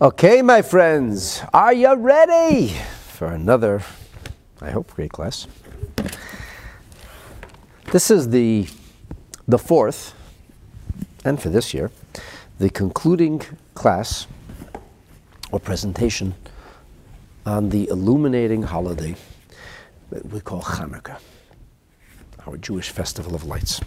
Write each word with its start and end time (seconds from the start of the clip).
Okay, 0.00 0.42
my 0.42 0.62
friends, 0.62 1.42
are 1.52 1.72
you 1.72 1.92
ready 1.96 2.68
for 3.08 3.26
another, 3.26 3.82
I 4.60 4.70
hope, 4.70 4.94
great 4.94 5.10
class? 5.10 5.48
This 7.90 8.08
is 8.08 8.28
the, 8.28 8.68
the 9.48 9.58
fourth, 9.58 10.14
and 11.24 11.42
for 11.42 11.48
this 11.48 11.74
year, 11.74 11.90
the 12.60 12.70
concluding 12.70 13.42
class 13.74 14.28
or 15.50 15.58
presentation 15.58 16.36
on 17.44 17.70
the 17.70 17.88
illuminating 17.88 18.62
holiday 18.62 19.16
that 20.10 20.24
we 20.26 20.38
call 20.38 20.62
Hanukkah, 20.62 21.18
our 22.46 22.56
Jewish 22.56 22.90
festival 22.90 23.34
of 23.34 23.42
lights. 23.42 23.80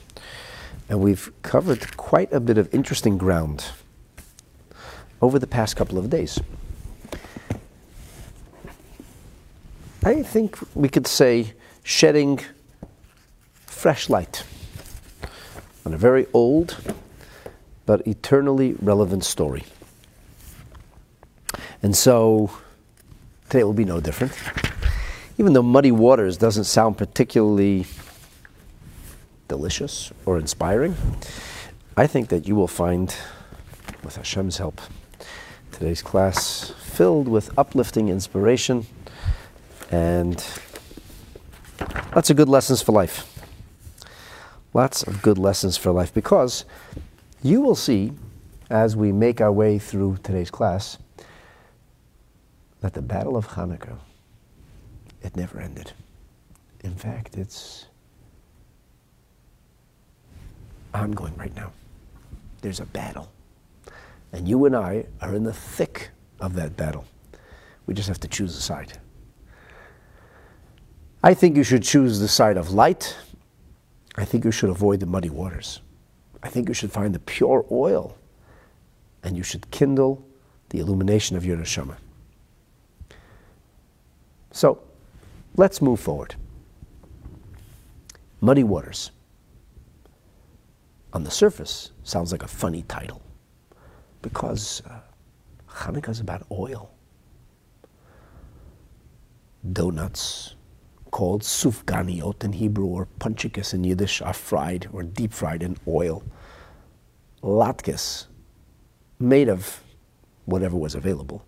And 0.89 0.99
we've 0.99 1.31
covered 1.41 1.95
quite 1.95 2.33
a 2.33 2.41
bit 2.41 2.57
of 2.57 2.67
interesting 2.75 3.17
ground 3.17 3.63
over 5.21 5.37
the 5.37 5.47
past 5.47 5.75
couple 5.75 5.97
of 5.97 6.09
days. 6.09 6.39
I 10.03 10.23
think 10.23 10.57
we 10.75 10.89
could 10.89 11.05
say 11.05 11.53
shedding 11.83 12.39
fresh 13.65 14.09
light 14.09 14.43
on 15.85 15.93
a 15.93 15.97
very 15.97 16.25
old 16.33 16.77
but 17.85 18.05
eternally 18.07 18.75
relevant 18.81 19.23
story. 19.23 19.63
And 21.83 21.95
so 21.95 22.51
today 23.49 23.63
will 23.63 23.73
be 23.73 23.85
no 23.85 23.99
different. 23.99 24.33
Even 25.37 25.53
though 25.53 25.63
Muddy 25.63 25.91
Waters 25.91 26.37
doesn't 26.37 26.65
sound 26.65 26.97
particularly 26.97 27.85
delicious 29.47 30.11
or 30.25 30.37
inspiring, 30.39 30.95
I 31.97 32.07
think 32.07 32.29
that 32.29 32.47
you 32.47 32.55
will 32.55 32.67
find, 32.67 33.13
with 34.03 34.15
Hashem's 34.15 34.57
help, 34.57 34.79
today's 35.81 36.03
class 36.03 36.69
filled 36.79 37.27
with 37.27 37.49
uplifting 37.57 38.07
inspiration 38.07 38.85
and 39.89 40.35
lots 42.15 42.29
of 42.29 42.37
good 42.37 42.47
lessons 42.47 42.83
for 42.83 42.91
life. 42.91 43.25
Lots 44.75 45.01
of 45.01 45.23
good 45.23 45.39
lessons 45.39 45.77
for 45.77 45.91
life 45.91 46.13
because 46.13 46.65
you 47.41 47.61
will 47.61 47.73
see 47.73 48.13
as 48.69 48.95
we 48.95 49.11
make 49.11 49.41
our 49.41 49.51
way 49.51 49.79
through 49.79 50.19
today's 50.21 50.51
class 50.51 50.99
that 52.81 52.93
the 52.93 53.01
Battle 53.01 53.35
of 53.35 53.47
Hanukkah, 53.47 53.97
it 55.23 55.35
never 55.35 55.59
ended. 55.59 55.93
In 56.81 56.93
fact, 56.93 57.37
it's 57.37 57.87
ongoing 60.93 61.35
right 61.37 61.55
now. 61.55 61.71
There's 62.61 62.79
a 62.79 62.85
battle. 62.85 63.31
And 64.33 64.47
you 64.47 64.65
and 64.65 64.75
I 64.75 65.05
are 65.21 65.35
in 65.35 65.43
the 65.43 65.53
thick 65.53 66.09
of 66.39 66.55
that 66.55 66.77
battle. 66.77 67.05
We 67.85 67.93
just 67.93 68.07
have 68.07 68.19
to 68.21 68.27
choose 68.27 68.55
a 68.55 68.61
side. 68.61 68.97
I 71.23 71.33
think 71.33 71.55
you 71.55 71.63
should 71.63 71.83
choose 71.83 72.19
the 72.19 72.27
side 72.27 72.57
of 72.57 72.71
light. 72.71 73.15
I 74.15 74.25
think 74.25 74.45
you 74.45 74.51
should 74.51 74.69
avoid 74.69 74.99
the 74.99 75.05
muddy 75.05 75.29
waters. 75.29 75.81
I 76.41 76.49
think 76.49 76.67
you 76.67 76.73
should 76.73 76.91
find 76.91 77.13
the 77.13 77.19
pure 77.19 77.65
oil 77.71 78.17
and 79.23 79.37
you 79.37 79.43
should 79.43 79.69
kindle 79.71 80.25
the 80.69 80.79
illumination 80.79 81.37
of 81.37 81.45
your 81.45 81.57
neshama. 81.57 81.97
So, 84.51 84.81
let's 85.55 85.81
move 85.81 85.99
forward. 85.99 86.35
Muddy 88.41 88.63
Waters. 88.63 89.11
On 91.13 91.23
the 91.23 91.31
surface, 91.31 91.91
sounds 92.03 92.31
like 92.31 92.41
a 92.41 92.47
funny 92.47 92.83
title 92.83 93.21
because 94.21 94.81
uh, 94.89 94.99
Hanukkah 95.69 96.09
is 96.09 96.19
about 96.19 96.45
oil. 96.51 96.91
Donuts, 99.71 100.55
called 101.11 101.41
sufganiot 101.41 102.43
in 102.43 102.53
Hebrew 102.53 102.85
or 102.85 103.07
punchikis 103.19 103.73
in 103.73 103.83
Yiddish, 103.83 104.21
are 104.21 104.33
fried 104.33 104.87
or 104.91 105.03
deep 105.03 105.33
fried 105.33 105.61
in 105.61 105.77
oil. 105.87 106.23
Latkes, 107.43 108.27
made 109.19 109.49
of 109.49 109.81
whatever 110.45 110.77
was 110.77 110.95
available, 110.95 111.45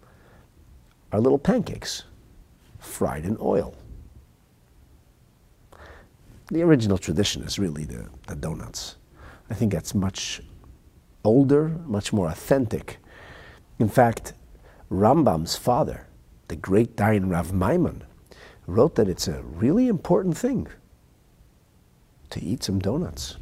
are 1.12 1.20
little 1.20 1.40
pancakes 1.40 2.04
fried 2.80 3.26
in 3.26 3.38
oil. 3.40 3.76
The 6.52 6.62
original 6.62 6.98
tradition 6.98 7.44
is 7.44 7.58
really 7.58 7.86
the, 7.86 8.08
the 8.28 8.36
donuts. 8.36 8.98
I 9.50 9.54
think 9.54 9.72
that's 9.72 9.96
much 9.96 10.42
older, 11.24 11.70
much 11.86 12.14
more 12.14 12.28
authentic. 12.28 12.98
In 13.80 13.90
fact, 13.90 14.34
Rambam's 14.92 15.56
father, 15.56 16.08
the 16.48 16.56
great 16.56 16.96
Dayan 16.96 17.32
Rav 17.32 17.54
Maimon, 17.54 18.04
wrote 18.68 18.96
that 18.96 19.10
it's 19.10 19.28
a 19.28 19.42
really 19.44 19.88
important 19.88 20.38
thing 20.38 20.68
to 22.30 22.44
eat 22.44 22.64
some 22.64 22.80
donuts. 22.80 23.38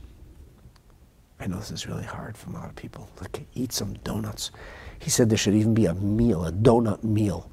I 1.39 1.47
know 1.47 1.57
this 1.57 1.71
is 1.71 1.87
really 1.87 2.03
hard 2.03 2.37
for 2.37 2.49
a 2.49 2.53
lot 2.53 2.69
of 2.69 2.75
people. 2.75 3.09
Like, 3.19 3.45
eat 3.55 3.71
some 3.71 3.93
donuts. 4.03 4.51
He 4.99 5.09
said 5.09 5.29
there 5.29 5.37
should 5.37 5.55
even 5.55 5.73
be 5.73 5.85
a 5.87 5.95
meal, 5.95 6.45
a 6.45 6.51
donut 6.51 7.03
meal. 7.03 7.49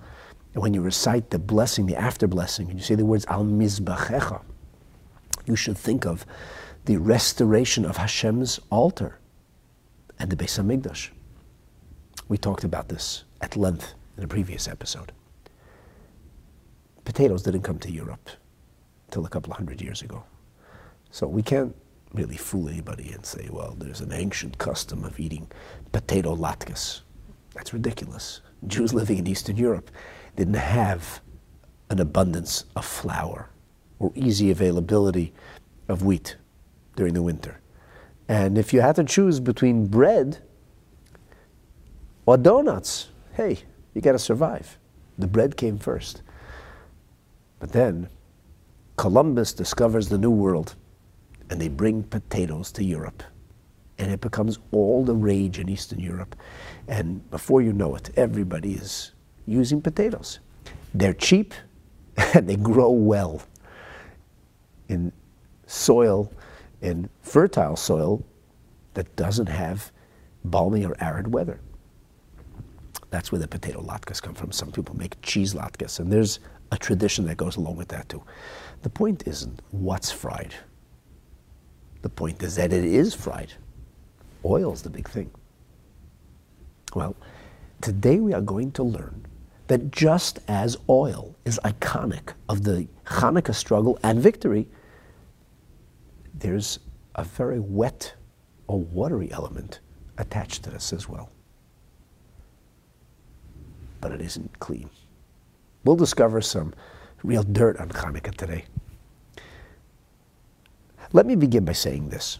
And 0.52 0.62
when 0.62 0.74
you 0.74 0.82
recite 0.82 1.30
the 1.30 1.38
blessing, 1.38 1.86
the 1.86 1.96
after 1.96 2.26
blessing, 2.26 2.68
and 2.68 2.78
you 2.78 2.84
say 2.84 2.94
the 2.94 3.06
words 3.06 3.24
Al 3.26 3.44
Mizbachecha, 3.44 4.42
you 5.46 5.56
should 5.56 5.78
think 5.78 6.04
of 6.04 6.26
the 6.84 6.98
restoration 6.98 7.84
of 7.84 7.96
Hashem's 7.96 8.60
altar 8.70 9.18
and 10.18 10.30
the 10.30 10.36
Beis 10.36 10.58
Hamikdash. 10.58 11.10
We 12.28 12.38
talked 12.38 12.64
about 12.64 12.88
this 12.88 13.24
at 13.40 13.56
length 13.56 13.94
in 14.16 14.24
a 14.24 14.28
previous 14.28 14.68
episode. 14.68 15.12
Potatoes 17.04 17.42
didn't 17.42 17.62
come 17.62 17.78
to 17.78 17.90
Europe 17.90 18.28
until 19.06 19.24
a 19.24 19.28
couple 19.28 19.52
of 19.52 19.56
hundred 19.56 19.80
years 19.80 20.02
ago. 20.02 20.24
So 21.10 21.26
we 21.26 21.42
can't 21.42 21.74
really 22.12 22.36
fool 22.36 22.68
anybody 22.68 23.12
and 23.12 23.24
say, 23.24 23.48
well, 23.50 23.74
there's 23.78 24.00
an 24.00 24.12
ancient 24.12 24.58
custom 24.58 25.04
of 25.04 25.18
eating 25.18 25.50
potato 25.92 26.34
latkes. 26.36 27.00
That's 27.54 27.72
ridiculous. 27.72 28.40
Jews 28.66 28.92
living 28.92 29.18
in 29.18 29.26
Eastern 29.26 29.56
Europe 29.56 29.90
didn't 30.36 30.54
have 30.54 31.20
an 31.90 32.00
abundance 32.00 32.64
of 32.76 32.84
flour 32.84 33.50
or 33.98 34.12
easy 34.14 34.50
availability 34.50 35.32
of 35.88 36.02
wheat 36.02 36.36
during 36.96 37.14
the 37.14 37.22
winter. 37.22 37.60
And 38.28 38.58
if 38.58 38.74
you 38.74 38.82
had 38.82 38.96
to 38.96 39.04
choose 39.04 39.40
between 39.40 39.86
bread 39.86 40.38
or 42.26 42.36
donuts, 42.36 43.08
hey, 43.32 43.58
you 43.94 44.02
got 44.02 44.12
to 44.12 44.18
survive. 44.18 44.78
The 45.16 45.26
bread 45.26 45.56
came 45.56 45.78
first. 45.78 46.22
But 47.58 47.72
then 47.72 48.08
Columbus 48.96 49.52
discovers 49.54 50.08
the 50.08 50.18
New 50.18 50.30
World 50.30 50.76
and 51.50 51.60
they 51.60 51.68
bring 51.68 52.02
potatoes 52.02 52.70
to 52.72 52.84
Europe. 52.84 53.22
And 53.98 54.12
it 54.12 54.20
becomes 54.20 54.58
all 54.70 55.04
the 55.04 55.14
rage 55.14 55.58
in 55.58 55.68
Eastern 55.68 55.98
Europe. 55.98 56.36
And 56.86 57.28
before 57.30 57.62
you 57.62 57.72
know 57.72 57.96
it, 57.96 58.10
everybody 58.16 58.74
is 58.74 59.12
using 59.46 59.80
potatoes. 59.80 60.40
They're 60.94 61.14
cheap 61.14 61.54
and 62.34 62.48
they 62.48 62.56
grow 62.56 62.90
well 62.90 63.42
in 64.88 65.12
soil 65.66 66.30
in 66.80 67.08
fertile 67.22 67.76
soil 67.76 68.24
that 68.94 69.14
doesn't 69.16 69.48
have 69.48 69.92
balmy 70.44 70.84
or 70.84 70.96
arid 71.00 71.32
weather. 71.32 71.60
That's 73.10 73.32
where 73.32 73.38
the 73.38 73.48
potato 73.48 73.82
latkes 73.82 74.20
come 74.20 74.34
from. 74.34 74.52
Some 74.52 74.70
people 74.70 74.96
make 74.96 75.20
cheese 75.22 75.54
latkes, 75.54 75.98
and 75.98 76.12
there's 76.12 76.40
a 76.72 76.76
tradition 76.76 77.26
that 77.26 77.36
goes 77.36 77.56
along 77.56 77.76
with 77.76 77.88
that 77.88 78.08
too. 78.08 78.22
The 78.82 78.90
point 78.90 79.26
isn't 79.26 79.60
what's 79.70 80.10
fried. 80.10 80.54
The 82.02 82.08
point 82.08 82.42
is 82.42 82.56
that 82.56 82.72
it 82.72 82.84
is 82.84 83.14
fried. 83.14 83.52
Oil's 84.44 84.82
the 84.82 84.90
big 84.90 85.08
thing. 85.08 85.30
Well, 86.94 87.16
today 87.80 88.20
we 88.20 88.32
are 88.34 88.40
going 88.40 88.72
to 88.72 88.82
learn 88.82 89.26
that 89.66 89.90
just 89.90 90.38
as 90.48 90.76
oil 90.88 91.34
is 91.44 91.60
iconic 91.64 92.32
of 92.48 92.64
the 92.64 92.88
Hanukkah 93.06 93.54
struggle 93.54 93.98
and 94.02 94.20
victory, 94.20 94.68
there's 96.40 96.78
a 97.14 97.24
very 97.24 97.60
wet 97.60 98.14
or 98.66 98.80
watery 98.80 99.30
element 99.32 99.80
attached 100.18 100.62
to 100.64 100.70
this 100.70 100.92
as 100.92 101.08
well. 101.08 101.30
But 104.00 104.12
it 104.12 104.20
isn't 104.20 104.58
clean. 104.60 104.90
We'll 105.84 105.96
discover 105.96 106.40
some 106.40 106.74
real 107.22 107.42
dirt 107.42 107.78
on 107.78 107.88
Hanukkah 107.88 108.34
today. 108.34 108.64
Let 111.12 111.26
me 111.26 111.34
begin 111.34 111.64
by 111.64 111.72
saying 111.72 112.10
this. 112.10 112.38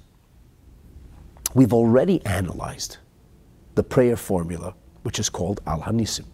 We've 1.55 1.73
already 1.73 2.25
analyzed 2.27 2.99
the 3.75 3.83
prayer 3.83 4.17
formula, 4.17 4.75
which 5.03 5.19
is 5.19 5.31
called 5.31 5.61
Al 5.67 5.81
Hanisim. 5.81 6.27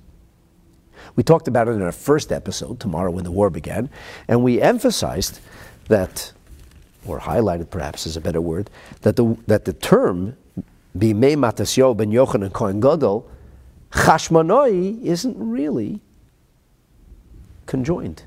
We 1.17 1.23
talked 1.23 1.49
about 1.49 1.69
it 1.69 1.73
in 1.73 1.83
our 1.83 1.93
first 1.93 2.33
episode, 2.33 2.81
Tomorrow 2.81 3.13
When 3.13 3.25
the 3.25 3.31
War 3.31 3.51
Began, 3.51 3.91
and 4.27 4.43
we 4.43 4.61
emphasized 4.61 5.41
that 5.89 6.33
or 7.07 7.21
highlighted 7.21 7.71
perhaps 7.71 8.07
is 8.07 8.17
a 8.17 8.21
better 8.21 8.41
word, 8.41 8.71
that 9.03 9.17
the, 9.17 9.37
that 9.47 9.65
the 9.65 9.73
term 9.73 10.37
Bimei 10.97 11.37
Matasyo 11.37 11.97
ben 11.97 12.11
Yochanan 12.11 12.53
Kohen 12.53 12.81
Gadol 12.81 13.29
Chashmonoi 13.95 15.03
isn't 15.03 15.37
really 15.39 16.01
conjoined. 17.67 18.25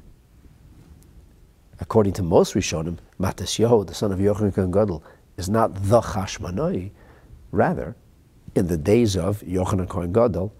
According 1.79 2.13
to 2.13 2.23
most 2.23 2.55
Rishonim, 2.55 2.97
Matisyahu, 3.19 3.85
the 3.85 3.93
son 3.93 4.11
of 4.11 4.19
Yochanan 4.19 4.55
Kohen 4.55 4.71
Gadol, 4.71 5.03
is 5.35 5.49
not 5.49 5.75
the 5.75 6.01
Chashmonoi. 6.01 6.91
Rather, 7.51 7.95
in 8.55 8.67
the 8.67 8.77
days 8.77 9.15
of 9.15 9.41
Yochanan 9.41 9.87
Kohen 9.87 10.11
Gadol 10.13 10.53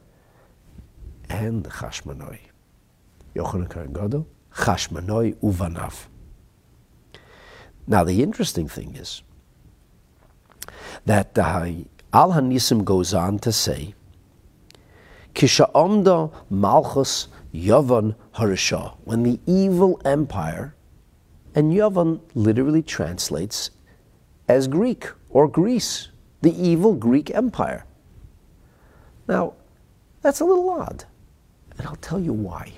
and 1.30 1.64
Chashmonoi. 1.66 2.40
Yochanan 3.36 3.70
Kohen 3.70 3.94
Gadol, 3.94 4.28
Chashmonoi 4.54 5.36
Uvanav. 5.36 6.08
Now, 7.88 8.04
the 8.04 8.22
interesting 8.22 8.68
thing 8.68 8.96
is 8.96 9.24
that 11.06 11.38
uh, 11.38 11.72
Al 12.12 12.34
Hanisim 12.34 12.84
goes 12.84 13.14
on 13.14 13.40
to 13.40 13.52
say, 13.52 13.96
Kisha'omda 15.34 16.34
Malchus 16.50 17.30
Yavan 17.54 18.16
Harisha, 18.36 18.98
when 19.06 19.24
the 19.24 19.40
evil 19.46 20.02
empire, 20.04 20.76
and 21.56 21.72
Yavan 21.72 22.20
literally 22.36 22.84
translates 22.84 23.72
as 24.50 24.68
Greek 24.68 25.08
or 25.30 25.48
Greece, 25.48 26.10
the 26.42 26.52
evil 26.52 26.94
Greek 26.94 27.32
empire. 27.34 27.86
Now, 29.28 29.54
that's 30.22 30.40
a 30.40 30.46
little 30.46 30.70
odd, 30.70 31.06
and 31.78 31.88
I'll 31.88 31.96
tell 31.98 32.20
you 32.20 32.34
why. 32.34 32.74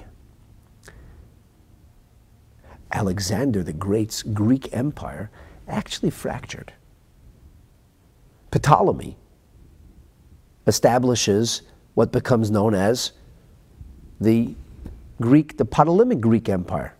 Alexander 2.91 3.63
the 3.63 3.73
Great's 3.73 4.23
Greek 4.23 4.73
empire 4.73 5.29
actually 5.67 6.09
fractured. 6.09 6.73
Ptolemy 8.51 9.15
establishes 10.65 11.61
what 11.93 12.11
becomes 12.11 12.49
known 12.49 12.73
as 12.73 13.11
the 14.19 14.55
Greek, 15.21 15.57
the 15.57 15.65
Ptolemaic 15.65 16.19
Greek 16.19 16.49
Empire. 16.49 16.95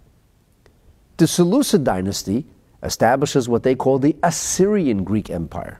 The 1.18 1.28
Seleucid 1.28 1.84
dynasty 1.84 2.46
establishes 2.84 3.50
what 3.50 3.64
they 3.64 3.76
call 3.76 4.00
the 4.00 4.16
Assyrian 4.24 5.04
Greek 5.04 5.30
Empire. 5.30 5.80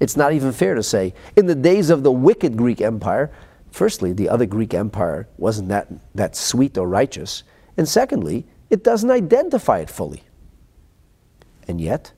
It's 0.00 0.16
not 0.16 0.32
even 0.32 0.52
fair 0.52 0.74
to 0.74 0.82
say, 0.82 1.14
in 1.36 1.46
the 1.46 1.54
days 1.54 1.90
of 1.90 2.02
the 2.02 2.12
wicked 2.12 2.56
Greek 2.56 2.80
Empire, 2.80 3.30
firstly, 3.70 4.12
the 4.12 4.28
other 4.28 4.46
Greek 4.46 4.74
Empire 4.74 5.28
wasn't 5.38 5.68
that, 5.68 5.88
that 6.14 6.36
sweet 6.36 6.76
or 6.76 6.88
righteous, 6.88 7.42
and 7.76 7.88
secondly, 7.88 8.46
it 8.70 8.84
doesn't 8.84 9.10
identify 9.10 9.78
it 9.78 9.90
fully. 9.90 10.22
And 11.66 11.80
yet, 11.80 12.12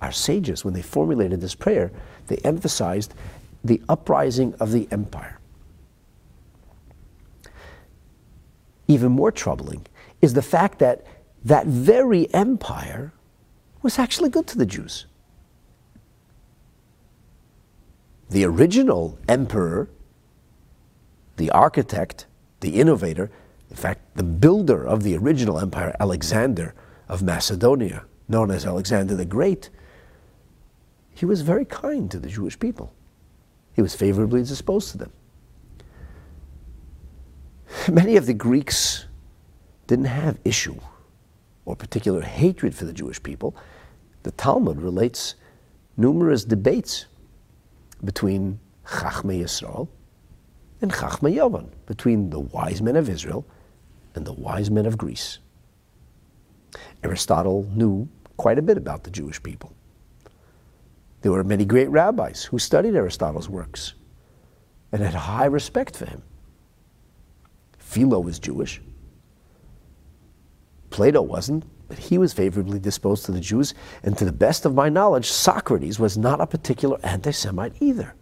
our 0.00 0.12
sages, 0.12 0.64
when 0.64 0.74
they 0.74 0.82
formulated 0.82 1.40
this 1.40 1.54
prayer, 1.54 1.90
they 2.26 2.36
emphasized 2.38 3.14
the 3.64 3.80
uprising 3.88 4.54
of 4.60 4.72
the 4.72 4.88
empire. 4.90 5.38
Even 8.88 9.12
more 9.12 9.32
troubling 9.32 9.86
is 10.22 10.34
the 10.34 10.42
fact 10.42 10.78
that 10.78 11.04
that 11.44 11.66
very 11.66 12.32
empire 12.34 13.12
was 13.82 13.98
actually 13.98 14.30
good 14.30 14.46
to 14.48 14.58
the 14.58 14.66
Jews. 14.66 15.06
The 18.30 18.44
original 18.44 19.18
emperor, 19.28 19.88
the 21.36 21.50
architect, 21.50 22.26
the 22.60 22.80
innovator, 22.80 23.30
in 23.76 23.82
fact, 23.82 24.16
the 24.16 24.22
builder 24.22 24.86
of 24.86 25.02
the 25.02 25.14
original 25.18 25.58
empire, 25.58 25.94
Alexander 26.00 26.74
of 27.10 27.22
Macedonia, 27.22 28.06
known 28.26 28.50
as 28.50 28.64
Alexander 28.64 29.14
the 29.14 29.26
Great, 29.26 29.68
he 31.14 31.26
was 31.26 31.42
very 31.42 31.66
kind 31.66 32.10
to 32.10 32.18
the 32.18 32.30
Jewish 32.30 32.58
people. 32.58 32.94
He 33.74 33.82
was 33.82 33.94
favorably 33.94 34.42
disposed 34.42 34.92
to 34.92 34.98
them. 34.98 35.12
Many 37.92 38.16
of 38.16 38.24
the 38.24 38.32
Greeks 38.32 39.04
didn't 39.86 40.06
have 40.06 40.38
issue 40.42 40.80
or 41.66 41.76
particular 41.76 42.22
hatred 42.22 42.74
for 42.74 42.86
the 42.86 42.94
Jewish 42.94 43.22
people. 43.22 43.54
The 44.22 44.30
Talmud 44.30 44.80
relates 44.80 45.34
numerous 45.98 46.46
debates 46.46 47.04
between 48.02 48.58
Chachmei 48.86 49.42
Yisrael 49.42 49.86
and 50.80 50.90
Chachmei 50.90 51.34
Yavan, 51.34 51.68
between 51.84 52.30
the 52.30 52.40
wise 52.40 52.80
men 52.80 52.96
of 52.96 53.10
Israel 53.10 53.44
and 54.16 54.26
the 54.26 54.32
wise 54.32 54.70
men 54.70 54.86
of 54.86 54.98
Greece. 54.98 55.38
Aristotle 57.04 57.68
knew 57.74 58.08
quite 58.36 58.58
a 58.58 58.62
bit 58.62 58.76
about 58.76 59.04
the 59.04 59.10
Jewish 59.10 59.42
people. 59.42 59.72
There 61.22 61.32
were 61.32 61.44
many 61.44 61.64
great 61.64 61.88
rabbis 61.88 62.44
who 62.44 62.58
studied 62.58 62.94
Aristotle's 62.94 63.48
works 63.48 63.94
and 64.92 65.02
had 65.02 65.14
high 65.14 65.46
respect 65.46 65.96
for 65.96 66.06
him. 66.06 66.22
Philo 67.78 68.20
was 68.20 68.38
Jewish. 68.38 68.80
Plato 70.90 71.22
wasn't, 71.22 71.64
but 71.88 71.98
he 71.98 72.18
was 72.18 72.32
favorably 72.32 72.78
disposed 72.78 73.24
to 73.26 73.32
the 73.32 73.40
Jews, 73.40 73.74
and 74.02 74.16
to 74.18 74.24
the 74.24 74.32
best 74.32 74.64
of 74.64 74.74
my 74.74 74.88
knowledge, 74.88 75.30
Socrates 75.30 75.98
was 75.98 76.18
not 76.18 76.40
a 76.40 76.46
particular 76.46 76.98
anti 77.02 77.30
Semite 77.30 77.74
either. 77.80 78.14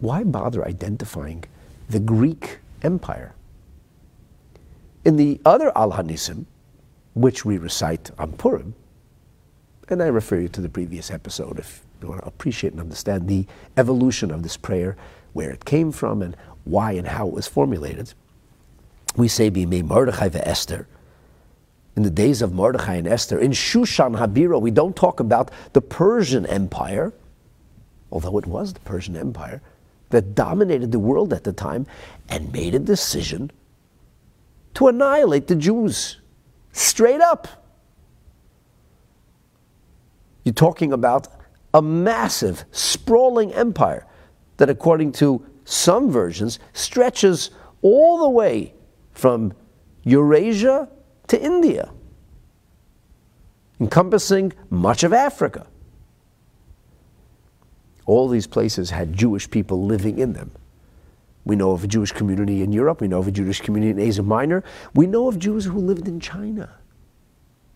Why 0.00 0.22
bother 0.22 0.64
identifying 0.64 1.44
the 1.88 1.98
Greek 1.98 2.58
Empire? 2.82 3.34
In 5.04 5.16
the 5.16 5.40
other 5.44 5.76
Al 5.76 5.92
Hanisim, 5.92 6.46
which 7.14 7.44
we 7.44 7.58
recite 7.58 8.10
on 8.18 8.32
Purim. 8.32 8.74
And 9.88 10.02
I 10.02 10.06
refer 10.06 10.36
you 10.36 10.48
to 10.50 10.60
the 10.60 10.68
previous 10.68 11.10
episode 11.10 11.58
if 11.58 11.84
you 12.00 12.08
want 12.08 12.20
to 12.20 12.28
appreciate 12.28 12.74
and 12.74 12.80
understand 12.80 13.26
the 13.26 13.46
evolution 13.76 14.30
of 14.30 14.42
this 14.42 14.56
prayer, 14.56 14.96
where 15.32 15.50
it 15.50 15.64
came 15.64 15.90
from, 15.90 16.22
and 16.22 16.36
why 16.64 16.92
and 16.92 17.08
how 17.08 17.26
it 17.26 17.34
was 17.34 17.48
formulated. 17.48 18.12
We 19.16 19.26
say, 19.26 19.50
Bimei 19.50 19.82
Mordechai 19.82 20.28
the 20.28 20.46
Esther. 20.46 20.86
In 21.96 22.04
the 22.04 22.10
days 22.10 22.40
of 22.42 22.52
Mordechai 22.52 22.94
and 22.94 23.08
Esther, 23.08 23.38
in 23.38 23.50
Shushan 23.50 24.16
Habira, 24.16 24.60
we 24.60 24.70
don't 24.70 24.94
talk 24.94 25.18
about 25.18 25.50
the 25.72 25.80
Persian 25.80 26.46
Empire, 26.46 27.12
although 28.12 28.38
it 28.38 28.46
was 28.46 28.74
the 28.74 28.80
Persian 28.80 29.16
Empire 29.16 29.60
that 30.10 30.34
dominated 30.34 30.92
the 30.92 30.98
world 30.98 31.32
at 31.32 31.44
the 31.44 31.52
time 31.52 31.86
and 32.28 32.52
made 32.52 32.74
a 32.74 32.78
decision 32.78 33.50
to 34.74 34.88
annihilate 34.88 35.46
the 35.46 35.56
Jews. 35.56 36.18
Straight 36.72 37.20
up. 37.20 37.48
You're 40.44 40.54
talking 40.54 40.92
about 40.92 41.28
a 41.74 41.82
massive, 41.82 42.64
sprawling 42.70 43.52
empire 43.52 44.06
that, 44.56 44.70
according 44.70 45.12
to 45.12 45.44
some 45.64 46.10
versions, 46.10 46.58
stretches 46.72 47.50
all 47.82 48.18
the 48.18 48.30
way 48.30 48.74
from 49.12 49.52
Eurasia 50.04 50.88
to 51.26 51.42
India, 51.42 51.92
encompassing 53.80 54.52
much 54.70 55.02
of 55.02 55.12
Africa. 55.12 55.66
All 58.08 58.26
these 58.26 58.46
places 58.46 58.88
had 58.88 59.12
Jewish 59.12 59.50
people 59.50 59.84
living 59.84 60.18
in 60.18 60.32
them. 60.32 60.50
We 61.44 61.56
know 61.56 61.72
of 61.72 61.84
a 61.84 61.86
Jewish 61.86 62.10
community 62.10 62.62
in 62.62 62.72
Europe. 62.72 63.02
We 63.02 63.08
know 63.08 63.18
of 63.18 63.28
a 63.28 63.30
Jewish 63.30 63.60
community 63.60 63.90
in 63.90 63.98
Asia 63.98 64.22
Minor. 64.22 64.64
We 64.94 65.06
know 65.06 65.28
of 65.28 65.38
Jews 65.38 65.66
who 65.66 65.78
lived 65.78 66.08
in 66.08 66.18
China. 66.18 66.70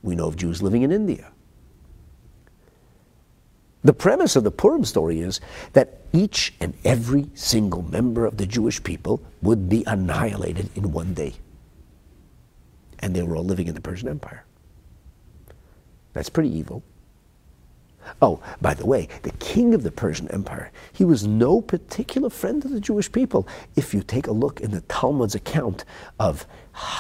We 0.02 0.14
know 0.14 0.28
of 0.28 0.36
Jews 0.36 0.62
living 0.62 0.82
in 0.82 0.90
India. 0.90 1.30
The 3.84 3.92
premise 3.92 4.34
of 4.34 4.42
the 4.44 4.50
Purim 4.50 4.86
story 4.86 5.20
is 5.20 5.42
that 5.74 6.00
each 6.14 6.54
and 6.60 6.72
every 6.82 7.28
single 7.34 7.82
member 7.82 8.24
of 8.24 8.38
the 8.38 8.46
Jewish 8.46 8.82
people 8.82 9.22
would 9.42 9.68
be 9.68 9.84
annihilated 9.86 10.70
in 10.74 10.92
one 10.92 11.12
day. 11.12 11.34
And 13.00 13.14
they 13.14 13.22
were 13.22 13.36
all 13.36 13.44
living 13.44 13.66
in 13.66 13.74
the 13.74 13.82
Persian 13.82 14.08
Empire. 14.08 14.44
That's 16.14 16.30
pretty 16.30 16.56
evil. 16.56 16.82
Oh, 18.20 18.40
by 18.60 18.74
the 18.74 18.86
way, 18.86 19.08
the 19.22 19.32
king 19.32 19.74
of 19.74 19.82
the 19.82 19.90
Persian 19.90 20.28
Empire, 20.28 20.70
he 20.92 21.04
was 21.04 21.26
no 21.26 21.60
particular 21.60 22.30
friend 22.30 22.64
of 22.64 22.70
the 22.70 22.80
Jewish 22.80 23.10
people. 23.10 23.46
If 23.76 23.94
you 23.94 24.02
take 24.02 24.26
a 24.26 24.32
look 24.32 24.60
in 24.60 24.70
the 24.70 24.80
Talmud's 24.82 25.34
account 25.34 25.84
of 26.18 26.46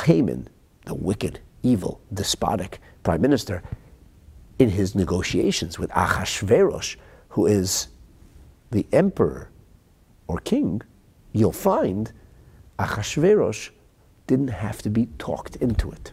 Haman, 0.04 0.48
the 0.84 0.94
wicked, 0.94 1.40
evil, 1.62 2.00
despotic 2.12 2.80
prime 3.02 3.20
minister, 3.20 3.62
in 4.58 4.70
his 4.70 4.94
negotiations 4.94 5.78
with 5.78 5.90
Achashverosh, 5.90 6.96
who 7.30 7.46
is 7.46 7.88
the 8.70 8.86
emperor 8.92 9.50
or 10.28 10.38
king, 10.38 10.82
you'll 11.32 11.52
find 11.52 12.12
Achashverosh 12.78 13.70
didn't 14.26 14.48
have 14.48 14.82
to 14.82 14.90
be 14.90 15.06
talked 15.18 15.56
into 15.56 15.90
it. 15.90 16.12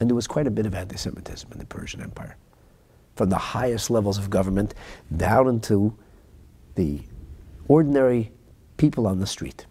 And 0.00 0.08
there 0.08 0.16
was 0.16 0.26
quite 0.26 0.46
a 0.46 0.50
bit 0.50 0.66
of 0.66 0.74
anti 0.74 0.96
Semitism 0.96 1.50
in 1.52 1.58
the 1.58 1.66
Persian 1.66 2.00
Empire, 2.02 2.36
from 3.14 3.28
the 3.28 3.38
highest 3.38 3.90
levels 3.90 4.18
of 4.18 4.30
government 4.30 4.74
down 5.16 5.46
into 5.46 5.94
the 6.74 7.00
ordinary 7.68 8.32
people 8.78 9.06
on 9.06 9.20
the 9.20 9.26
street. 9.26 9.66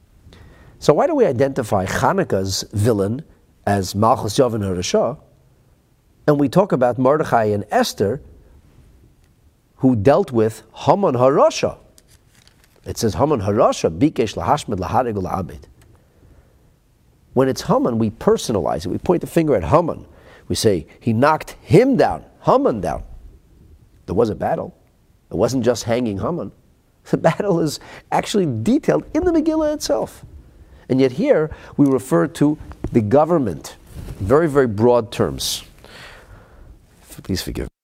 So, 0.77 0.93
why 0.93 1.07
do 1.07 1.15
we 1.15 1.25
identify 1.25 1.85
Hanukkah's 1.85 2.63
villain 2.71 3.23
as 3.65 3.93
Malchus 3.93 4.37
Yovan 4.37 4.61
Rasha 4.61 5.19
And 6.27 6.39
we 6.39 6.47
talk 6.47 6.71
about 6.71 6.97
Mordechai 6.97 7.45
and 7.45 7.65
Esther, 7.71 8.21
who 9.77 9.95
dealt 9.95 10.31
with 10.31 10.63
Haman 10.73 11.15
Harasha. 11.15 11.77
It 12.85 12.97
says 12.97 13.15
Haman 13.15 13.41
Harasha, 13.41 13.97
Bikesh 13.97 14.35
Lahashmed 14.35 14.77
Laharig 14.79 15.15
La'abed. 15.15 15.63
When 17.33 17.47
it's 17.47 17.61
Haman, 17.61 17.99
we 17.99 18.09
personalize 18.09 18.85
it. 18.85 18.89
We 18.89 18.97
point 18.97 19.21
the 19.21 19.27
finger 19.27 19.55
at 19.55 19.63
Haman. 19.63 20.05
We 20.49 20.55
say, 20.55 20.87
he 20.99 21.13
knocked 21.13 21.51
him 21.61 21.95
down, 21.95 22.25
Haman 22.41 22.81
down. 22.81 23.03
There 24.07 24.15
was 24.15 24.29
a 24.29 24.35
battle. 24.35 24.75
It 25.31 25.35
wasn't 25.35 25.63
just 25.63 25.83
hanging 25.83 26.17
Haman. 26.17 26.51
The 27.11 27.17
battle 27.29 27.61
is 27.61 27.79
actually 28.11 28.47
detailed 28.63 29.05
in 29.13 29.23
the 29.23 29.31
Megillah 29.31 29.73
itself. 29.73 30.25
And 30.89 30.99
yet 30.99 31.13
here 31.13 31.51
we 31.77 31.85
refer 31.85 32.27
to 32.27 32.57
the 32.91 33.01
government, 33.01 33.77
very, 34.19 34.49
very 34.49 34.67
broad 34.67 35.11
terms. 35.11 35.63
Please 37.23 37.41
forgive 37.41 37.65
me. 37.65 37.78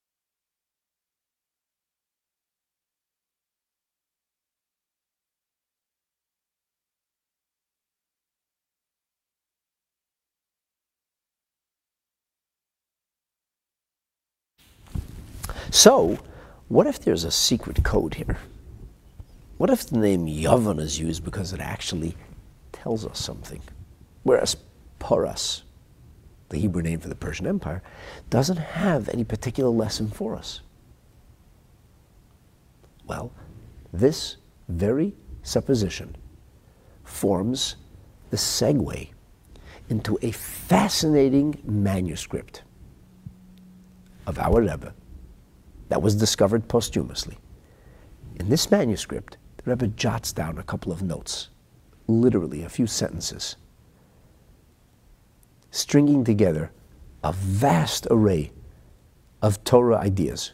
So, 15.75 16.19
what 16.69 16.87
if 16.87 17.01
there's 17.01 17.25
a 17.25 17.31
secret 17.31 17.83
code 17.83 18.13
here? 18.13 18.37
What 19.57 19.69
if 19.69 19.85
the 19.85 19.99
name 19.99 20.25
Yavan 20.25 20.79
is 20.79 21.01
used 21.01 21.25
because 21.25 21.51
it 21.51 21.59
actually 21.59 22.15
tells 22.71 23.05
us 23.05 23.19
something? 23.19 23.61
Whereas 24.23 24.55
Paras, 24.99 25.63
the 26.47 26.59
Hebrew 26.59 26.81
name 26.81 27.01
for 27.01 27.09
the 27.09 27.15
Persian 27.15 27.45
Empire, 27.45 27.83
doesn't 28.29 28.55
have 28.55 29.09
any 29.09 29.25
particular 29.25 29.69
lesson 29.69 30.09
for 30.09 30.37
us. 30.37 30.61
Well, 33.05 33.33
this 33.91 34.37
very 34.69 35.13
supposition 35.43 36.15
forms 37.03 37.75
the 38.29 38.37
segue 38.37 39.09
into 39.89 40.17
a 40.21 40.31
fascinating 40.31 41.61
manuscript 41.65 42.63
of 44.25 44.39
our 44.39 44.61
Rebbe 44.61 44.93
that 45.89 46.01
was 46.01 46.15
discovered 46.15 46.67
posthumously. 46.67 47.37
In 48.37 48.49
this 48.49 48.69
manuscript, 48.69 49.37
the 49.57 49.69
Rebbe 49.69 49.87
jots 49.87 50.33
down 50.33 50.57
a 50.57 50.63
couple 50.63 50.91
of 50.91 51.01
notes, 51.01 51.49
literally 52.07 52.63
a 52.63 52.69
few 52.69 52.87
sentences, 52.87 53.55
stringing 55.71 56.23
together 56.23 56.71
a 57.23 57.33
vast 57.33 58.07
array 58.11 58.51
of 59.41 59.63
Torah 59.63 59.97
ideas. 59.97 60.53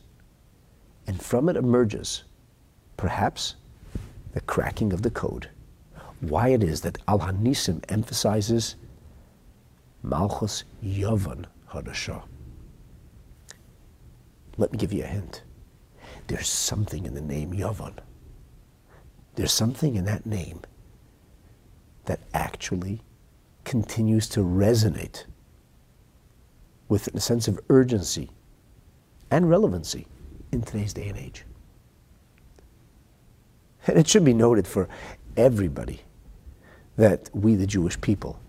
And 1.07 1.21
from 1.21 1.50
it 1.50 1.55
emerges, 1.55 2.23
perhaps, 2.97 3.55
the 4.33 4.41
cracking 4.41 4.93
of 4.93 5.01
the 5.01 5.11
code. 5.11 5.50
Why 6.21 6.50
it 6.50 6.63
is 6.63 6.81
that 6.81 6.97
Al 7.07 7.19
Hanisim 7.19 7.83
emphasizes 7.89 8.75
Malchus 10.03 10.63
Yavan 10.83 11.45
Harashah. 11.69 12.23
Let 14.58 14.72
me 14.72 14.77
give 14.77 14.93
you 14.93 15.03
a 15.03 15.08
hint. 15.08 15.43
There's 16.27 16.48
something 16.48 17.05
in 17.05 17.13
the 17.13 17.22
name 17.22 17.53
Yavan. 17.53 17.98
There's 19.36 19.53
something 19.53 19.96
in 19.96 20.05
that 20.05 20.25
name 20.25 20.62
that 22.05 22.20
actually 22.34 23.01
continues 23.63 24.27
to 24.29 24.41
resonate 24.41 25.25
with 26.89 27.08
a 27.15 27.20
sense 27.20 27.48
of 27.48 27.60
urgency 27.70 28.29
and 29.29 29.50
relevancy 29.50 30.08
in 30.51 30.62
today's 30.62 30.93
day 30.93 31.08
and 31.08 31.17
age. 31.17 31.46
And 33.88 33.98
it 33.98 34.08
should 34.08 34.25
be 34.25 34.34
noted 34.34 34.67
for 34.67 34.89
everybody 35.38 36.01
that 36.98 37.29
we, 37.34 37.55
the 37.55 37.65
Jewish 37.65 38.00
people, 38.01 38.39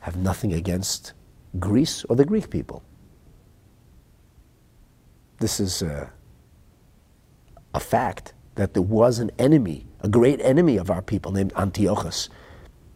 have 0.00 0.16
nothing 0.16 0.52
against 0.54 1.12
Greece 1.58 2.04
or 2.08 2.16
the 2.16 2.24
Greek 2.24 2.50
people. 2.50 2.82
This 5.42 5.58
is 5.58 5.82
a, 5.82 6.08
a 7.74 7.80
fact 7.80 8.32
that 8.54 8.74
there 8.74 8.82
was 8.82 9.18
an 9.18 9.32
enemy, 9.40 9.88
a 9.98 10.08
great 10.08 10.40
enemy 10.40 10.76
of 10.76 10.88
our 10.88 11.02
people 11.02 11.32
named 11.32 11.52
Antiochus, 11.56 12.28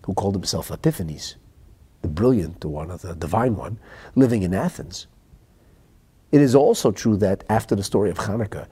who 0.05 0.15
called 0.15 0.37
himself 0.37 0.71
Epiphanes, 0.71 1.35
the 2.03 2.09
brilliant 2.09 2.65
one, 2.65 2.93
or 2.93 2.99
the 2.99 3.17
divine 3.17 3.57
one, 3.57 3.81
living 4.15 4.45
in 4.45 4.55
Athens. 4.55 5.09
It 6.31 6.41
is 6.41 6.55
also 6.55 6.93
true 6.93 7.17
that 7.17 7.43
after 7.49 7.75
the 7.75 7.83
story 7.83 8.11
of 8.11 8.19
Hanukkah, 8.19 8.69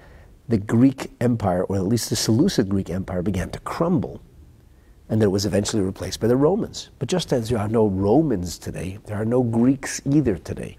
the 0.47 0.59
Greek 0.59 1.11
Empire, 1.21 1.65
or 1.65 1.75
at 1.75 1.89
least 1.89 2.11
the 2.11 2.17
Seleucid 2.17 2.69
Greek 2.69 2.91
Empire, 2.91 3.23
began 3.23 3.51
to 3.51 3.59
crumble, 3.59 4.23
and 5.09 5.21
that 5.21 5.27
it 5.27 5.31
was 5.31 5.47
eventually 5.47 5.83
replaced 5.83 6.21
by 6.21 6.29
the 6.29 6.37
Romans. 6.37 6.91
But 7.01 7.09
just 7.09 7.33
as 7.33 7.49
there 7.49 7.59
are 7.59 7.69
no 7.69 7.89
Romans 7.89 8.57
today, 8.57 9.01
there 9.07 9.17
are 9.17 9.25
no 9.25 9.43
Greeks 9.43 10.01
either 10.05 10.37
today. 10.37 10.79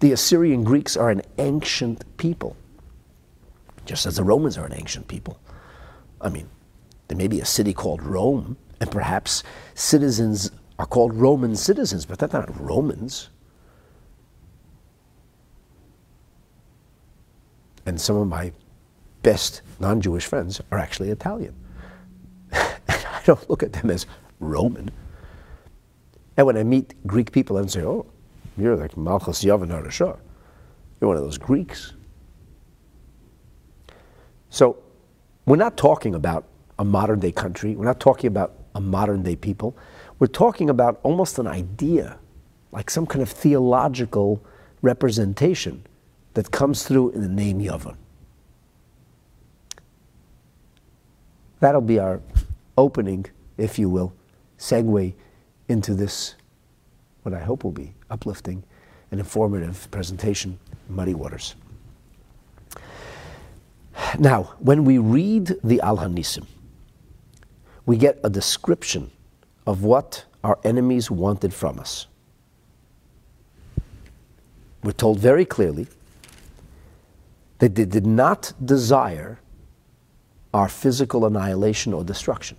The 0.00 0.12
Assyrian 0.12 0.64
Greeks 0.64 0.96
are 0.96 1.10
an 1.10 1.20
ancient 1.36 2.16
people, 2.16 2.56
just 3.84 4.06
as 4.06 4.16
the 4.16 4.24
Romans 4.24 4.56
are 4.56 4.64
an 4.64 4.72
ancient 4.72 5.08
people. 5.08 5.38
I 6.22 6.30
mean, 6.30 6.48
there 7.08 7.18
may 7.18 7.28
be 7.28 7.40
a 7.40 7.44
city 7.44 7.74
called 7.74 8.02
Rome, 8.02 8.56
and 8.80 8.90
perhaps 8.90 9.42
citizens 9.74 10.50
are 10.78 10.86
called 10.86 11.12
Roman 11.14 11.54
citizens, 11.54 12.06
but 12.06 12.18
they're 12.18 12.30
not 12.32 12.58
Romans. 12.58 13.28
And 17.84 18.00
some 18.00 18.16
of 18.16 18.26
my 18.26 18.52
best 19.22 19.60
non 19.80 20.00
Jewish 20.00 20.24
friends 20.24 20.62
are 20.70 20.78
actually 20.78 21.10
Italian. 21.10 21.54
and 22.52 22.80
I 22.88 23.20
don't 23.26 23.50
look 23.50 23.62
at 23.62 23.74
them 23.74 23.90
as 23.90 24.06
Roman. 24.38 24.90
And 26.38 26.46
when 26.46 26.56
I 26.56 26.62
meet 26.62 26.94
Greek 27.06 27.32
people, 27.32 27.58
I 27.58 27.66
say, 27.66 27.82
oh, 27.82 28.06
you're 28.60 28.76
like 28.76 28.96
Malchus 28.96 29.44
Yavan 29.44 29.68
Harashah. 29.68 30.18
You're 31.00 31.08
one 31.08 31.16
of 31.16 31.22
those 31.22 31.38
Greeks. 31.38 31.94
So 34.50 34.82
we're 35.46 35.56
not 35.56 35.76
talking 35.76 36.14
about 36.14 36.46
a 36.78 36.84
modern 36.84 37.20
day 37.20 37.32
country. 37.32 37.76
We're 37.76 37.84
not 37.84 38.00
talking 38.00 38.28
about 38.28 38.54
a 38.74 38.80
modern 38.80 39.22
day 39.22 39.36
people. 39.36 39.76
We're 40.18 40.26
talking 40.26 40.68
about 40.68 41.00
almost 41.02 41.38
an 41.38 41.46
idea, 41.46 42.18
like 42.72 42.90
some 42.90 43.06
kind 43.06 43.22
of 43.22 43.28
theological 43.28 44.44
representation 44.82 45.84
that 46.34 46.50
comes 46.50 46.86
through 46.86 47.10
in 47.10 47.22
the 47.22 47.28
name 47.28 47.60
Yavan. 47.60 47.96
That'll 51.60 51.80
be 51.80 51.98
our 51.98 52.20
opening, 52.76 53.26
if 53.58 53.78
you 53.78 53.88
will, 53.88 54.12
segue 54.58 55.14
into 55.68 55.94
this, 55.94 56.34
what 57.22 57.34
I 57.34 57.40
hope 57.40 57.64
will 57.64 57.70
be 57.70 57.94
uplifting 58.10 58.62
and 59.10 59.20
informative 59.20 59.90
presentation, 59.90 60.58
Muddy 60.88 61.14
Waters. 61.14 61.54
Now, 64.18 64.54
when 64.58 64.84
we 64.84 64.98
read 64.98 65.56
the 65.62 65.80
Al 65.80 65.98
Hanisim, 65.98 66.46
we 67.86 67.96
get 67.96 68.18
a 68.24 68.30
description 68.30 69.10
of 69.66 69.82
what 69.82 70.24
our 70.42 70.58
enemies 70.64 71.10
wanted 71.10 71.52
from 71.52 71.78
us. 71.78 72.06
We're 74.82 74.92
told 74.92 75.18
very 75.18 75.44
clearly 75.44 75.86
that 77.58 77.74
they 77.74 77.84
did 77.84 78.06
not 78.06 78.52
desire 78.64 79.38
our 80.54 80.68
physical 80.68 81.26
annihilation 81.26 81.92
or 81.92 82.02
destruction. 82.02 82.56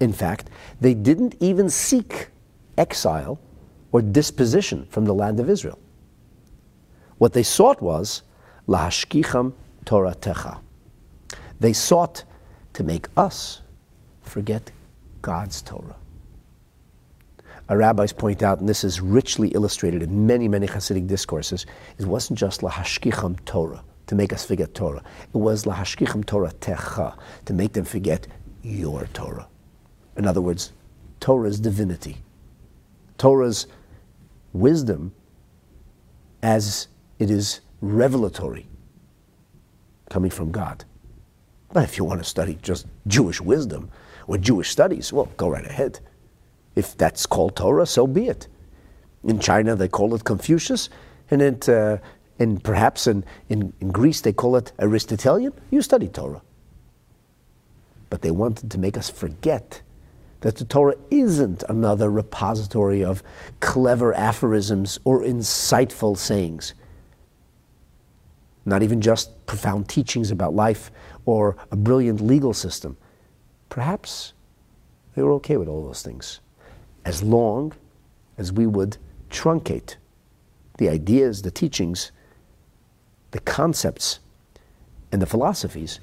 In 0.00 0.12
fact, 0.12 0.48
they 0.80 0.94
didn't 0.94 1.36
even 1.40 1.68
seek 1.68 2.28
exile 2.78 3.38
or 3.92 4.02
disposition 4.02 4.86
from 4.90 5.04
the 5.04 5.14
land 5.14 5.38
of 5.38 5.48
Israel. 5.48 5.78
What 7.18 7.34
they 7.34 7.42
sought 7.42 7.80
was 7.80 8.22
lahashkicham 8.68 9.52
Toratecha. 9.84 10.58
They 11.60 11.72
sought 11.72 12.24
to 12.72 12.82
make 12.82 13.06
us 13.16 13.60
forget 14.22 14.72
God's 15.20 15.62
Torah. 15.62 15.96
Our 17.68 17.78
rabbis 17.78 18.12
point 18.12 18.42
out, 18.42 18.58
and 18.58 18.68
this 18.68 18.82
is 18.82 19.00
richly 19.00 19.48
illustrated 19.48 20.02
in 20.02 20.26
many, 20.26 20.48
many 20.48 20.66
Hasidic 20.66 21.06
discourses, 21.06 21.64
it 21.98 22.06
wasn't 22.06 22.38
just 22.38 22.60
lahashkicham 22.60 23.44
Torah, 23.44 23.84
to 24.08 24.14
make 24.14 24.32
us 24.32 24.44
forget 24.44 24.74
Torah. 24.74 25.02
It 25.32 25.36
was 25.36 25.64
lahashkicham 25.64 26.26
Torah 26.26 26.52
techa, 26.60 27.16
to 27.44 27.52
make 27.52 27.72
them 27.72 27.84
forget 27.84 28.26
your 28.62 29.06
Torah. 29.14 29.46
In 30.16 30.26
other 30.26 30.40
words, 30.40 30.72
Torah's 31.20 31.60
divinity, 31.60 32.16
Torah's 33.16 33.68
wisdom 34.52 35.12
as 36.42 36.88
it 37.18 37.30
is 37.30 37.60
revelatory 37.80 38.66
coming 40.10 40.30
from 40.30 40.50
God. 40.50 40.84
But 41.72 41.84
if 41.84 41.96
you 41.96 42.04
want 42.04 42.20
to 42.20 42.28
study 42.28 42.58
just 42.62 42.86
Jewish 43.06 43.40
wisdom 43.40 43.90
or 44.26 44.36
Jewish 44.38 44.70
studies, 44.70 45.12
well, 45.12 45.28
go 45.36 45.48
right 45.48 45.64
ahead. 45.64 46.00
If 46.76 46.96
that's 46.96 47.26
called 47.26 47.56
Torah, 47.56 47.86
so 47.86 48.06
be 48.06 48.28
it. 48.28 48.48
In 49.24 49.38
China, 49.38 49.74
they 49.74 49.88
call 49.88 50.14
it 50.14 50.24
Confucius. 50.24 50.90
And 51.30 51.40
it, 51.40 51.68
uh, 51.68 51.98
and 52.38 52.62
perhaps 52.62 53.06
in, 53.06 53.24
in, 53.48 53.72
in 53.80 53.90
Greece 53.90 54.20
they 54.20 54.32
call 54.32 54.56
it 54.56 54.72
Aristotelian. 54.78 55.52
You 55.70 55.80
study 55.80 56.08
Torah. 56.08 56.42
But 58.10 58.20
they 58.20 58.30
wanted 58.30 58.70
to 58.70 58.78
make 58.78 58.98
us 58.98 59.08
forget 59.08 59.80
that 60.42 60.56
the 60.56 60.64
Torah 60.64 60.96
isn't 61.10 61.64
another 61.68 62.10
repository 62.10 63.02
of 63.02 63.22
clever 63.60 64.12
aphorisms 64.14 64.98
or 65.04 65.22
insightful 65.22 66.16
sayings. 66.16 66.74
Not 68.64 68.82
even 68.82 69.00
just 69.00 69.46
profound 69.46 69.88
teachings 69.88 70.30
about 70.30 70.54
life 70.54 70.90
or 71.24 71.56
a 71.70 71.76
brilliant 71.76 72.20
legal 72.20 72.52
system. 72.52 72.96
Perhaps 73.68 74.34
they 75.14 75.22
were 75.22 75.32
okay 75.34 75.56
with 75.56 75.68
all 75.68 75.84
those 75.84 76.02
things, 76.02 76.40
as 77.04 77.22
long 77.22 77.72
as 78.36 78.52
we 78.52 78.66
would 78.66 78.96
truncate 79.30 79.96
the 80.78 80.88
ideas, 80.88 81.42
the 81.42 81.50
teachings, 81.50 82.10
the 83.30 83.40
concepts, 83.40 84.18
and 85.12 85.22
the 85.22 85.26
philosophies 85.26 86.00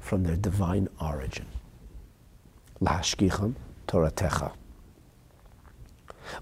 from 0.00 0.22
their 0.24 0.36
divine 0.36 0.88
origin. 1.00 1.46
Lahashkicham 2.80 3.54
Toratecha. 3.86 4.52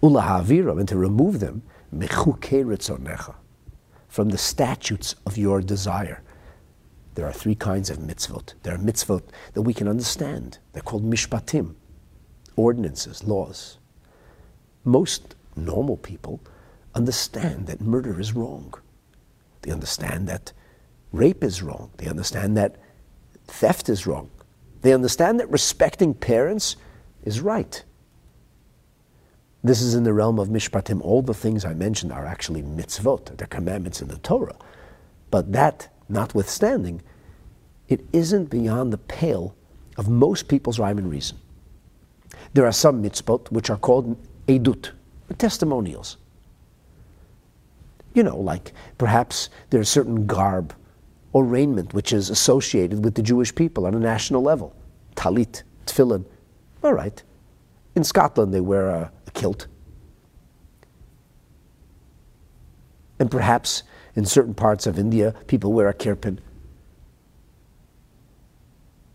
Ulahaviram, 0.02 0.78
and 0.78 0.88
to 0.88 0.96
remove 0.96 1.40
them, 1.40 1.62
mechuke 1.94 2.64
ritzonecha, 2.64 3.34
from 4.08 4.30
the 4.30 4.38
statutes 4.38 5.14
of 5.26 5.36
your 5.36 5.60
desire. 5.60 6.22
There 7.14 7.26
are 7.26 7.32
three 7.32 7.54
kinds 7.54 7.90
of 7.90 7.98
mitzvot. 7.98 8.54
There 8.62 8.74
are 8.74 8.78
mitzvot 8.78 9.22
that 9.52 9.62
we 9.62 9.74
can 9.74 9.86
understand. 9.86 10.58
They're 10.72 10.82
called 10.82 11.04
mishpatim, 11.08 11.74
ordinances, 12.56 13.22
laws. 13.24 13.78
Most 14.84 15.36
normal 15.56 15.96
people 15.96 16.40
understand 16.94 17.66
that 17.66 17.80
murder 17.80 18.20
is 18.20 18.32
wrong. 18.32 18.74
They 19.62 19.70
understand 19.70 20.28
that 20.28 20.52
rape 21.12 21.44
is 21.44 21.62
wrong. 21.62 21.90
They 21.96 22.06
understand 22.08 22.56
that 22.56 22.76
theft 23.46 23.88
is 23.88 24.06
wrong. 24.06 24.30
They 24.82 24.92
understand 24.92 25.40
that 25.40 25.50
respecting 25.50 26.14
parents 26.14 26.76
is 27.24 27.40
right. 27.40 27.82
This 29.62 29.80
is 29.80 29.94
in 29.94 30.04
the 30.04 30.12
realm 30.12 30.38
of 30.38 30.48
mishpatim. 30.48 31.00
All 31.00 31.22
the 31.22 31.34
things 31.34 31.64
I 31.64 31.72
mentioned 31.72 32.12
are 32.12 32.26
actually 32.26 32.62
mitzvot, 32.62 33.36
they're 33.36 33.46
commandments 33.46 34.02
in 34.02 34.08
the 34.08 34.18
Torah. 34.18 34.56
But 35.30 35.52
that 35.52 35.88
notwithstanding, 36.08 37.02
it 37.88 38.04
isn't 38.12 38.50
beyond 38.50 38.92
the 38.92 38.98
pale 38.98 39.56
of 39.96 40.08
most 40.08 40.48
people's 40.48 40.78
rhyme 40.78 40.98
and 40.98 41.10
reason. 41.10 41.38
There 42.52 42.66
are 42.66 42.72
some 42.72 43.02
mitzvot 43.02 43.50
which 43.50 43.70
are 43.70 43.78
called 43.78 44.16
edut, 44.46 44.90
testimonials. 45.38 46.18
You 48.12 48.22
know, 48.22 48.38
like 48.38 48.72
perhaps 48.98 49.48
there's 49.70 49.88
certain 49.88 50.26
garb 50.26 50.74
or 51.32 51.44
raiment 51.44 51.94
which 51.94 52.12
is 52.12 52.30
associated 52.30 53.02
with 53.02 53.14
the 53.14 53.22
Jewish 53.22 53.54
people 53.54 53.86
on 53.86 53.94
a 53.94 53.98
national 53.98 54.42
level. 54.42 54.76
Talit, 55.16 55.62
tefillin, 55.86 56.24
all 56.84 56.92
right. 56.92 57.22
In 57.94 58.04
Scotland, 58.04 58.52
they 58.52 58.60
wear 58.60 58.88
a, 58.88 59.10
a 59.26 59.30
kilt. 59.30 59.66
And 63.18 63.30
perhaps 63.30 63.84
in 64.14 64.26
certain 64.26 64.54
parts 64.54 64.86
of 64.86 64.98
India, 64.98 65.34
people 65.46 65.72
wear 65.72 65.88
a 65.88 65.94
kirpan. 65.94 66.38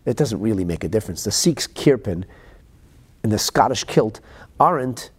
It 0.04 0.16
doesn't 0.16 0.40
really 0.40 0.64
make 0.64 0.82
a 0.82 0.88
difference. 0.88 1.22
The 1.24 1.30
Sikh's 1.30 1.68
kirpan 1.68 2.24
and 3.22 3.30
the 3.30 3.38
Scottish 3.38 3.84
kilt 3.84 4.20
aren't, 4.58 5.10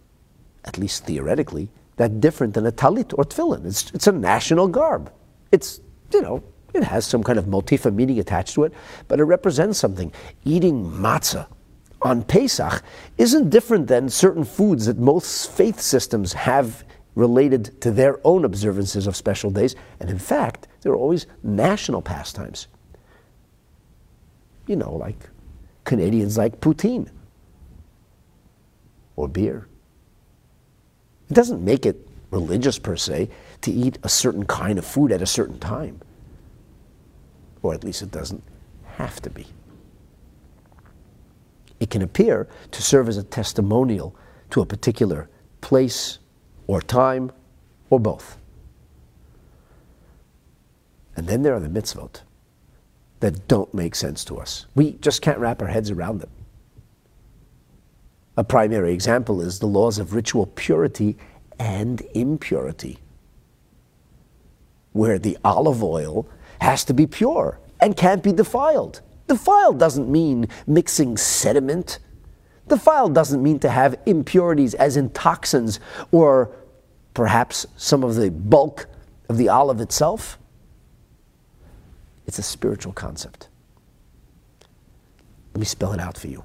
at 0.64 0.76
least 0.76 1.06
theoretically, 1.06 1.70
that 1.96 2.20
different 2.20 2.54
than 2.54 2.66
a 2.66 2.72
talit 2.72 3.16
or 3.16 3.24
tefillin. 3.24 3.64
It's, 3.64 3.90
it's 3.92 4.06
a 4.06 4.12
national 4.12 4.68
garb. 4.68 5.10
It's, 5.52 5.80
you 6.12 6.20
know, 6.20 6.42
it 6.74 6.82
has 6.82 7.06
some 7.06 7.22
kind 7.22 7.38
of 7.38 7.46
motif 7.46 7.86
of 7.86 7.94
meaning 7.94 8.18
attached 8.18 8.54
to 8.54 8.64
it, 8.64 8.72
but 9.08 9.20
it 9.20 9.24
represents 9.24 9.78
something. 9.78 10.12
Eating 10.44 10.84
matzah 10.84 11.46
on 12.04 12.22
Pesach 12.22 12.82
isn't 13.18 13.50
different 13.50 13.86
than 13.86 14.08
certain 14.08 14.44
foods 14.44 14.86
that 14.86 14.98
most 14.98 15.50
faith 15.50 15.80
systems 15.80 16.32
have 16.32 16.84
related 17.14 17.80
to 17.80 17.90
their 17.90 18.18
own 18.24 18.44
observances 18.44 19.06
of 19.06 19.16
special 19.16 19.50
days. 19.50 19.76
And 20.00 20.10
in 20.10 20.18
fact, 20.18 20.68
they're 20.80 20.94
always 20.94 21.26
national 21.42 22.02
pastimes. 22.02 22.68
You 24.66 24.76
know, 24.76 24.94
like 24.94 25.28
Canadians 25.84 26.38
like 26.38 26.60
poutine 26.60 27.08
or 29.16 29.28
beer. 29.28 29.68
It 31.28 31.34
doesn't 31.34 31.64
make 31.64 31.86
it 31.86 32.06
religious 32.30 32.78
per 32.78 32.96
se 32.96 33.28
to 33.60 33.70
eat 33.70 33.98
a 34.02 34.08
certain 34.08 34.46
kind 34.46 34.78
of 34.78 34.86
food 34.86 35.12
at 35.12 35.22
a 35.22 35.26
certain 35.26 35.58
time. 35.58 36.00
Or 37.62 37.74
at 37.74 37.84
least 37.84 38.02
it 38.02 38.10
doesn't 38.10 38.42
have 38.96 39.20
to 39.22 39.30
be 39.30 39.46
it 41.82 41.90
can 41.90 42.00
appear 42.00 42.46
to 42.70 42.80
serve 42.80 43.08
as 43.08 43.16
a 43.16 43.24
testimonial 43.24 44.14
to 44.50 44.60
a 44.60 44.64
particular 44.64 45.28
place 45.60 46.20
or 46.68 46.80
time 46.80 47.32
or 47.90 47.98
both. 47.98 48.38
And 51.16 51.26
then 51.26 51.42
there 51.42 51.54
are 51.54 51.60
the 51.60 51.68
mitzvot 51.68 52.20
that 53.18 53.48
don't 53.48 53.74
make 53.74 53.96
sense 53.96 54.24
to 54.26 54.38
us. 54.38 54.66
We 54.76 54.92
just 54.92 55.22
can't 55.22 55.40
wrap 55.40 55.60
our 55.60 55.66
heads 55.66 55.90
around 55.90 56.20
them. 56.20 56.30
A 58.36 58.44
primary 58.44 58.94
example 58.94 59.40
is 59.40 59.58
the 59.58 59.66
laws 59.66 59.98
of 59.98 60.14
ritual 60.14 60.46
purity 60.46 61.16
and 61.58 62.00
impurity, 62.14 62.98
where 64.92 65.18
the 65.18 65.36
olive 65.44 65.82
oil 65.82 66.28
has 66.60 66.84
to 66.84 66.94
be 66.94 67.08
pure 67.08 67.58
and 67.80 67.96
can't 67.96 68.22
be 68.22 68.32
defiled. 68.32 69.00
Defiled 69.32 69.78
doesn't 69.78 70.12
mean 70.12 70.46
mixing 70.66 71.16
sediment. 71.16 72.00
Defiled 72.68 73.14
doesn't 73.14 73.42
mean 73.42 73.58
to 73.60 73.70
have 73.70 73.98
impurities 74.04 74.74
as 74.74 74.98
in 74.98 75.08
toxins 75.08 75.80
or 76.10 76.54
perhaps 77.14 77.66
some 77.78 78.04
of 78.04 78.16
the 78.16 78.30
bulk 78.30 78.88
of 79.30 79.38
the 79.38 79.48
olive 79.48 79.80
itself. 79.80 80.38
It's 82.26 82.38
a 82.38 82.42
spiritual 82.42 82.92
concept. 82.92 83.48
Let 85.54 85.60
me 85.60 85.64
spell 85.64 85.94
it 85.94 85.98
out 85.98 86.18
for 86.18 86.26
you. 86.26 86.44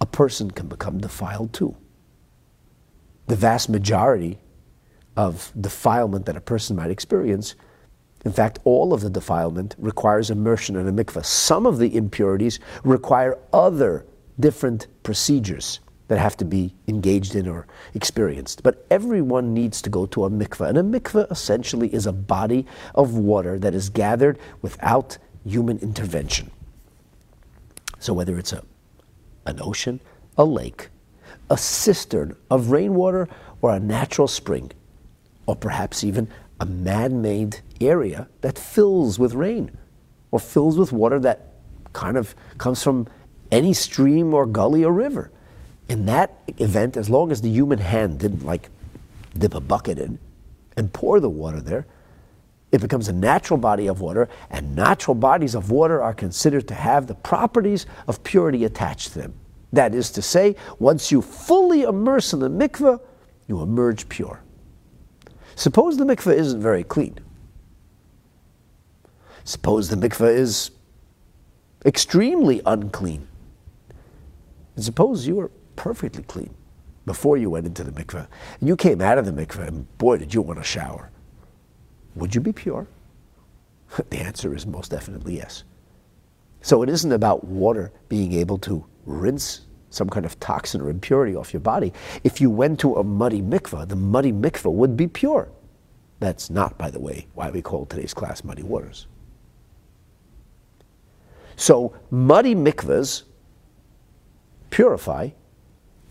A 0.00 0.06
person 0.06 0.50
can 0.50 0.68
become 0.68 0.96
defiled 0.96 1.52
too. 1.52 1.76
The 3.26 3.36
vast 3.36 3.68
majority 3.68 4.38
of 5.18 5.52
defilement 5.60 6.24
that 6.24 6.36
a 6.38 6.40
person 6.40 6.76
might 6.76 6.90
experience 6.90 7.54
in 8.24 8.32
fact, 8.32 8.58
all 8.64 8.94
of 8.94 9.02
the 9.02 9.10
defilement 9.10 9.74
requires 9.78 10.30
immersion 10.30 10.76
in 10.76 10.88
a 10.88 10.92
mikveh. 10.92 11.24
Some 11.24 11.66
of 11.66 11.78
the 11.78 11.94
impurities 11.94 12.58
require 12.82 13.38
other 13.52 14.06
different 14.40 14.86
procedures 15.02 15.80
that 16.08 16.18
have 16.18 16.36
to 16.36 16.44
be 16.44 16.74
engaged 16.88 17.34
in 17.34 17.46
or 17.46 17.66
experienced. 17.94 18.62
But 18.62 18.86
everyone 18.90 19.54
needs 19.54 19.80
to 19.82 19.90
go 19.90 20.06
to 20.06 20.24
a 20.24 20.30
mikveh. 20.30 20.68
And 20.68 20.78
a 20.78 20.82
mikveh 20.82 21.30
essentially 21.30 21.92
is 21.94 22.06
a 22.06 22.12
body 22.12 22.66
of 22.94 23.16
water 23.16 23.58
that 23.58 23.74
is 23.74 23.88
gathered 23.90 24.38
without 24.62 25.18
human 25.44 25.78
intervention. 25.78 26.50
So 27.98 28.12
whether 28.12 28.38
it's 28.38 28.52
a, 28.52 28.62
an 29.46 29.60
ocean, 29.60 30.00
a 30.36 30.44
lake, 30.44 30.88
a 31.50 31.56
cistern 31.56 32.36
of 32.50 32.70
rainwater, 32.70 33.28
or 33.62 33.74
a 33.74 33.80
natural 33.80 34.28
spring, 34.28 34.72
or 35.46 35.56
perhaps 35.56 36.04
even 36.04 36.28
a 36.64 36.66
man 36.66 37.20
made 37.20 37.60
area 37.78 38.26
that 38.40 38.58
fills 38.58 39.18
with 39.18 39.34
rain 39.34 39.70
or 40.30 40.40
fills 40.40 40.78
with 40.78 40.92
water 40.92 41.20
that 41.20 41.52
kind 41.92 42.16
of 42.16 42.34
comes 42.56 42.82
from 42.82 43.06
any 43.52 43.74
stream 43.74 44.32
or 44.32 44.46
gully 44.46 44.82
or 44.82 44.90
river. 44.90 45.30
In 45.90 46.06
that 46.06 46.40
event, 46.56 46.96
as 46.96 47.10
long 47.10 47.30
as 47.30 47.42
the 47.42 47.50
human 47.50 47.78
hand 47.80 48.18
didn't 48.18 48.46
like 48.46 48.70
dip 49.36 49.54
a 49.54 49.60
bucket 49.60 49.98
in 49.98 50.18
and 50.74 50.90
pour 50.90 51.20
the 51.20 51.28
water 51.28 51.60
there, 51.60 51.86
it 52.72 52.80
becomes 52.80 53.08
a 53.08 53.12
natural 53.12 53.58
body 53.58 53.86
of 53.86 54.00
water, 54.00 54.30
and 54.50 54.74
natural 54.74 55.14
bodies 55.14 55.54
of 55.54 55.70
water 55.70 56.02
are 56.02 56.14
considered 56.14 56.66
to 56.68 56.74
have 56.74 57.06
the 57.06 57.14
properties 57.14 57.84
of 58.08 58.24
purity 58.24 58.64
attached 58.64 59.12
to 59.12 59.18
them. 59.18 59.34
That 59.74 59.94
is 59.94 60.10
to 60.12 60.22
say, 60.22 60.56
once 60.78 61.12
you 61.12 61.20
fully 61.20 61.82
immerse 61.82 62.32
in 62.32 62.40
the 62.40 62.48
mikveh, 62.48 62.98
you 63.48 63.60
emerge 63.60 64.08
pure. 64.08 64.43
Suppose 65.56 65.96
the 65.96 66.04
mikveh 66.04 66.34
isn't 66.34 66.60
very 66.60 66.84
clean. 66.84 67.18
Suppose 69.44 69.88
the 69.88 69.96
mikveh 69.96 70.34
is 70.34 70.70
extremely 71.84 72.60
unclean. 72.66 73.28
And 74.74 74.84
suppose 74.84 75.26
you 75.26 75.36
were 75.36 75.50
perfectly 75.76 76.22
clean 76.24 76.54
before 77.06 77.36
you 77.36 77.50
went 77.50 77.66
into 77.66 77.84
the 77.84 77.92
mikveh, 77.92 78.26
and 78.60 78.68
you 78.68 78.76
came 78.76 79.02
out 79.02 79.18
of 79.18 79.26
the 79.26 79.32
mikveh, 79.32 79.68
and 79.68 79.98
boy, 79.98 80.16
did 80.16 80.32
you 80.32 80.40
want 80.40 80.58
to 80.58 80.64
shower. 80.64 81.10
Would 82.14 82.34
you 82.34 82.40
be 82.40 82.52
pure? 82.52 82.86
the 84.10 84.18
answer 84.18 84.54
is 84.54 84.66
most 84.66 84.90
definitely 84.90 85.36
yes. 85.36 85.64
So 86.62 86.82
it 86.82 86.88
isn't 86.88 87.12
about 87.12 87.44
water 87.44 87.92
being 88.08 88.32
able 88.32 88.56
to 88.58 88.84
rinse 89.04 89.66
some 89.94 90.08
kind 90.08 90.26
of 90.26 90.38
toxin 90.40 90.80
or 90.80 90.90
impurity 90.90 91.34
off 91.36 91.52
your 91.52 91.60
body. 91.60 91.92
If 92.22 92.40
you 92.40 92.50
went 92.50 92.80
to 92.80 92.96
a 92.96 93.04
muddy 93.04 93.40
mikveh, 93.40 93.88
the 93.88 93.96
muddy 93.96 94.32
mikveh 94.32 94.72
would 94.72 94.96
be 94.96 95.06
pure. 95.06 95.48
That's 96.20 96.50
not, 96.50 96.76
by 96.78 96.90
the 96.90 97.00
way, 97.00 97.26
why 97.34 97.50
we 97.50 97.62
call 97.62 97.86
today's 97.86 98.14
class 98.14 98.44
Muddy 98.44 98.62
Waters. 98.62 99.06
So, 101.56 101.94
muddy 102.10 102.54
mikvahs 102.54 103.24
purify, 104.70 105.30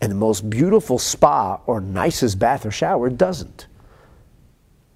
and 0.00 0.10
the 0.10 0.16
most 0.16 0.48
beautiful 0.48 0.98
spa 0.98 1.60
or 1.66 1.80
nicest 1.80 2.38
bath 2.38 2.64
or 2.66 2.70
shower 2.70 3.10
doesn't. 3.10 3.66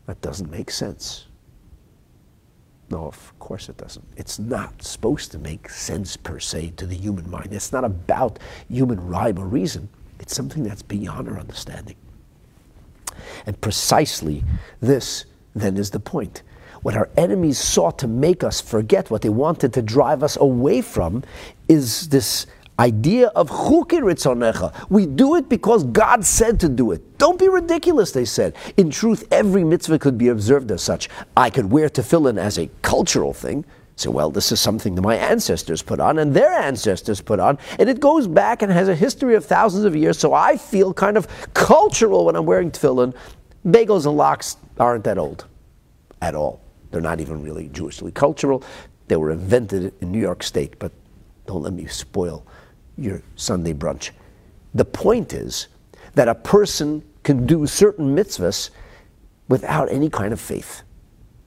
That 0.06 0.20
doesn't 0.22 0.50
make 0.50 0.70
sense. 0.70 1.27
No, 2.90 3.06
of 3.06 3.38
course 3.38 3.68
it 3.68 3.76
doesn't. 3.76 4.04
It's 4.16 4.38
not 4.38 4.82
supposed 4.82 5.30
to 5.32 5.38
make 5.38 5.68
sense 5.68 6.16
per 6.16 6.38
se 6.38 6.72
to 6.76 6.86
the 6.86 6.96
human 6.96 7.30
mind. 7.30 7.52
It's 7.52 7.72
not 7.72 7.84
about 7.84 8.38
human 8.68 9.06
rhyme 9.06 9.38
or 9.38 9.46
reason. 9.46 9.88
It's 10.20 10.34
something 10.34 10.64
that's 10.64 10.82
beyond 10.82 11.28
our 11.28 11.38
understanding. 11.38 11.96
And 13.46 13.60
precisely 13.60 14.44
this 14.80 15.26
then 15.54 15.76
is 15.76 15.90
the 15.90 16.00
point. 16.00 16.42
What 16.82 16.96
our 16.96 17.10
enemies 17.16 17.58
sought 17.58 17.98
to 17.98 18.08
make 18.08 18.44
us 18.44 18.60
forget, 18.60 19.10
what 19.10 19.22
they 19.22 19.28
wanted 19.28 19.72
to 19.74 19.82
drive 19.82 20.22
us 20.22 20.36
away 20.36 20.80
from, 20.80 21.24
is 21.66 22.08
this 22.08 22.46
idea 22.78 23.28
of 23.28 23.50
chuki 23.50 24.72
We 24.88 25.06
do 25.06 25.36
it 25.36 25.48
because 25.48 25.84
God 25.84 26.24
said 26.24 26.60
to 26.60 26.68
do 26.68 26.92
it. 26.92 27.18
Don't 27.18 27.38
be 27.38 27.48
ridiculous, 27.48 28.12
they 28.12 28.24
said. 28.24 28.54
In 28.76 28.90
truth, 28.90 29.26
every 29.30 29.64
mitzvah 29.64 29.98
could 29.98 30.16
be 30.16 30.28
observed 30.28 30.70
as 30.70 30.82
such. 30.82 31.08
I 31.36 31.50
could 31.50 31.70
wear 31.70 31.88
tefillin 31.88 32.38
as 32.38 32.58
a 32.58 32.70
cultural 32.82 33.32
thing. 33.32 33.64
So, 33.96 34.12
well, 34.12 34.30
this 34.30 34.52
is 34.52 34.60
something 34.60 34.94
that 34.94 35.02
my 35.02 35.16
ancestors 35.16 35.82
put 35.82 35.98
on 35.98 36.20
and 36.20 36.32
their 36.32 36.52
ancestors 36.52 37.20
put 37.20 37.40
on, 37.40 37.58
and 37.80 37.88
it 37.88 37.98
goes 37.98 38.28
back 38.28 38.62
and 38.62 38.70
has 38.70 38.88
a 38.88 38.94
history 38.94 39.34
of 39.34 39.44
thousands 39.44 39.84
of 39.84 39.96
years, 39.96 40.16
so 40.16 40.34
I 40.34 40.56
feel 40.56 40.94
kind 40.94 41.16
of 41.16 41.26
cultural 41.52 42.26
when 42.26 42.36
I'm 42.36 42.46
wearing 42.46 42.70
tefillin. 42.70 43.12
Bagels 43.66 44.06
and 44.06 44.16
lox 44.16 44.56
aren't 44.78 45.02
that 45.02 45.18
old 45.18 45.46
at 46.22 46.36
all. 46.36 46.60
They're 46.92 47.00
not 47.00 47.20
even 47.20 47.42
really 47.42 47.70
Jewishly 47.70 48.14
cultural. 48.14 48.62
They 49.08 49.16
were 49.16 49.32
invented 49.32 49.92
in 50.00 50.12
New 50.12 50.20
York 50.20 50.44
State, 50.44 50.78
but 50.78 50.92
don't 51.46 51.62
let 51.62 51.72
me 51.72 51.86
spoil 51.86 52.46
your 52.98 53.22
Sunday 53.36 53.72
brunch. 53.72 54.10
The 54.74 54.84
point 54.84 55.32
is 55.32 55.68
that 56.14 56.28
a 56.28 56.34
person 56.34 57.02
can 57.22 57.46
do 57.46 57.66
certain 57.66 58.14
mitzvahs 58.14 58.70
without 59.48 59.90
any 59.90 60.10
kind 60.10 60.32
of 60.32 60.40
faith, 60.40 60.82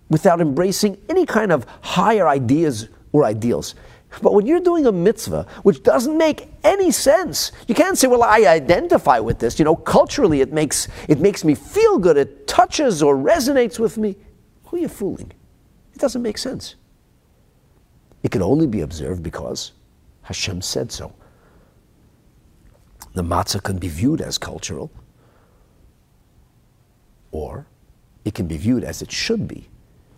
without 0.10 0.42
embracing 0.42 0.98
any 1.10 1.26
kind 1.26 1.52
of 1.52 1.66
higher 1.82 2.28
ideas 2.28 2.88
or 3.12 3.26
ideals. 3.26 3.76
But 4.22 4.34
when 4.34 4.46
you're 4.46 4.60
doing 4.60 4.86
a 4.86 4.92
mitzvah 4.92 5.48
which 5.64 5.84
doesn't 5.84 6.18
make 6.18 6.50
any 6.64 6.92
sense, 6.92 7.52
you 7.68 7.76
can't 7.76 7.98
say, 7.98 8.08
"Well, 8.08 8.24
I 8.24 8.40
identify 8.40 9.20
with 9.20 9.40
this." 9.40 9.58
You 9.58 9.66
know, 9.66 9.76
culturally, 9.76 10.42
it 10.42 10.52
makes 10.52 10.88
it 11.08 11.20
makes 11.20 11.44
me 11.46 11.56
feel 11.56 11.98
good. 11.98 12.18
It 12.18 12.48
touches 12.48 13.02
or 13.02 13.16
resonates 13.16 13.80
with 13.80 13.98
me. 13.98 14.18
Who 14.66 14.78
are 14.78 14.80
you 14.82 14.90
fooling? 14.90 15.32
It 15.94 16.00
doesn't 16.00 16.22
make 16.22 16.38
sense. 16.38 16.76
It 18.24 18.32
can 18.32 18.42
only 18.42 18.68
be 18.68 18.82
observed 18.82 19.24
because 19.24 19.72
Hashem 20.24 20.62
said 20.62 20.92
so. 20.92 21.14
The 23.14 23.24
matzah 23.24 23.62
can 23.62 23.78
be 23.78 23.90
viewed 23.90 24.22
as 24.22 24.38
cultural, 24.38 24.92
or 27.32 27.68
it 28.24 28.34
can 28.34 28.48
be 28.48 28.58
viewed 28.58 28.84
as 28.84 29.02
it 29.02 29.12
should 29.12 29.48
be. 29.48 29.70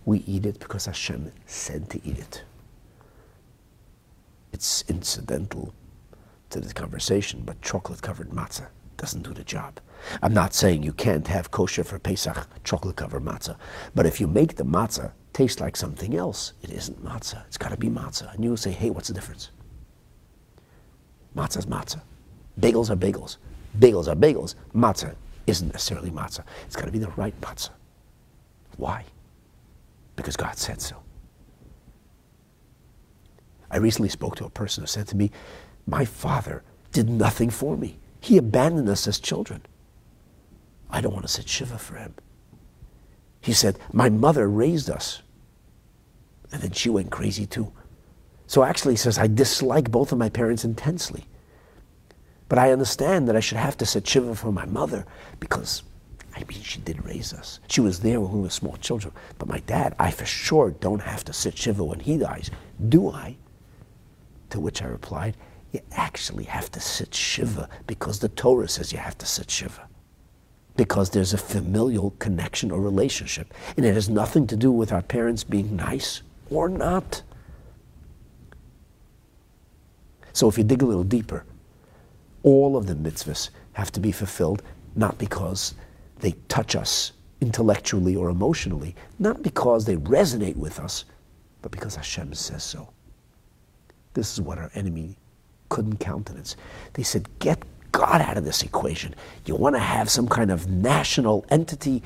We 0.06 0.20
eat 0.20 0.46
it 0.46 0.60
because 0.60 0.86
Hashem 0.86 1.32
said 1.46 1.90
to 1.92 2.02
eat 2.04 2.20
it. 2.20 2.44
It's 4.52 4.84
incidental 4.88 5.74
to 6.52 6.60
the 6.60 6.74
conversation, 6.74 7.42
but 7.46 7.62
chocolate 7.62 8.02
covered 8.02 8.30
matzah 8.30 8.68
doesn't 8.98 9.24
do 9.24 9.34
the 9.34 9.44
job. 9.44 9.80
I'm 10.22 10.34
not 10.34 10.54
saying 10.54 10.84
you 10.84 10.94
can't 10.94 11.28
have 11.28 11.50
kosher 11.50 11.84
for 11.84 11.98
Pesach 11.98 12.48
chocolate 12.64 12.96
covered 12.96 13.24
matzah, 13.24 13.58
but 13.96 14.06
if 14.06 14.22
you 14.22 14.28
make 14.28 14.56
the 14.56 14.66
matzah 14.66 15.12
taste 15.34 15.60
like 15.60 15.76
something 15.76 16.16
else, 16.16 16.54
it 16.62 16.70
isn't 16.70 17.04
matzah. 17.04 17.46
It's 17.48 17.58
got 17.58 17.70
to 17.70 17.78
be 17.78 17.90
matzah. 17.90 18.34
And 18.34 18.44
you'll 18.44 18.58
say, 18.58 18.72
hey, 18.72 18.92
what's 18.92 19.08
the 19.08 19.14
difference? 19.14 19.50
Matzah's 21.36 21.66
matzah. 21.66 22.02
Bagels 22.60 22.90
are 22.90 22.96
bagels. 22.96 23.38
Bagels 23.80 24.08
are 24.08 24.16
bagels. 24.16 24.56
Matzah 24.76 25.16
isn't 25.48 25.72
necessarily 25.72 26.12
matzah. 26.12 26.44
It's 26.66 26.76
got 26.76 26.86
to 26.86 26.92
be 26.92 27.00
the 27.00 27.10
right 27.12 27.40
matzah. 27.42 27.72
Why? 28.78 29.06
Because 30.16 30.36
God 30.36 30.58
said 30.58 30.82
so. 30.82 30.98
I 33.72 33.78
recently 33.78 34.10
spoke 34.10 34.36
to 34.36 34.46
a 34.46 34.50
person 34.50 34.84
who 34.84 34.88
said 34.88 35.08
to 35.08 35.18
me, 35.18 35.32
My 35.88 36.06
father 36.06 36.64
did 36.92 37.10
nothing 37.10 37.50
for 37.50 37.76
me. 37.76 38.00
He 38.22 38.38
abandoned 38.38 38.88
us 38.88 39.08
as 39.08 39.20
children. 39.20 39.64
I 40.90 41.02
don't 41.02 41.14
want 41.14 41.26
to 41.26 41.32
sit 41.32 41.50
Shiva 41.50 41.80
for 41.80 41.96
him. 41.96 42.14
He 43.42 43.52
said, 43.52 43.80
My 43.92 44.10
mother 44.10 44.48
raised 44.48 44.90
us. 44.90 45.24
And 46.52 46.62
then 46.62 46.72
she 46.72 46.90
went 46.90 47.10
crazy 47.10 47.48
too. 47.48 47.74
So 48.46 48.64
actually, 48.64 48.94
he 48.94 48.98
says, 48.98 49.18
I 49.18 49.26
dislike 49.26 49.90
both 49.90 50.12
of 50.12 50.20
my 50.20 50.30
parents 50.30 50.64
intensely. 50.64 51.26
But 52.50 52.60
I 52.60 52.72
understand 52.72 53.28
that 53.28 53.36
I 53.36 53.40
should 53.40 53.58
have 53.58 53.78
to 53.78 53.86
sit 53.86 54.08
Shiva 54.08 54.36
for 54.36 54.52
my 54.52 54.66
mother 54.66 55.06
because, 55.40 55.84
I 56.36 56.44
mean, 56.44 56.62
she 56.62 56.80
did 56.80 57.04
raise 57.06 57.34
us. 57.34 57.60
She 57.68 57.82
was 57.82 58.00
there 58.00 58.20
when 58.22 58.32
we 58.32 58.42
were 58.42 58.50
small 58.50 58.78
children. 58.78 59.14
But 59.40 59.48
my 59.48 59.60
dad, 59.60 59.96
I 60.00 60.12
for 60.12 60.26
sure 60.26 60.72
don't 60.72 61.02
have 61.02 61.24
to 61.26 61.34
sit 61.34 61.58
Shiva 61.58 61.84
when 61.84 62.00
he 62.00 62.18
dies. 62.18 62.52
Do 62.90 63.10
I? 63.10 63.38
To 64.52 64.60
which 64.60 64.82
I 64.82 64.86
replied, 64.86 65.36
You 65.72 65.80
actually 65.94 66.44
have 66.44 66.72
to 66.72 66.80
sit 66.80 67.14
Shiva 67.14 67.70
because 67.88 68.20
the 68.20 68.30
Torah 68.30 68.68
says 68.68 68.92
you 68.92 69.00
have 69.00 69.18
to 69.20 69.26
sit 69.26 69.50
Shiva. 69.50 69.88
Because 70.76 71.12
there's 71.12 71.34
a 71.34 71.38
familial 71.38 72.12
connection 72.20 72.72
or 72.72 72.82
relationship. 72.82 73.54
And 73.78 73.86
it 73.86 73.94
has 73.94 74.10
nothing 74.10 74.48
to 74.48 74.56
do 74.56 74.72
with 74.72 74.92
our 74.92 75.04
parents 75.04 75.44
being 75.44 75.76
nice 75.76 76.24
or 76.50 76.68
not. 76.68 77.22
So 80.34 80.50
if 80.50 80.58
you 80.58 80.64
dig 80.64 80.82
a 80.82 80.86
little 80.86 81.04
deeper, 81.04 81.46
all 82.44 82.78
of 82.78 82.86
the 82.86 82.96
mitzvahs 82.96 83.50
have 83.74 83.92
to 83.94 84.00
be 84.00 84.12
fulfilled, 84.12 84.62
not 84.96 85.18
because 85.18 85.74
they 86.20 86.34
touch 86.48 86.76
us 86.76 87.14
intellectually 87.42 88.16
or 88.16 88.30
emotionally, 88.30 88.96
not 89.20 89.42
because 89.42 89.86
they 89.86 89.96
resonate 89.98 90.56
with 90.56 90.80
us, 90.80 91.06
but 91.62 91.72
because 91.72 91.96
Hashem 91.96 92.34
says 92.34 92.64
so. 92.64 92.90
This 94.14 94.34
is 94.34 94.42
what 94.42 94.58
our 94.58 94.72
enemy 94.76 95.18
couldn't 95.70 95.98
countenance. 95.98 96.56
They 96.94 97.04
said, 97.04 97.28
Get 97.40 97.64
God 97.92 98.22
out 98.22 98.38
of 98.38 98.46
this 98.46 98.64
equation. 98.64 99.16
You 99.46 99.56
want 99.56 99.76
to 99.76 99.80
have 99.80 100.10
some 100.10 100.28
kind 100.28 100.52
of 100.52 100.68
national 100.68 101.46
entity? 101.50 102.04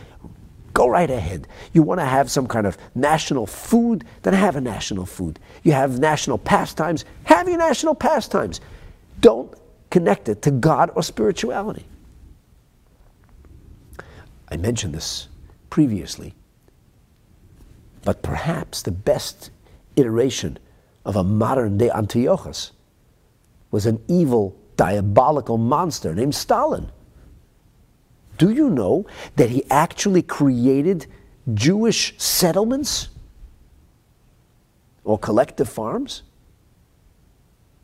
Go 0.74 0.88
right 0.88 1.10
ahead. 1.10 1.48
You 1.74 1.82
want 1.82 2.00
to 2.00 2.06
have 2.06 2.30
some 2.30 2.48
kind 2.48 2.68
of 2.68 2.78
national 2.94 3.48
food? 3.48 4.04
Then 4.22 4.34
have 4.34 4.56
a 4.56 4.62
national 4.62 5.06
food. 5.06 5.40
You 5.64 5.72
have 5.72 6.00
national 6.00 6.38
pastimes? 6.38 7.06
Have 7.24 7.50
your 7.50 7.58
national 7.58 7.96
pastimes. 7.96 8.62
Don't 9.22 9.54
connected 9.90 10.42
to 10.44 10.52
God 10.52 10.92
or 10.96 11.04
spirituality. 11.04 11.86
I 14.50 14.58
mentioned 14.58 14.94
this 14.94 15.28
previously, 15.70 16.34
but 18.04 18.22
perhaps 18.22 18.82
the 18.82 18.92
best 18.92 19.52
iteration 19.96 20.58
of 21.06 21.16
a 21.16 21.24
modern 21.24 21.78
day 21.78 21.90
Antiochus 21.90 22.72
was 23.72 23.86
an 23.86 24.02
evil, 24.08 24.56
diabolical 24.78 25.58
monster 25.58 26.16
named 26.16 26.36
Stalin. 26.36 26.92
Do 28.38 28.52
you 28.52 28.70
know 28.70 29.06
that 29.36 29.50
he 29.50 29.64
actually 29.70 30.22
created 30.22 31.08
Jewish 31.54 32.14
settlements 32.18 33.10
or 35.04 35.18
collective 35.18 35.68
farms? 35.68 36.24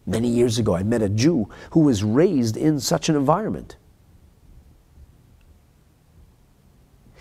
Many 0.05 0.27
years 0.27 0.59
ago, 0.59 0.75
I 0.75 0.83
met 0.83 1.01
a 1.01 1.09
Jew 1.09 1.49
who 1.71 1.81
was 1.81 2.03
raised 2.03 2.57
in 2.57 2.79
such 2.79 3.09
an 3.09 3.15
environment. 3.15 3.77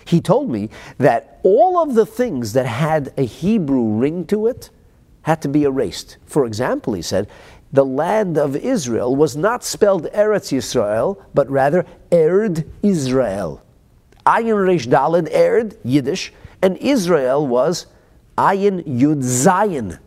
He 0.05 0.21
told 0.21 0.51
me 0.51 0.69
that 0.99 1.39
all 1.43 1.79
of 1.79 1.95
the 1.95 2.07
things 2.07 2.53
that 2.55 2.67
had 2.67 3.13
a 3.17 3.23
Hebrew 3.23 3.85
ring 3.85 4.27
to 4.27 4.47
it 4.47 4.71
had 5.23 5.41
to 5.43 5.49
be 5.49 5.63
erased. 5.63 6.17
For 6.27 6.45
example, 6.45 6.95
he 6.95 7.03
said, 7.03 7.29
the 7.73 7.85
land 7.85 8.37
of 8.37 8.55
Israel 8.55 9.17
was 9.17 9.37
not 9.37 9.65
spelled 9.65 10.05
Eretz 10.13 10.53
Yisrael, 10.53 11.25
but 11.33 11.49
rather 11.49 11.87
Erd 12.11 12.71
Israel. 12.83 13.63
Ayin 14.27 14.67
Resh 14.67 14.87
Daled 14.87 15.33
Erd, 15.35 15.77
Yiddish, 15.83 16.33
and 16.61 16.77
Israel 16.77 17.47
was 17.47 17.87
Ayin 18.37 18.85
Yud 18.85 19.23
Zayin, 19.23 19.99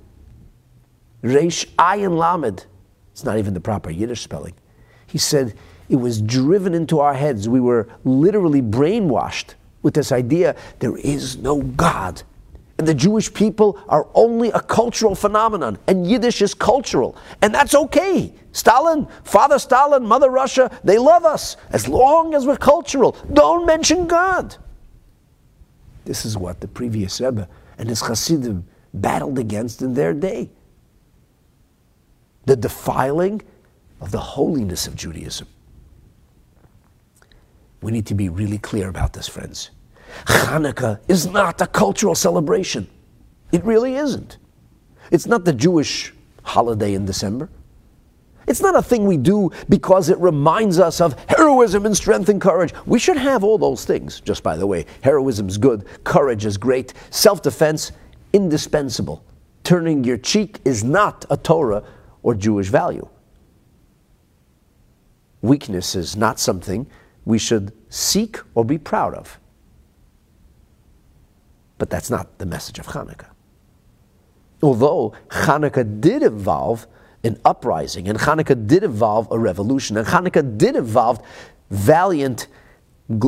Reish 1.24 1.66
Ayin 1.76 2.18
Lamed. 2.18 2.66
It's 3.12 3.24
not 3.24 3.38
even 3.38 3.54
the 3.54 3.62
proper 3.62 3.90
Yiddish 3.90 4.22
spelling. 4.22 4.54
He 5.08 5.18
said 5.18 5.56
it 5.90 5.96
was 5.96 6.22
driven 6.22 6.74
into 6.74 7.00
our 7.00 7.14
heads. 7.14 7.48
We 7.48 7.60
were 7.60 7.88
literally 8.04 8.62
brainwashed 8.62 9.54
with 9.82 9.94
this 9.94 10.12
idea 10.12 10.56
there 10.80 10.98
is 10.98 11.38
no 11.38 11.62
God. 11.62 12.24
And 12.78 12.88
the 12.88 12.94
Jewish 12.94 13.34
people 13.34 13.80
are 13.88 14.08
only 14.14 14.50
a 14.52 14.60
cultural 14.60 15.16
phenomenon, 15.16 15.78
and 15.88 16.06
Yiddish 16.06 16.42
is 16.42 16.54
cultural. 16.54 17.16
And 17.42 17.54
that's 17.54 17.74
okay. 17.74 18.34
Stalin, 18.52 19.08
Father 19.24 19.60
Stalin, 19.60 20.06
Mother 20.06 20.30
Russia, 20.30 20.70
they 20.84 20.98
love 20.98 21.24
us 21.24 21.56
as 21.70 21.88
long 21.88 22.34
as 22.34 22.46
we're 22.46 22.58
cultural. 22.58 23.16
Don't 23.32 23.66
mention 23.66 24.08
God. 24.08 24.58
This 26.04 26.26
is 26.26 26.38
what 26.38 26.60
the 26.60 26.68
previous 26.68 27.22
Rebbe 27.22 27.48
and 27.78 27.88
his 27.88 28.02
Hasidim 28.02 28.66
battled 28.94 29.40
against 29.40 29.82
in 29.82 29.94
their 29.94 30.14
day. 30.14 30.50
The 32.46 32.56
defiling 32.56 33.42
of 34.02 34.12
the 34.12 34.20
holiness 34.20 34.88
of 34.88 34.96
Judaism. 34.96 35.48
We 37.82 37.92
need 37.92 38.06
to 38.08 38.16
be 38.16 38.30
really 38.30 38.58
clear 38.58 38.90
about 38.90 39.14
this, 39.14 39.28
friends. 39.28 39.72
Hanukkah 40.26 41.00
is 41.08 41.28
not 41.28 41.62
a 41.62 41.68
cultural 41.68 42.16
celebration. 42.16 42.88
It 43.52 43.64
really 43.64 43.96
isn't. 43.96 44.38
It's 45.12 45.26
not 45.28 45.46
the 45.46 45.54
Jewish 45.54 46.14
holiday 46.44 46.94
in 46.94 47.06
December. 47.06 47.50
It's 48.48 48.62
not 48.62 48.76
a 48.76 48.82
thing 48.82 49.06
we 49.06 49.18
do 49.18 49.52
because 49.70 50.10
it 50.10 50.20
reminds 50.20 50.80
us 50.80 51.02
of 51.02 51.18
heroism 51.28 51.86
and 51.86 51.98
strength 51.98 52.30
and 52.30 52.40
courage. 52.40 52.74
We 52.86 53.00
should 53.00 53.18
have 53.18 53.44
all 53.44 53.58
those 53.58 53.86
things, 53.86 54.22
just 54.22 54.44
by 54.44 54.56
the 54.56 54.68
way. 54.68 54.86
Heroism's 55.02 55.58
good, 55.58 55.86
courage 56.04 56.46
is 56.46 56.58
great, 56.58 56.94
self 57.10 57.42
defense, 57.42 57.92
indispensable. 58.34 59.24
Turning 59.64 60.04
your 60.04 60.18
cheek 60.18 60.60
is 60.64 60.84
not 60.84 61.26
a 61.32 61.38
Torah 61.38 61.84
or 62.26 62.34
Jewish 62.34 62.70
value. 62.70 63.08
Weakness 65.44 65.94
is 65.94 66.18
not 66.18 66.40
something 66.40 66.88
we 67.24 67.38
should 67.38 67.72
seek 67.88 68.40
or 68.56 68.66
be 68.66 68.80
proud 68.80 69.14
of. 69.14 69.40
But 71.78 71.92
that's 71.92 72.10
not 72.10 72.40
the 72.40 72.48
message 72.48 72.80
of 72.80 72.88
Hanukkah. 72.88 73.30
Although 74.64 75.14
Hanukkah 75.30 76.02
did 76.02 76.24
involve 76.24 76.88
an 77.24 77.40
uprising, 77.46 78.08
and 78.08 78.18
Hanukkah 78.18 78.66
did 78.66 78.84
involve 78.84 79.28
a 79.30 79.38
revolution, 79.38 79.96
and 79.96 80.08
Hanukkah 80.08 80.58
did 80.58 80.76
involve 80.76 81.22
valiant 81.70 82.48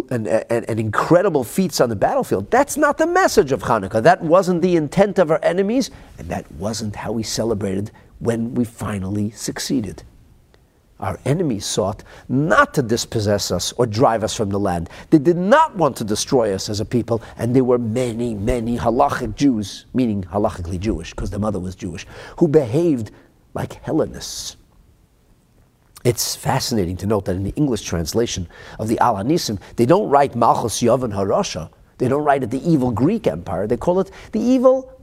and, 0.10 0.28
and, 0.28 0.68
and, 0.68 0.80
incredible 0.80 1.44
feats 1.44 1.80
on 1.80 1.90
the 1.90 1.96
battlefield. 1.96 2.50
That's 2.50 2.78
not 2.78 2.98
the 2.98 3.06
message 3.06 3.52
of 3.52 3.62
Hanukkah. 3.62 4.02
That 4.02 4.24
wasn't 4.24 4.64
the 4.64 4.76
intent 4.76 5.20
of 5.20 5.30
our 5.30 5.40
enemies, 5.44 5.92
and 6.18 6.28
that 6.30 6.52
wasn't 6.54 6.96
how 6.96 7.12
we 7.12 7.22
celebrated 7.22 7.92
when 8.20 8.54
we 8.56 8.64
finally 8.64 9.32
succeeded. 9.32 10.04
Our 11.00 11.20
enemies 11.26 11.66
sought 11.66 12.04
not 12.28 12.74
to 12.74 12.82
dispossess 12.82 13.52
us 13.52 13.72
or 13.74 13.86
drive 13.86 14.24
us 14.24 14.34
from 14.34 14.50
the 14.50 14.60
land. 14.60 14.90
They 15.12 15.20
did 15.20 15.38
not 15.38 15.76
want 15.76 15.96
to 15.98 16.04
destroy 16.04 16.54
us 16.54 16.70
as 16.70 16.80
a 16.80 16.86
people, 16.86 17.22
and 17.38 17.56
there 17.56 17.64
were 17.64 17.78
many, 17.78 18.34
many 18.34 18.78
halachic 18.78 19.36
Jews, 19.36 19.86
meaning 19.94 20.24
halachically 20.24 20.80
Jewish, 20.80 21.12
because 21.12 21.30
the 21.30 21.38
mother 21.38 21.60
was 21.60 21.76
Jewish, 21.76 22.08
who 22.38 22.48
behaved 22.48 23.12
like 23.54 23.74
Hellenists. 23.84 24.58
It's 26.04 26.36
fascinating 26.36 26.98
to 26.98 27.06
note 27.06 27.26
that 27.26 27.36
in 27.36 27.44
the 27.44 27.54
English 27.56 27.82
translation 27.82 28.48
of 28.80 28.88
the 28.88 28.98
Al 29.00 29.16
Hanisim, 29.16 29.60
they 29.76 29.86
don't 29.86 30.10
write 30.10 30.36
Malchus 30.36 30.82
Yavan 30.82 31.14
Harasha. 31.14 31.70
They 31.98 32.08
don't 32.08 32.24
write 32.24 32.44
it 32.44 32.50
the 32.50 32.68
evil 32.68 32.92
Greek 32.92 33.28
Empire. 33.28 33.68
They 33.68 33.78
call 33.78 34.00
it 34.00 34.10
the 34.32 34.40
evil 34.40 35.02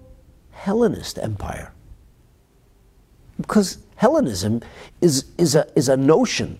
Hellenist 0.50 1.18
Empire. 1.18 1.73
Because 3.40 3.78
Hellenism 3.96 4.62
is, 5.00 5.26
is, 5.38 5.54
a, 5.54 5.66
is 5.76 5.88
a 5.88 5.96
notion. 5.96 6.58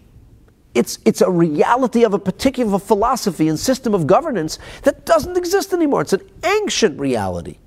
It's, 0.74 0.98
it's 1.04 1.20
a 1.20 1.30
reality 1.30 2.04
of 2.04 2.14
a 2.14 2.18
particular 2.18 2.78
philosophy 2.78 3.48
and 3.48 3.58
system 3.58 3.94
of 3.94 4.06
governance 4.06 4.58
that 4.82 5.06
doesn't 5.06 5.36
exist 5.36 5.72
anymore. 5.72 6.02
It's 6.02 6.12
an 6.12 6.28
ancient 6.44 6.98
reality. 6.98 7.58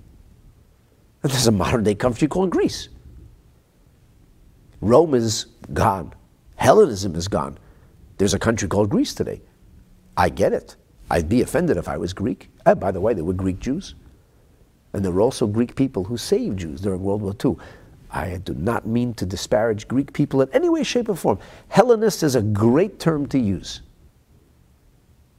And 1.23 1.31
there's 1.31 1.47
a 1.47 1.51
modern 1.51 1.83
day 1.83 1.95
country 1.95 2.27
called 2.27 2.49
Greece. 2.49 2.89
Rome 4.81 5.13
is 5.13 5.47
gone. 5.73 6.13
Hellenism 6.55 7.15
is 7.15 7.27
gone. 7.27 7.57
There's 8.17 8.33
a 8.33 8.39
country 8.39 8.67
called 8.67 8.89
Greece 8.89 9.13
today. 9.13 9.41
I 10.15 10.29
get 10.29 10.53
it. 10.53 10.75
I'd 11.09 11.29
be 11.29 11.41
offended 11.41 11.77
if 11.77 11.87
I 11.87 11.97
was 11.97 12.13
Greek. 12.13 12.49
Uh, 12.65 12.75
by 12.75 12.91
the 12.91 12.99
way, 12.99 13.13
there 13.13 13.23
were 13.23 13.33
Greek 13.33 13.59
Jews. 13.59 13.95
And 14.93 15.03
there 15.03 15.11
were 15.11 15.21
also 15.21 15.47
Greek 15.47 15.75
people 15.75 16.03
who 16.03 16.17
saved 16.17 16.59
Jews 16.59 16.81
during 16.81 17.01
World 17.03 17.21
War 17.21 17.35
II. 17.43 17.55
I 18.17 18.37
do 18.37 18.55
not 18.55 18.87
mean 18.87 19.13
to 19.15 19.25
disparage 19.25 19.87
Greek 19.87 20.11
people 20.11 20.41
in 20.41 20.49
any 20.51 20.69
way, 20.69 20.83
shape, 20.83 21.07
or 21.07 21.15
form. 21.15 21.37
Hellenist 21.67 22.23
is 22.23 22.33
a 22.33 22.41
great 22.41 22.99
term 22.99 23.27
to 23.27 23.37
use. 23.37 23.81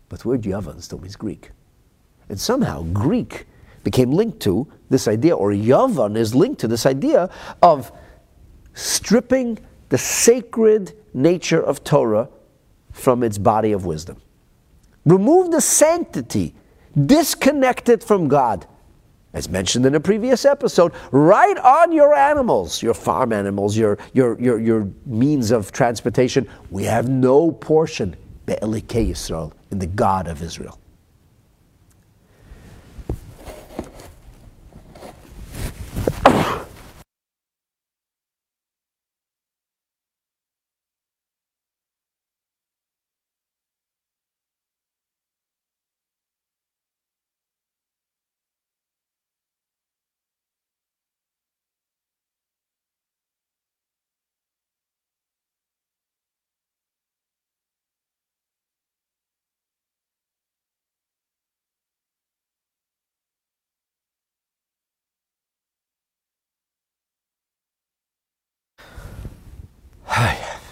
But 0.09 0.21
the 0.21 0.29
word 0.29 0.43
Yavan 0.43 0.81
still 0.81 1.01
means 1.01 1.17
Greek. 1.17 1.51
And 2.29 2.38
somehow 2.38 2.85
Greek 2.93 3.47
became 3.83 4.12
linked 4.12 4.41
to 4.41 4.71
this 4.91 5.09
idea, 5.09 5.35
or 5.35 5.51
Yavan 5.51 6.17
is 6.17 6.35
linked 6.35 6.61
to 6.61 6.69
this 6.69 6.87
idea 6.87 7.31
of 7.62 7.91
stripping 8.75 9.59
the 9.88 9.99
sacred 9.99 10.93
nature 11.12 11.61
of 11.61 11.83
Torah 11.83 12.29
from 12.93 13.25
its 13.25 13.38
body 13.38 13.73
of 13.73 13.87
wisdom. 13.87 14.19
Remove 15.05 15.51
the 15.51 15.61
sanctity, 15.61 16.55
disconnect 17.07 17.88
it 17.88 18.05
from 18.05 18.29
God 18.29 18.67
as 19.35 19.49
mentioned 19.49 19.85
in 19.85 19.95
a 19.95 20.01
previous 20.01 20.45
episode, 20.45 20.93
right 21.11 21.59
on 21.59 21.93
your 21.93 22.14
animals, 22.14 22.83
your 22.83 22.95
farm 22.95 23.33
animals, 23.33 23.77
your, 23.77 23.99
your, 24.12 24.41
your, 24.41 24.59
your 24.59 24.88
means 25.05 25.51
of 25.51 25.71
transportation. 25.71 26.49
We 26.71 26.85
have 26.85 27.09
no 27.09 27.53
portion, 27.53 28.17
Be'elikei 28.47 29.11
Yisrael, 29.11 29.53
in 29.71 29.79
the 29.79 29.87
God 29.87 30.29
of 30.29 30.43
Israel. 30.43 30.79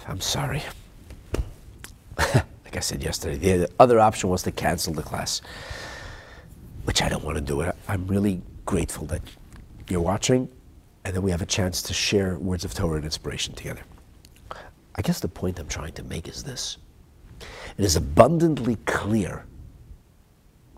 I'm 0.07 0.21
sorry. 0.21 0.63
like 2.17 2.75
I 2.75 2.79
said 2.79 3.03
yesterday, 3.03 3.57
the 3.57 3.69
other 3.79 3.99
option 3.99 4.29
was 4.29 4.43
to 4.43 4.51
cancel 4.51 4.93
the 4.93 5.03
class, 5.03 5.41
which 6.85 7.01
I 7.01 7.09
don't 7.09 7.23
want 7.23 7.37
to 7.37 7.41
do 7.43 7.61
it. 7.61 7.75
I'm 7.87 8.07
really 8.07 8.41
grateful 8.65 9.05
that 9.07 9.21
you're 9.89 10.01
watching 10.01 10.49
and 11.05 11.15
that 11.15 11.21
we 11.21 11.31
have 11.31 11.41
a 11.41 11.45
chance 11.45 11.81
to 11.83 11.93
share 11.93 12.35
words 12.37 12.65
of 12.65 12.73
Torah 12.73 12.95
and 12.95 13.05
inspiration 13.05 13.53
together. 13.53 13.81
I 14.95 15.01
guess 15.01 15.19
the 15.19 15.27
point 15.27 15.59
I'm 15.59 15.67
trying 15.67 15.93
to 15.93 16.03
make 16.03 16.27
is 16.27 16.43
this 16.43 16.77
it 17.77 17.85
is 17.85 17.95
abundantly 17.95 18.77
clear 18.85 19.45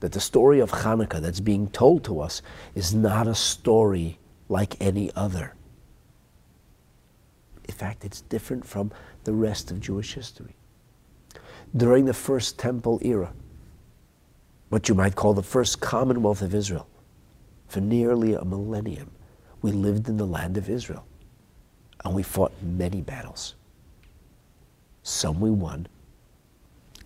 that 0.02 0.12
the 0.12 0.20
story 0.20 0.60
of 0.60 0.72
Hanukkah 0.72 1.22
that's 1.22 1.40
being 1.40 1.70
told 1.70 2.04
to 2.06 2.20
us 2.20 2.42
is 2.76 2.94
not 2.94 3.28
a 3.28 3.36
story 3.36 4.18
like 4.50 4.76
any 4.82 5.12
other. 5.16 5.54
In 7.70 7.76
fact, 7.76 8.04
it's 8.04 8.22
different 8.22 8.66
from 8.66 8.92
the 9.26 9.32
rest 9.32 9.70
of 9.70 9.80
Jewish 9.80 10.16
history. 10.16 10.56
During 11.78 12.06
the 12.06 12.16
first 12.16 12.58
temple 12.58 13.00
era, 13.04 13.32
what 14.70 14.90
you 14.90 14.96
might 14.96 15.16
call 15.16 15.36
the 15.36 15.44
first 15.44 15.80
commonwealth 15.80 16.42
of 16.42 16.56
Israel, 16.56 16.88
for 17.68 17.80
nearly 17.80 18.34
a 18.34 18.44
millennium, 18.44 19.12
we 19.62 19.72
lived 19.72 20.10
in 20.10 20.18
the 20.18 20.26
land 20.26 20.58
of 20.58 20.68
Israel. 20.68 21.06
And 22.04 22.16
we 22.16 22.24
fought 22.24 22.52
many 22.64 23.02
battles. 23.02 23.54
Some 25.04 25.40
we 25.40 25.52
won, 25.52 25.88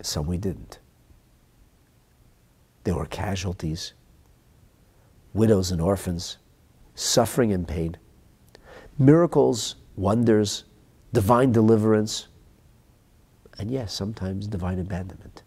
some 0.02 0.28
we 0.28 0.38
didn't. 0.38 0.80
There 2.86 2.96
were 2.96 3.06
casualties, 3.08 3.92
widows 5.34 5.72
and 5.72 5.82
orphans, 5.82 6.38
suffering 6.96 7.52
and 7.52 7.68
pain, 7.68 7.98
miracles, 8.98 9.76
wonders, 9.96 10.66
divine 11.12 11.52
deliverance, 11.52 12.28
and 13.60 13.70
yes, 13.70 13.94
sometimes 13.94 14.48
divine 14.48 14.80
abandonment. 14.80 15.44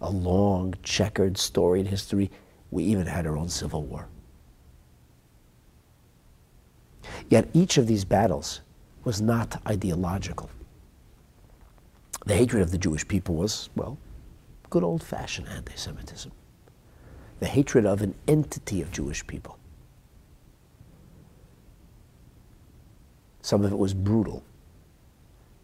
A 0.00 0.10
long, 0.10 0.74
checkered 0.82 1.36
story 1.38 1.80
in 1.80 1.86
history. 1.86 2.30
We 2.70 2.84
even 2.84 3.06
had 3.06 3.26
our 3.26 3.36
own 3.36 3.48
civil 3.48 3.82
war. 3.84 4.08
Yet 7.28 7.48
each 7.52 7.78
of 7.78 7.86
these 7.86 8.04
battles 8.04 8.60
was 9.04 9.20
not 9.20 9.60
ideological. 9.66 10.50
The 12.26 12.34
hatred 12.34 12.62
of 12.62 12.70
the 12.70 12.78
Jewish 12.78 13.06
people 13.06 13.34
was, 13.34 13.68
well, 13.76 13.98
good 14.70 14.82
old 14.82 15.02
fashioned 15.02 15.48
anti 15.48 15.76
Semitism. 15.76 16.32
The 17.40 17.46
hatred 17.46 17.84
of 17.84 18.00
an 18.00 18.14
entity 18.26 18.80
of 18.80 18.90
Jewish 18.90 19.26
people. 19.26 19.58
Some 23.44 23.62
of 23.62 23.72
it 23.72 23.76
was 23.76 23.92
brutal. 23.92 24.42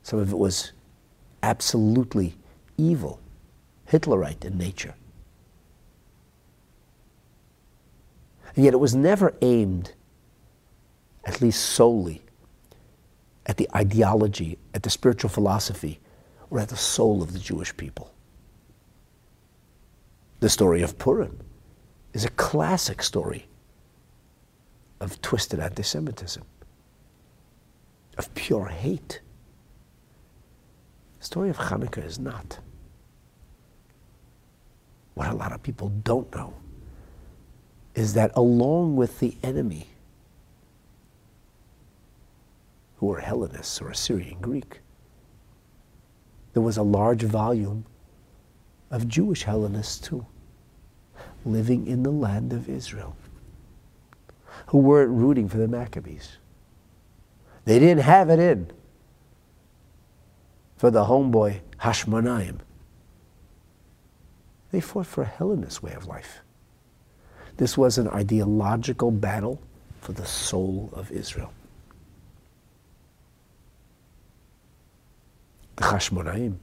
Some 0.02 0.18
of 0.18 0.30
it 0.30 0.36
was 0.36 0.72
absolutely 1.42 2.34
evil, 2.76 3.18
Hitlerite 3.86 4.44
in 4.44 4.58
nature. 4.58 4.94
And 8.54 8.66
yet 8.66 8.74
it 8.74 8.80
was 8.80 8.94
never 8.94 9.32
aimed, 9.40 9.94
at 11.24 11.40
least 11.40 11.62
solely, 11.70 12.20
at 13.46 13.56
the 13.56 13.66
ideology, 13.74 14.58
at 14.74 14.82
the 14.82 14.90
spiritual 14.90 15.30
philosophy, 15.30 16.00
or 16.50 16.60
at 16.60 16.68
the 16.68 16.76
soul 16.76 17.22
of 17.22 17.32
the 17.32 17.38
Jewish 17.38 17.74
people. 17.74 18.12
The 20.40 20.50
story 20.50 20.82
of 20.82 20.98
Purim 20.98 21.38
is 22.12 22.26
a 22.26 22.30
classic 22.30 23.02
story 23.02 23.46
of 25.00 25.22
twisted 25.22 25.60
anti 25.60 25.82
Semitism, 25.82 26.44
of 28.20 28.34
pure 28.34 28.66
hate. 28.66 29.22
The 31.20 31.24
story 31.24 31.48
of 31.48 31.56
Hanukkah 31.56 32.04
is 32.04 32.18
not. 32.18 32.58
What 35.14 35.28
a 35.28 35.34
lot 35.34 35.52
of 35.52 35.62
people 35.62 35.88
don't 35.88 36.30
know 36.34 36.52
is 37.94 38.12
that 38.14 38.30
along 38.34 38.96
with 38.96 39.20
the 39.20 39.38
enemy, 39.42 39.86
who 42.98 43.06
were 43.06 43.20
Hellenists 43.20 43.80
or 43.80 43.88
Assyrian 43.88 44.38
Greek, 44.42 44.80
there 46.52 46.62
was 46.62 46.76
a 46.76 46.82
large 46.82 47.22
volume 47.22 47.86
of 48.90 49.08
Jewish 49.08 49.44
Hellenists 49.44 49.98
too, 49.98 50.26
living 51.46 51.86
in 51.86 52.02
the 52.02 52.12
land 52.12 52.52
of 52.52 52.68
Israel, 52.68 53.16
who 54.66 54.76
weren't 54.76 55.10
rooting 55.10 55.48
for 55.48 55.56
the 55.56 55.68
Maccabees. 55.68 56.36
They 57.64 57.78
didn't 57.78 58.02
have 58.02 58.30
it 58.30 58.38
in 58.38 58.70
for 60.76 60.90
the 60.90 61.04
homeboy 61.04 61.60
Hashmonaim. 61.80 62.60
They 64.72 64.80
fought 64.80 65.06
for 65.06 65.22
a 65.22 65.26
Hellenist 65.26 65.82
way 65.82 65.92
of 65.92 66.06
life. 66.06 66.40
This 67.56 67.76
was 67.76 67.98
an 67.98 68.08
ideological 68.08 69.10
battle 69.10 69.60
for 70.00 70.12
the 70.12 70.24
soul 70.24 70.90
of 70.94 71.10
Israel. 71.10 71.52
The 75.76 75.84
Hashmonaim, 75.84 76.56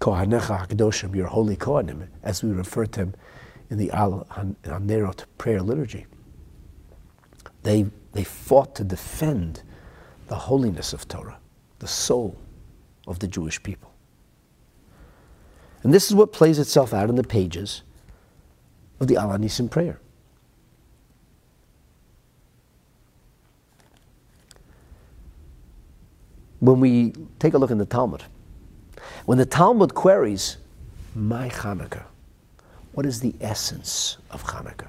Kohanecha 0.00 0.66
Hakdoshim, 0.66 1.14
your 1.14 1.28
holy 1.28 1.56
Kohanim, 1.56 2.08
as 2.22 2.42
we 2.42 2.50
refer 2.50 2.86
to 2.86 3.00
him 3.00 3.14
in 3.70 3.78
the 3.78 3.90
Al 3.92 4.26
Hanerot 4.30 5.24
prayer 5.38 5.62
liturgy. 5.62 6.06
They, 7.62 7.86
they 8.16 8.24
fought 8.24 8.74
to 8.76 8.84
defend 8.84 9.62
the 10.28 10.34
holiness 10.34 10.92
of 10.92 11.06
Torah, 11.08 11.38
the 11.78 11.88
soul 11.88 12.36
of 13.06 13.18
the 13.18 13.28
Jewish 13.28 13.62
people. 13.62 13.92
And 15.82 15.94
this 15.94 16.08
is 16.08 16.14
what 16.14 16.32
plays 16.32 16.58
itself 16.58 16.92
out 16.92 17.08
in 17.08 17.16
the 17.16 17.22
pages 17.22 17.82
of 18.98 19.06
the 19.06 19.16
Al 19.16 19.28
Hanisim 19.28 19.70
prayer. 19.70 20.00
When 26.58 26.80
we 26.80 27.12
take 27.38 27.54
a 27.54 27.58
look 27.58 27.70
in 27.70 27.78
the 27.78 27.86
Talmud, 27.86 28.24
when 29.26 29.38
the 29.38 29.46
Talmud 29.46 29.94
queries, 29.94 30.56
my 31.14 31.48
Hanukkah, 31.50 32.04
what 32.92 33.06
is 33.06 33.20
the 33.20 33.34
essence 33.40 34.16
of 34.30 34.42
Hanukkah? 34.42 34.88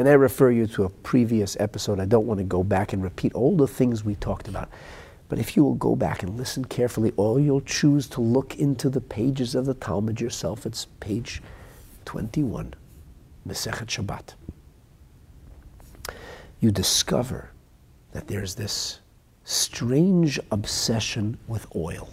And 0.00 0.08
I 0.08 0.12
refer 0.12 0.50
you 0.50 0.66
to 0.68 0.84
a 0.84 0.88
previous 0.88 1.58
episode. 1.60 2.00
I 2.00 2.06
don't 2.06 2.26
want 2.26 2.38
to 2.38 2.44
go 2.44 2.64
back 2.64 2.94
and 2.94 3.02
repeat 3.02 3.34
all 3.34 3.54
the 3.54 3.66
things 3.66 4.02
we 4.02 4.14
talked 4.14 4.48
about. 4.48 4.70
But 5.28 5.38
if 5.38 5.58
you 5.58 5.62
will 5.62 5.74
go 5.74 5.94
back 5.94 6.22
and 6.22 6.38
listen 6.38 6.64
carefully, 6.64 7.12
or 7.18 7.38
you'll 7.38 7.60
choose 7.60 8.08
to 8.08 8.22
look 8.22 8.58
into 8.58 8.88
the 8.88 9.02
pages 9.02 9.54
of 9.54 9.66
the 9.66 9.74
Talmud 9.74 10.18
yourself, 10.18 10.64
it's 10.64 10.86
page 11.00 11.42
21, 12.06 12.72
Masechet 13.46 13.88
Shabbat. 13.88 14.36
You 16.60 16.70
discover 16.70 17.50
that 18.12 18.26
there's 18.26 18.54
this 18.54 19.00
strange 19.44 20.40
obsession 20.50 21.36
with 21.46 21.66
oil. 21.76 22.08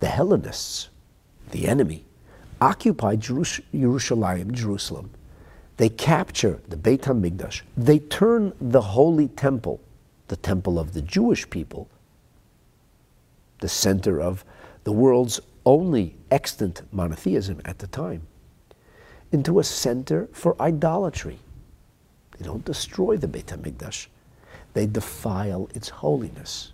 The 0.00 0.08
Hellenists, 0.08 0.90
the 1.52 1.66
enemy, 1.68 2.03
occupied 2.64 3.20
Jerusalem, 3.20 4.54
Jerusalem. 4.54 5.10
They 5.76 5.90
capture 5.90 6.60
the 6.66 6.78
Beit 6.78 7.02
HaMikdash. 7.02 7.60
They 7.76 7.98
turn 7.98 8.54
the 8.58 8.80
holy 8.80 9.28
temple, 9.28 9.80
the 10.28 10.36
temple 10.36 10.78
of 10.78 10.94
the 10.94 11.02
Jewish 11.02 11.48
people, 11.50 11.88
the 13.60 13.68
center 13.68 14.18
of 14.18 14.44
the 14.84 14.92
world's 14.92 15.40
only 15.66 16.16
extant 16.30 16.80
monotheism 16.90 17.60
at 17.66 17.80
the 17.80 17.86
time, 17.86 18.22
into 19.30 19.58
a 19.58 19.64
center 19.64 20.28
for 20.32 20.56
idolatry. 20.58 21.38
They 22.38 22.46
don't 22.46 22.64
destroy 22.64 23.18
the 23.18 23.28
Beit 23.28 23.46
HaMikdash. 23.46 24.06
They 24.72 24.86
defile 24.86 25.68
its 25.74 25.90
holiness. 25.90 26.72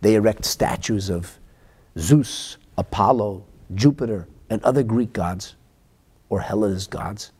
They 0.00 0.14
erect 0.14 0.46
statues 0.46 1.10
of 1.10 1.38
Zeus, 1.98 2.56
Apollo, 2.78 3.44
Jupiter, 3.74 4.28
and 4.50 4.62
other 4.62 4.82
Greek 4.82 5.12
gods 5.12 5.56
or 6.28 6.40
Hellenist 6.40 6.90
gods. 6.90 7.32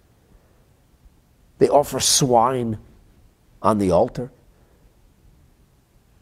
They 1.59 1.69
offer 1.69 2.01
swine 2.01 2.79
on 3.63 3.79
the 3.79 3.91
altar. 3.91 4.31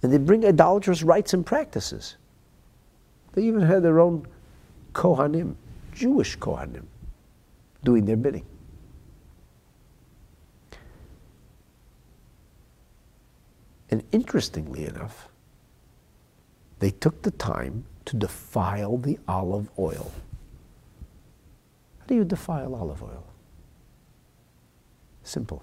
And 0.03 0.13
they 0.13 0.19
bring 0.19 0.45
idolatrous 0.45 1.03
rites 1.03 1.33
and 1.33 1.47
practices. 1.47 2.17
They 3.33 3.43
even 3.43 3.63
had 3.63 3.83
their 3.83 4.01
own 4.01 4.27
Kohanim, 4.93 5.55
Jewish 5.93 6.37
Kohanim, 6.39 6.85
doing 7.85 8.05
their 8.05 8.17
bidding. 8.17 8.45
And 13.91 14.03
interestingly 14.11 14.87
enough, 14.87 15.29
they 16.79 16.91
took 16.91 17.23
the 17.23 17.31
time 17.31 17.85
to 18.05 18.17
defile 18.17 18.99
the 18.99 19.19
olive 19.29 19.69
oil. 19.79 20.13
How 22.01 22.07
do 22.07 22.15
you 22.15 22.25
defile 22.25 22.75
olive 22.75 23.03
oil? 23.03 23.25
Simple. 25.23 25.63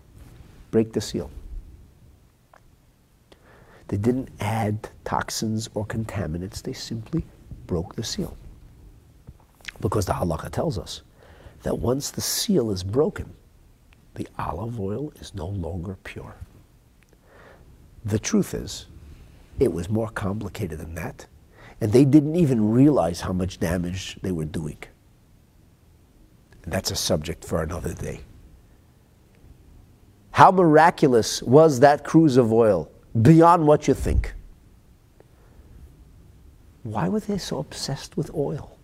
Break 0.72 0.94
the 0.94 1.02
seal. 1.02 1.30
They 3.90 3.98
didn't 3.98 4.30
add 4.40 4.90
toxins 5.04 5.70
or 5.74 5.86
contaminants, 5.86 6.62
they 6.62 6.74
simply 6.74 7.26
broke 7.66 7.96
the 7.96 8.04
seal. 8.04 8.38
Because 9.82 10.06
the 10.06 10.14
halakha 10.14 10.52
tells 10.52 10.78
us 10.78 11.02
that 11.64 11.78
once 11.78 12.12
the 12.12 12.22
seal 12.22 12.72
is 12.72 12.84
broken, 12.84 13.34
the 14.14 14.28
olive 14.38 14.80
oil 14.80 15.12
is 15.20 15.34
no 15.34 15.48
longer 15.48 15.98
pure. 16.04 16.36
The 18.06 18.20
truth 18.20 18.54
is, 18.54 18.86
it 19.60 19.74
was 19.74 19.90
more 19.90 20.10
complicated 20.10 20.80
than 20.80 20.96
that, 20.96 21.26
and 21.82 21.92
they 21.92 22.06
didn't 22.06 22.36
even 22.36 22.72
realize 22.72 23.22
how 23.22 23.34
much 23.34 23.60
damage 23.60 24.18
they 24.22 24.32
were 24.32 24.46
doing. 24.46 24.78
And 26.64 26.74
that's 26.74 26.92
a 26.92 26.96
subject 26.96 27.46
for 27.46 27.64
another 27.64 27.94
day. 27.94 28.22
How 30.32 30.52
miraculous 30.52 31.42
was 31.42 31.80
that 31.82 32.04
cruse 32.04 32.38
of 32.38 32.52
oil 32.54 32.92
beyond 33.22 33.66
what 33.66 33.88
you 33.88 33.94
think? 33.94 34.34
Why 36.84 37.10
were 37.10 37.20
they 37.20 37.38
so 37.38 37.60
obsessed 37.60 38.18
with 38.18 38.34
oil? 38.34 38.78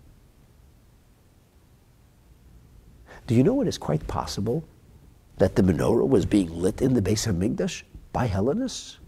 Do 3.28 3.36
you 3.36 3.44
know 3.44 3.62
it 3.62 3.68
is 3.68 3.78
quite 3.78 4.06
possible 4.08 4.64
that 5.38 5.56
the 5.56 5.64
menorah 5.64 6.08
was 6.08 6.26
being 6.26 6.50
lit 6.54 6.82
in 6.82 6.94
the 6.94 7.02
Beis 7.02 7.28
of 7.28 7.36
Hamikdash 7.36 7.84
by 8.14 8.28
Hellenists? 8.28 9.00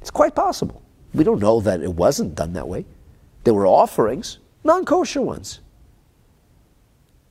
It's 0.00 0.10
quite 0.10 0.34
possible. 0.34 0.82
We 1.14 1.24
don't 1.24 1.40
know 1.40 1.60
that 1.60 1.82
it 1.82 1.94
wasn't 1.94 2.34
done 2.34 2.54
that 2.54 2.68
way. 2.68 2.84
There 3.44 3.54
were 3.54 3.66
offerings, 3.66 4.38
non 4.64 4.84
kosher 4.84 5.22
ones. 5.22 5.60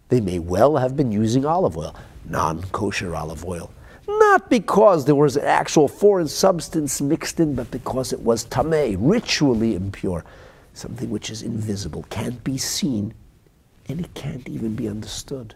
They 0.10 0.20
may 0.20 0.40
well 0.40 0.78
have 0.78 0.96
been 0.96 1.12
using 1.12 1.46
olive 1.46 1.78
oil, 1.78 1.96
non 2.26 2.64
kosher 2.72 3.16
olive 3.16 3.46
oil. 3.46 3.72
Not 4.08 4.50
because 4.50 5.06
there 5.06 5.16
was 5.16 5.38
an 5.38 5.46
actual 5.46 5.88
foreign 5.88 6.28
substance 6.28 7.02
mixed 7.02 7.40
in, 7.40 7.56
but 7.56 7.72
because 7.72 8.12
it 8.12 8.20
was 8.20 8.46
tameh, 8.46 8.98
ritually 9.00 9.76
impure, 9.76 10.26
something 10.74 11.10
which 11.10 11.30
is 11.30 11.44
invisible, 11.44 12.06
can't 12.10 12.44
be 12.44 12.58
seen, 12.58 13.14
and 13.88 14.00
it 14.00 14.14
can't 14.14 14.48
even 14.50 14.76
be 14.76 14.88
understood. 14.90 15.56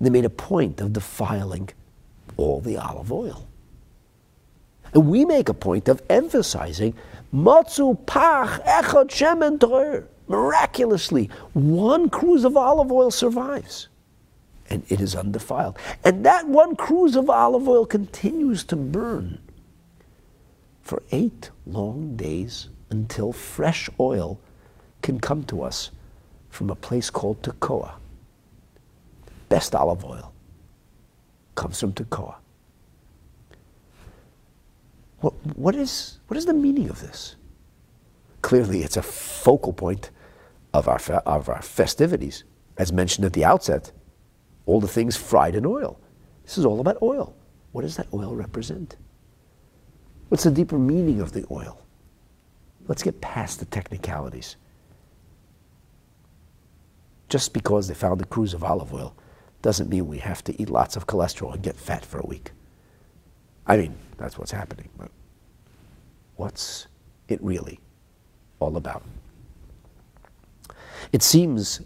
They 0.00 0.10
made 0.10 0.24
a 0.24 0.30
point 0.30 0.80
of 0.80 0.92
defiling 0.92 1.70
all 2.36 2.60
the 2.60 2.76
olive 2.76 3.12
oil. 3.12 3.47
And 4.94 5.08
we 5.08 5.24
make 5.24 5.48
a 5.48 5.54
point 5.54 5.88
of 5.88 6.02
emphasizing 6.08 6.94
matzu 7.34 8.04
pach 8.06 8.62
echad 8.64 9.08
shemen 9.08 10.04
Miraculously, 10.28 11.30
one 11.54 12.10
cruse 12.10 12.44
of 12.44 12.56
olive 12.56 12.92
oil 12.92 13.10
survives. 13.10 13.88
And 14.68 14.84
it 14.90 15.00
is 15.00 15.14
undefiled. 15.14 15.78
And 16.04 16.24
that 16.26 16.46
one 16.46 16.76
cruse 16.76 17.16
of 17.16 17.30
olive 17.30 17.66
oil 17.66 17.86
continues 17.86 18.62
to 18.64 18.76
burn 18.76 19.38
for 20.82 21.02
eight 21.12 21.50
long 21.66 22.16
days 22.16 22.68
until 22.90 23.32
fresh 23.32 23.88
oil 23.98 24.38
can 25.02 25.18
come 25.18 25.44
to 25.44 25.62
us 25.62 25.90
from 26.50 26.70
a 26.70 26.74
place 26.74 27.08
called 27.08 27.42
Tekoa. 27.42 27.92
Best 29.48 29.74
olive 29.74 30.04
oil 30.04 30.32
comes 31.54 31.80
from 31.80 31.92
Tekoa. 31.92 32.36
What, 35.20 35.34
what, 35.56 35.74
is, 35.74 36.20
what 36.28 36.36
is 36.36 36.46
the 36.46 36.54
meaning 36.54 36.88
of 36.88 37.00
this? 37.00 37.36
Clearly, 38.42 38.82
it's 38.82 38.96
a 38.96 39.02
focal 39.02 39.72
point 39.72 40.10
of 40.72 40.88
our, 40.88 41.00
of 41.26 41.48
our 41.48 41.62
festivities, 41.62 42.44
as 42.76 42.92
mentioned 42.92 43.24
at 43.24 43.32
the 43.32 43.44
outset. 43.44 43.90
All 44.66 44.80
the 44.80 44.88
things 44.88 45.16
fried 45.16 45.54
in 45.54 45.66
oil. 45.66 45.98
This 46.44 46.58
is 46.58 46.64
all 46.64 46.80
about 46.80 47.02
oil. 47.02 47.34
What 47.72 47.82
does 47.82 47.96
that 47.96 48.06
oil 48.12 48.34
represent? 48.34 48.96
What's 50.28 50.44
the 50.44 50.50
deeper 50.50 50.78
meaning 50.78 51.20
of 51.20 51.32
the 51.32 51.44
oil? 51.50 51.80
Let's 52.86 53.02
get 53.02 53.20
past 53.20 53.58
the 53.58 53.66
technicalities. 53.66 54.56
Just 57.28 57.52
because 57.52 57.88
they 57.88 57.94
found 57.94 58.20
a 58.22 58.24
cruse 58.24 58.54
of 58.54 58.64
olive 58.64 58.94
oil 58.94 59.14
doesn't 59.60 59.90
mean 59.90 60.06
we 60.06 60.18
have 60.18 60.42
to 60.44 60.62
eat 60.62 60.70
lots 60.70 60.96
of 60.96 61.06
cholesterol 61.06 61.52
and 61.52 61.62
get 61.62 61.76
fat 61.76 62.04
for 62.04 62.20
a 62.20 62.26
week. 62.26 62.52
I 63.66 63.76
mean, 63.76 63.96
that's 64.18 64.36
what's 64.36 64.50
happening. 64.50 64.88
But 64.98 65.10
what's 66.36 66.86
it 67.28 67.42
really 67.42 67.80
all 68.60 68.76
about? 68.76 69.02
It 71.12 71.22
seems 71.22 71.80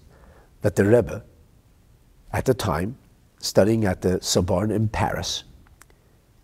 that 0.62 0.76
the 0.76 0.85
Rebbe, 0.85 1.22
at 2.33 2.45
the 2.47 2.55
time, 2.55 2.97
studying 3.39 3.85
at 3.85 4.01
the 4.03 4.20
Sorbonne 4.20 4.70
in 4.70 4.89
Paris, 4.89 5.45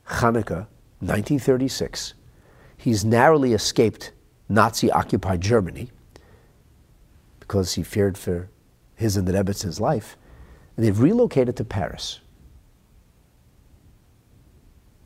Hanukkah, 0.07 0.67
1936, 1.01 2.15
he's 2.77 3.05
narrowly 3.05 3.53
escaped 3.53 4.13
Nazi 4.49 4.91
occupied 4.91 5.41
Germany 5.41 5.91
because 7.41 7.75
he 7.75 7.83
feared 7.83 8.17
for 8.19 8.49
his 8.97 9.17
and 9.17 9.27
the 9.27 9.33
Rebbetzin's 9.33 9.81
life, 9.81 10.17
and 10.77 10.85
they've 10.85 11.01
relocated 11.01 11.57
to 11.57 11.65
Paris. 11.65 12.21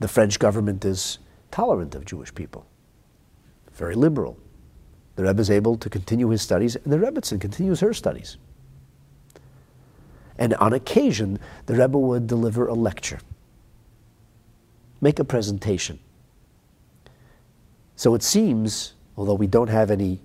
The 0.03 0.09
French 0.09 0.41
government 0.41 0.85
is 0.85 1.21
tolerant 1.53 1.95
of 1.95 2.05
Jewish 2.05 2.35
people, 2.35 2.67
very 3.73 3.95
liberal. 3.95 4.37
The 5.15 5.23
Rebbe 5.23 5.41
is 5.41 5.49
able 5.49 5.77
to 5.77 5.89
continue 5.89 6.29
his 6.31 6.43
studies, 6.43 6.75
and 6.75 6.93
the 6.93 6.99
Rebbetzin 6.99 7.41
continues 7.41 7.79
her 7.79 7.95
studies. 7.95 8.37
And 10.39 10.55
on 10.55 10.73
occasion, 10.73 11.39
the 11.67 11.75
Rebbe 11.75 11.97
would 11.97 12.27
deliver 12.27 12.67
a 12.67 12.75
lecture, 12.75 13.21
make 15.01 15.21
a 15.21 15.25
presentation. 15.25 16.01
So 17.95 18.17
it 18.17 18.25
seems, 18.25 18.95
although 19.17 19.35
we 19.35 19.47
don't 19.47 19.71
have 19.71 19.93
any 19.93 20.19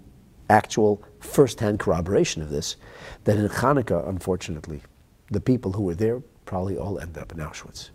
actual 0.49 1.03
first-hand 1.19 1.77
corroboration 1.77 2.41
of 2.41 2.49
this, 2.49 2.77
that 3.25 3.37
in 3.37 3.47
Hanukkah, 3.47 4.09
unfortunately, 4.09 4.81
the 5.29 5.39
people 5.39 5.73
who 5.73 5.83
were 5.83 5.93
there 5.93 6.23
probably 6.45 6.79
all 6.79 6.97
ended 6.97 7.21
up 7.21 7.31
in 7.31 7.37
Auschwitz. 7.37 7.91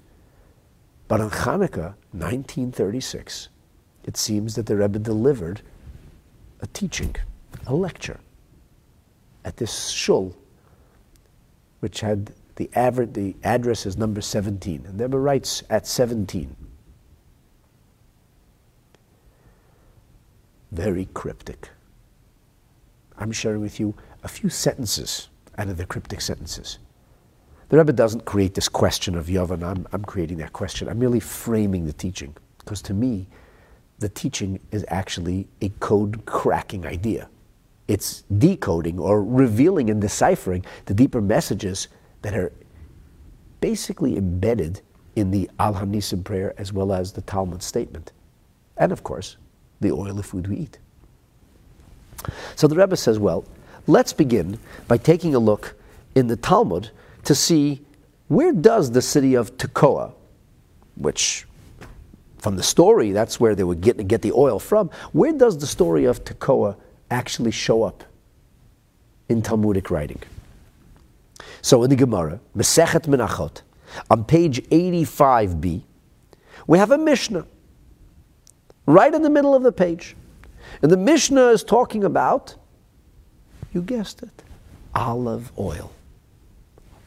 But 1.12 1.20
on 1.20 1.28
Hanukkah, 1.28 1.92
1936, 2.12 3.50
it 4.04 4.16
seems 4.16 4.54
that 4.54 4.64
the 4.64 4.78
Rebbe 4.78 4.98
delivered 4.98 5.60
a 6.62 6.66
teaching, 6.68 7.14
a 7.66 7.74
lecture, 7.74 8.18
at 9.44 9.58
this 9.58 9.90
shul, 9.90 10.34
which 11.80 12.00
had 12.00 12.32
the, 12.56 12.70
the 13.12 13.36
address 13.44 13.84
is 13.84 13.98
number 13.98 14.22
17. 14.22 14.86
And 14.86 14.98
the 14.98 15.04
Rebbe 15.04 15.18
writes 15.18 15.62
at 15.68 15.86
17. 15.86 16.56
Very 20.70 21.08
cryptic. 21.12 21.68
I'm 23.18 23.32
sharing 23.32 23.60
with 23.60 23.78
you 23.78 23.94
a 24.22 24.28
few 24.28 24.48
sentences 24.48 25.28
out 25.58 25.68
of 25.68 25.76
the 25.76 25.84
cryptic 25.84 26.22
sentences. 26.22 26.78
The 27.72 27.78
Rebbe 27.78 27.94
doesn't 27.94 28.26
create 28.26 28.52
this 28.52 28.68
question 28.68 29.14
of 29.14 29.28
Yavan. 29.28 29.62
I'm, 29.62 29.88
I'm 29.94 30.04
creating 30.04 30.36
that 30.36 30.52
question. 30.52 30.90
I'm 30.90 30.98
merely 30.98 31.20
framing 31.20 31.86
the 31.86 31.94
teaching. 31.94 32.36
Because 32.58 32.82
to 32.82 32.92
me, 32.92 33.28
the 33.98 34.10
teaching 34.10 34.60
is 34.72 34.84
actually 34.88 35.48
a 35.62 35.70
code 35.80 36.26
cracking 36.26 36.84
idea. 36.84 37.30
It's 37.88 38.24
decoding 38.36 38.98
or 38.98 39.24
revealing 39.24 39.88
and 39.88 40.02
deciphering 40.02 40.66
the 40.84 40.92
deeper 40.92 41.22
messages 41.22 41.88
that 42.20 42.34
are 42.34 42.52
basically 43.62 44.18
embedded 44.18 44.82
in 45.16 45.30
the 45.30 45.50
Al 45.58 45.72
Hanisim 45.72 46.22
prayer 46.22 46.52
as 46.58 46.74
well 46.74 46.92
as 46.92 47.12
the 47.12 47.22
Talmud 47.22 47.62
statement. 47.62 48.12
And 48.76 48.92
of 48.92 49.02
course, 49.02 49.38
the 49.80 49.92
oil 49.92 50.18
of 50.18 50.26
food 50.26 50.46
we 50.46 50.56
eat. 50.58 50.78
So 52.54 52.68
the 52.68 52.76
Rebbe 52.76 52.98
says, 52.98 53.18
well, 53.18 53.46
let's 53.86 54.12
begin 54.12 54.58
by 54.88 54.98
taking 54.98 55.34
a 55.34 55.38
look 55.38 55.74
in 56.14 56.26
the 56.26 56.36
Talmud 56.36 56.90
to 57.24 57.34
see 57.34 57.84
where 58.28 58.52
does 58.52 58.90
the 58.90 59.02
city 59.02 59.34
of 59.34 59.56
Tekoa, 59.56 60.12
which 60.96 61.46
from 62.38 62.56
the 62.56 62.62
story, 62.62 63.12
that's 63.12 63.38
where 63.38 63.54
they 63.54 63.62
would 63.62 63.80
get, 63.80 64.06
get 64.08 64.22
the 64.22 64.32
oil 64.32 64.58
from, 64.58 64.90
where 65.12 65.32
does 65.32 65.58
the 65.58 65.66
story 65.66 66.06
of 66.06 66.24
Tekoa 66.24 66.76
actually 67.10 67.52
show 67.52 67.84
up 67.84 68.02
in 69.28 69.42
Talmudic 69.42 69.90
writing? 69.90 70.20
So 71.60 71.84
in 71.84 71.90
the 71.90 71.96
Gemara, 71.96 72.40
Mesechet 72.56 73.06
Menachot, 73.06 73.62
on 74.10 74.24
page 74.24 74.60
85b, 74.70 75.82
we 76.66 76.78
have 76.78 76.90
a 76.90 76.98
Mishnah 76.98 77.46
right 78.86 79.14
in 79.14 79.22
the 79.22 79.30
middle 79.30 79.54
of 79.54 79.62
the 79.62 79.72
page. 79.72 80.16
And 80.82 80.90
the 80.90 80.96
Mishnah 80.96 81.48
is 81.48 81.62
talking 81.62 82.02
about, 82.02 82.56
you 83.72 83.82
guessed 83.82 84.22
it, 84.22 84.42
olive 84.94 85.52
oil. 85.58 85.92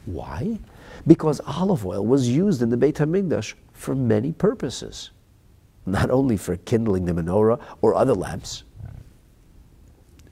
Why? 0.06 0.58
Because 1.06 1.40
olive 1.46 1.84
oil 1.84 2.06
was 2.06 2.28
used 2.28 2.62
in 2.62 2.70
the 2.70 2.76
Beit 2.76 2.96
HaMikdash 2.96 3.54
for 3.72 3.94
many 3.94 4.32
purposes. 4.32 5.10
Not 5.84 6.10
only 6.10 6.36
for 6.36 6.56
kindling 6.56 7.04
the 7.04 7.12
menorah 7.12 7.60
or 7.82 7.94
other 7.94 8.14
lamps, 8.14 8.64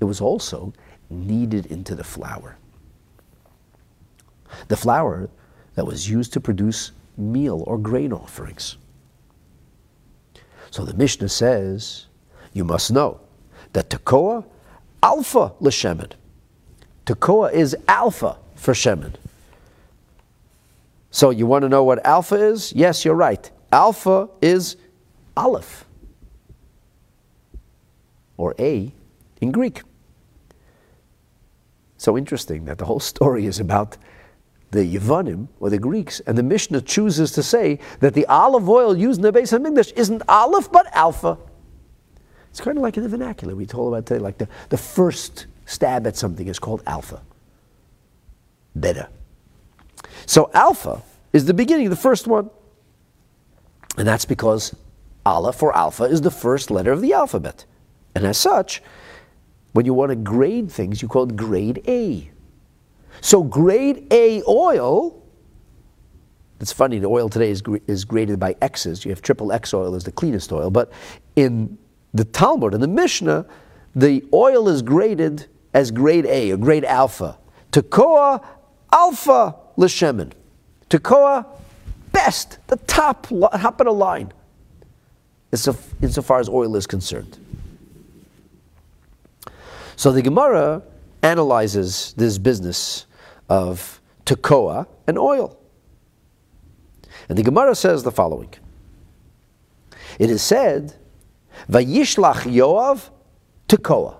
it 0.00 0.04
was 0.04 0.20
also 0.20 0.72
kneaded 1.10 1.66
into 1.66 1.94
the 1.94 2.04
flour. 2.04 2.56
The 4.68 4.76
flour 4.76 5.28
that 5.74 5.86
was 5.86 6.08
used 6.08 6.32
to 6.32 6.40
produce 6.40 6.92
meal 7.16 7.62
or 7.66 7.78
grain 7.78 8.12
offerings. 8.12 8.76
So 10.70 10.84
the 10.84 10.94
Mishnah 10.94 11.28
says, 11.28 12.06
you 12.52 12.64
must 12.64 12.92
know 12.92 13.20
that 13.72 13.90
Tekoa, 13.90 14.44
alpha 15.02 15.52
l'shemen. 15.60 16.10
Tekoa 17.06 17.52
is 17.52 17.76
alpha 17.86 18.38
for 18.56 18.72
shemen. 18.74 19.14
So 21.14 21.30
you 21.30 21.46
want 21.46 21.62
to 21.62 21.68
know 21.68 21.84
what 21.84 22.04
alpha 22.04 22.34
is? 22.34 22.72
Yes, 22.72 23.04
you're 23.04 23.14
right. 23.14 23.48
Alpha 23.70 24.28
is 24.42 24.76
aleph, 25.36 25.86
or 28.36 28.56
A 28.58 28.92
in 29.40 29.52
Greek. 29.52 29.82
So 31.98 32.18
interesting 32.18 32.64
that 32.64 32.78
the 32.78 32.84
whole 32.84 32.98
story 32.98 33.46
is 33.46 33.60
about 33.60 33.96
the 34.72 34.80
Yevonim 34.80 35.46
or 35.60 35.70
the 35.70 35.78
Greeks, 35.78 36.18
and 36.18 36.36
the 36.36 36.42
Mishnah 36.42 36.80
chooses 36.80 37.30
to 37.30 37.44
say 37.44 37.78
that 38.00 38.14
the 38.14 38.26
olive 38.26 38.68
oil 38.68 38.98
used 38.98 39.20
in 39.20 39.22
the 39.22 39.32
Beis 39.32 39.56
HaMikdash 39.56 39.92
isn't 39.96 40.20
aleph 40.28 40.72
but 40.72 40.88
alpha. 40.96 41.38
It's 42.50 42.60
kind 42.60 42.76
of 42.76 42.82
like 42.82 42.96
in 42.96 43.04
the 43.04 43.08
vernacular 43.08 43.54
we 43.54 43.66
told 43.66 43.94
about 43.94 44.06
today, 44.06 44.18
like 44.18 44.38
the, 44.38 44.48
the 44.68 44.78
first 44.78 45.46
stab 45.64 46.08
at 46.08 46.16
something 46.16 46.48
is 46.48 46.58
called 46.58 46.82
alpha. 46.88 47.22
Better. 48.74 49.08
So 50.26 50.50
alpha 50.54 51.02
is 51.32 51.44
the 51.44 51.54
beginning, 51.54 51.90
the 51.90 51.96
first 51.96 52.26
one. 52.26 52.50
And 53.96 54.06
that's 54.06 54.24
because 54.24 54.74
aleph 55.24 55.62
or 55.62 55.76
alpha 55.76 56.04
is 56.04 56.20
the 56.20 56.30
first 56.30 56.70
letter 56.70 56.92
of 56.92 57.00
the 57.00 57.12
alphabet. 57.12 57.64
And 58.14 58.24
as 58.24 58.38
such, 58.38 58.82
when 59.72 59.86
you 59.86 59.94
want 59.94 60.10
to 60.10 60.16
grade 60.16 60.70
things, 60.70 61.02
you 61.02 61.08
call 61.08 61.24
it 61.24 61.36
grade 61.36 61.82
A. 61.86 62.30
So 63.20 63.42
grade 63.42 64.06
A 64.12 64.42
oil, 64.48 65.22
it's 66.60 66.72
funny, 66.72 66.98
the 66.98 67.08
oil 67.08 67.28
today 67.28 67.50
is, 67.50 67.62
is 67.86 68.04
graded 68.04 68.38
by 68.38 68.56
X's. 68.60 69.04
You 69.04 69.10
have 69.10 69.22
triple 69.22 69.52
X 69.52 69.74
oil 69.74 69.94
as 69.94 70.04
the 70.04 70.12
cleanest 70.12 70.52
oil. 70.52 70.70
But 70.70 70.92
in 71.36 71.78
the 72.12 72.24
Talmud 72.24 72.74
and 72.74 72.82
the 72.82 72.88
Mishnah, 72.88 73.46
the 73.94 74.24
oil 74.32 74.68
is 74.68 74.82
graded 74.82 75.46
as 75.72 75.90
grade 75.90 76.26
A 76.26 76.52
or 76.52 76.56
grade 76.56 76.84
alpha. 76.84 77.38
Tekoa 77.72 78.44
alpha 78.92 79.56
l'shemen. 79.76 80.32
Tekoa 80.88 81.46
best, 82.12 82.58
the 82.68 82.76
top, 82.76 83.26
top 83.26 83.80
of 83.80 83.86
the 83.86 83.92
line, 83.92 84.32
insofar 85.52 86.38
as 86.40 86.48
oil 86.48 86.76
is 86.76 86.86
concerned. 86.86 87.38
So 89.96 90.12
the 90.12 90.22
Gemara 90.22 90.82
analyzes 91.22 92.14
this 92.16 92.38
business 92.38 93.06
of 93.48 94.00
tekoa 94.26 94.86
and 95.06 95.18
oil. 95.18 95.58
And 97.28 97.38
the 97.38 97.42
Gemara 97.42 97.74
says 97.74 98.02
the 98.02 98.12
following. 98.12 98.52
It 100.18 100.30
is 100.30 100.42
said 100.42 100.94
Vayishlach 101.68 102.42
Yoav 102.42 103.10
Tekoa. 103.68 104.16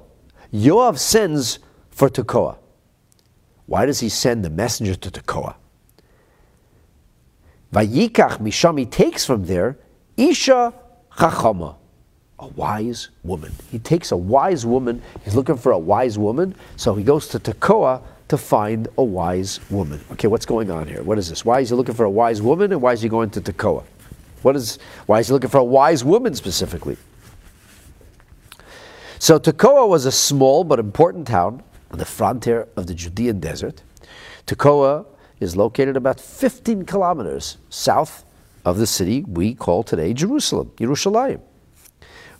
Yoav 0.52 0.98
sends 0.98 1.58
for 1.90 2.08
Tekoa. 2.08 2.56
Why 3.66 3.86
does 3.86 4.00
he 4.00 4.08
send 4.08 4.44
the 4.44 4.50
messenger 4.50 4.94
to 4.94 5.10
Tekoa? 5.10 5.56
Vayikach 7.72 8.38
Misham, 8.38 8.78
he 8.78 8.86
takes 8.86 9.24
from 9.24 9.46
there 9.46 9.76
Isha 10.16 10.72
Chachama, 11.16 11.76
a 12.38 12.46
wise 12.48 13.08
woman. 13.22 13.52
He 13.70 13.78
takes 13.78 14.12
a 14.12 14.16
wise 14.16 14.64
woman, 14.66 15.02
he's 15.24 15.34
looking 15.34 15.56
for 15.56 15.72
a 15.72 15.78
wise 15.78 16.18
woman, 16.18 16.54
so 16.76 16.94
he 16.94 17.02
goes 17.02 17.28
to 17.28 17.38
Tekoa 17.38 18.02
to 18.28 18.38
find 18.38 18.88
a 18.96 19.02
wise 19.02 19.60
woman. 19.70 20.00
Okay, 20.12 20.28
what's 20.28 20.46
going 20.46 20.70
on 20.70 20.86
here? 20.86 21.02
What 21.02 21.18
is 21.18 21.28
this? 21.28 21.44
Why 21.44 21.60
is 21.60 21.70
he 21.70 21.74
looking 21.74 21.94
for 21.94 22.04
a 22.04 22.10
wise 22.10 22.40
woman 22.40 22.72
and 22.72 22.80
why 22.80 22.92
is 22.92 23.02
he 23.02 23.08
going 23.08 23.30
to 23.30 23.40
Tekoa? 23.40 23.84
What 24.42 24.56
is, 24.56 24.78
why 25.06 25.20
is 25.20 25.28
he 25.28 25.32
looking 25.32 25.50
for 25.50 25.58
a 25.58 25.64
wise 25.64 26.04
woman 26.04 26.34
specifically? 26.34 26.96
So 29.18 29.38
Tekoa 29.38 29.88
was 29.88 30.04
a 30.04 30.12
small 30.12 30.64
but 30.64 30.78
important 30.78 31.26
town 31.26 31.62
on 31.94 31.98
the 31.98 32.04
frontier 32.04 32.66
of 32.74 32.88
the 32.88 32.94
Judean 32.94 33.38
desert. 33.38 33.84
Tekoa 34.48 35.06
is 35.38 35.54
located 35.54 35.96
about 35.96 36.18
15 36.18 36.84
kilometers 36.86 37.58
south 37.70 38.24
of 38.64 38.78
the 38.78 38.86
city 38.86 39.22
we 39.28 39.54
call 39.54 39.84
today 39.84 40.12
Jerusalem, 40.12 40.72
Yerushalayim. 40.78 41.40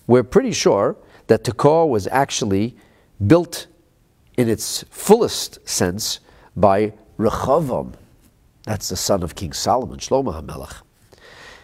We're 0.09 0.25
pretty 0.25 0.51
sure 0.51 0.97
that 1.29 1.45
Tekoa 1.45 1.89
was 1.89 2.09
actually 2.09 2.77
built 3.25 3.69
in 4.37 4.49
its 4.49 4.85
fullest 4.91 5.61
sense 5.69 6.19
by 6.57 6.93
Rechavam. 7.17 7.93
That's 8.65 8.89
the 8.89 8.97
son 8.97 9.23
of 9.23 9.37
King 9.37 9.53
Solomon, 9.53 10.01
Shlomo 10.01 10.35
HaMelech. 10.35 10.83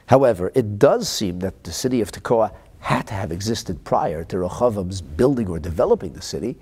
However, 0.07 0.53
it 0.55 0.79
does 0.79 1.09
seem 1.09 1.41
that 1.41 1.65
the 1.65 1.73
city 1.73 2.01
of 2.01 2.13
Tekoa 2.13 2.53
had 2.79 3.09
to 3.09 3.15
have 3.15 3.33
existed 3.33 3.83
prior 3.83 4.23
to 4.23 4.37
Rechavam's 4.37 5.03
building 5.03 5.49
or 5.49 5.59
developing 5.59 6.13
the 6.13 6.23
city 6.23 6.57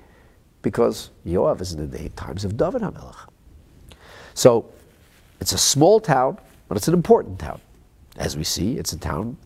because 0.68 1.08
Yoav 1.24 1.62
is 1.62 1.72
in 1.72 1.90
the 1.90 2.10
times 2.10 2.44
of 2.44 2.58
David 2.58 2.82
HaMelech. 2.82 3.16
So 4.34 4.66
it's 5.40 5.52
a 5.54 5.58
small 5.58 5.98
town, 5.98 6.36
but 6.68 6.76
it's 6.76 6.88
an 6.88 6.92
important 6.92 7.38
town. 7.38 7.58
As 8.18 8.36
we 8.36 8.44
see, 8.44 8.76
it's 8.76 8.92
a 8.92 8.98
town 8.98 9.38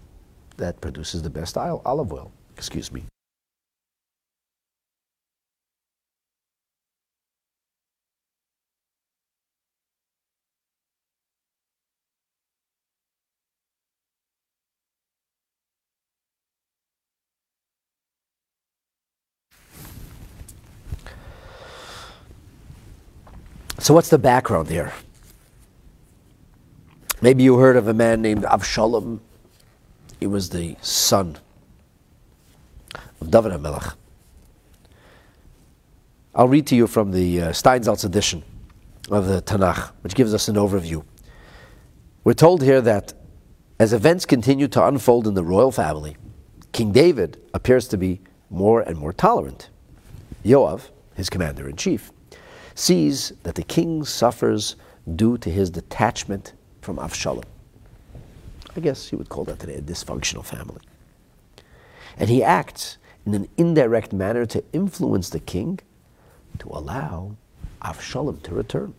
that 0.56 0.80
produces 0.80 1.22
the 1.22 1.30
best 1.30 1.56
olive 1.56 2.12
oil. 2.12 2.32
Excuse 2.56 2.90
me. 2.90 3.04
So, 23.82 23.94
what's 23.94 24.10
the 24.10 24.18
background 24.18 24.70
here? 24.70 24.92
Maybe 27.20 27.42
you 27.42 27.58
heard 27.58 27.76
of 27.76 27.88
a 27.88 27.92
man 27.92 28.22
named 28.22 28.44
Avshalom. 28.44 29.18
He 30.20 30.28
was 30.28 30.50
the 30.50 30.76
son 30.80 31.36
of 33.20 33.28
David 33.28 33.50
HaMelech. 33.50 33.94
I'll 36.32 36.46
read 36.46 36.68
to 36.68 36.76
you 36.76 36.86
from 36.86 37.10
the 37.10 37.42
uh, 37.42 37.48
Steinsaltz 37.48 38.04
edition 38.04 38.44
of 39.10 39.26
the 39.26 39.42
Tanakh, 39.42 39.90
which 40.02 40.14
gives 40.14 40.32
us 40.32 40.46
an 40.46 40.54
overview. 40.54 41.04
We're 42.22 42.34
told 42.34 42.62
here 42.62 42.80
that 42.82 43.14
as 43.80 43.92
events 43.92 44.24
continue 44.24 44.68
to 44.68 44.86
unfold 44.86 45.26
in 45.26 45.34
the 45.34 45.42
royal 45.42 45.72
family, 45.72 46.16
King 46.70 46.92
David 46.92 47.42
appears 47.52 47.88
to 47.88 47.96
be 47.96 48.20
more 48.48 48.80
and 48.80 48.96
more 48.96 49.12
tolerant. 49.12 49.70
Yoav, 50.44 50.90
his 51.16 51.28
commander 51.28 51.68
in 51.68 51.74
chief, 51.74 52.12
sees 52.74 53.32
that 53.42 53.54
the 53.54 53.62
king 53.62 54.04
suffers 54.04 54.76
due 55.16 55.36
to 55.38 55.50
his 55.50 55.70
detachment 55.70 56.52
from 56.80 56.96
Avshalom. 56.96 57.44
I 58.76 58.80
guess 58.80 59.12
you 59.12 59.18
would 59.18 59.28
call 59.28 59.44
that 59.44 59.58
today 59.58 59.74
a 59.74 59.82
dysfunctional 59.82 60.44
family. 60.44 60.80
And 62.16 62.30
he 62.30 62.42
acts 62.42 62.98
in 63.26 63.34
an 63.34 63.48
indirect 63.56 64.12
manner 64.12 64.46
to 64.46 64.64
influence 64.72 65.30
the 65.30 65.40
king 65.40 65.80
to 66.58 66.68
allow 66.68 67.36
Avshalom 67.82 68.42
to 68.42 68.54
return. 68.54 68.94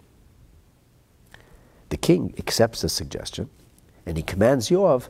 The 1.89 1.97
king 1.97 2.33
accepts 2.37 2.81
the 2.81 2.89
suggestion 2.89 3.49
and 4.05 4.17
he 4.17 4.23
commands 4.23 4.69
Yoav, 4.69 5.07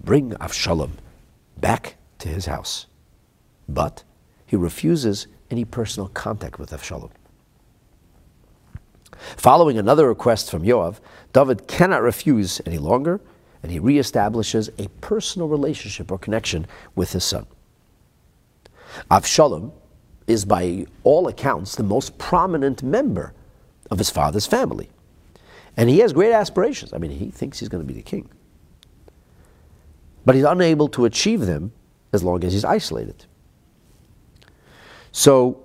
bring 0.00 0.30
Avshalom 0.32 0.92
back 1.56 1.96
to 2.18 2.28
his 2.28 2.46
house. 2.46 2.86
But 3.68 4.04
he 4.46 4.56
refuses 4.56 5.26
any 5.50 5.64
personal 5.64 6.08
contact 6.08 6.58
with 6.58 6.70
Avshalom. 6.70 7.10
Following 9.36 9.78
another 9.78 10.08
request 10.08 10.50
from 10.50 10.62
Yoav, 10.62 11.00
David 11.32 11.66
cannot 11.68 12.02
refuse 12.02 12.60
any 12.66 12.78
longer, 12.78 13.20
and 13.62 13.72
he 13.72 13.80
reestablishes 13.80 14.70
a 14.78 14.88
personal 15.00 15.48
relationship 15.48 16.10
or 16.12 16.18
connection 16.18 16.66
with 16.94 17.12
his 17.12 17.24
son. 17.24 17.46
Avshalom 19.10 19.72
is, 20.26 20.44
by 20.44 20.86
all 21.04 21.28
accounts, 21.28 21.74
the 21.74 21.82
most 21.82 22.18
prominent 22.18 22.82
member 22.82 23.34
of 23.90 23.98
his 23.98 24.10
father's 24.10 24.46
family. 24.46 24.90
And 25.76 25.88
he 25.88 25.98
has 26.00 26.12
great 26.12 26.32
aspirations. 26.32 26.92
I 26.92 26.98
mean, 26.98 27.10
he 27.10 27.30
thinks 27.30 27.58
he's 27.58 27.68
going 27.68 27.82
to 27.82 27.86
be 27.86 27.94
the 27.94 28.02
king. 28.02 28.28
But 30.24 30.34
he's 30.34 30.44
unable 30.44 30.88
to 30.88 31.04
achieve 31.04 31.40
them 31.46 31.72
as 32.12 32.22
long 32.22 32.44
as 32.44 32.52
he's 32.52 32.64
isolated. 32.64 33.24
So 35.12 35.62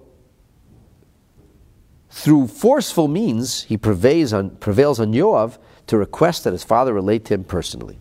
through 2.13 2.45
forceful 2.45 3.07
means, 3.07 3.63
he 3.63 3.75
prevails 3.75 4.33
on, 4.33 4.51
prevails 4.57 4.99
on 4.99 5.13
Yoav 5.13 5.57
to 5.87 5.97
request 5.97 6.43
that 6.43 6.53
his 6.53 6.63
father 6.63 6.93
relate 6.93 7.25
to 7.25 7.33
him 7.33 7.43
personally. 7.43 7.97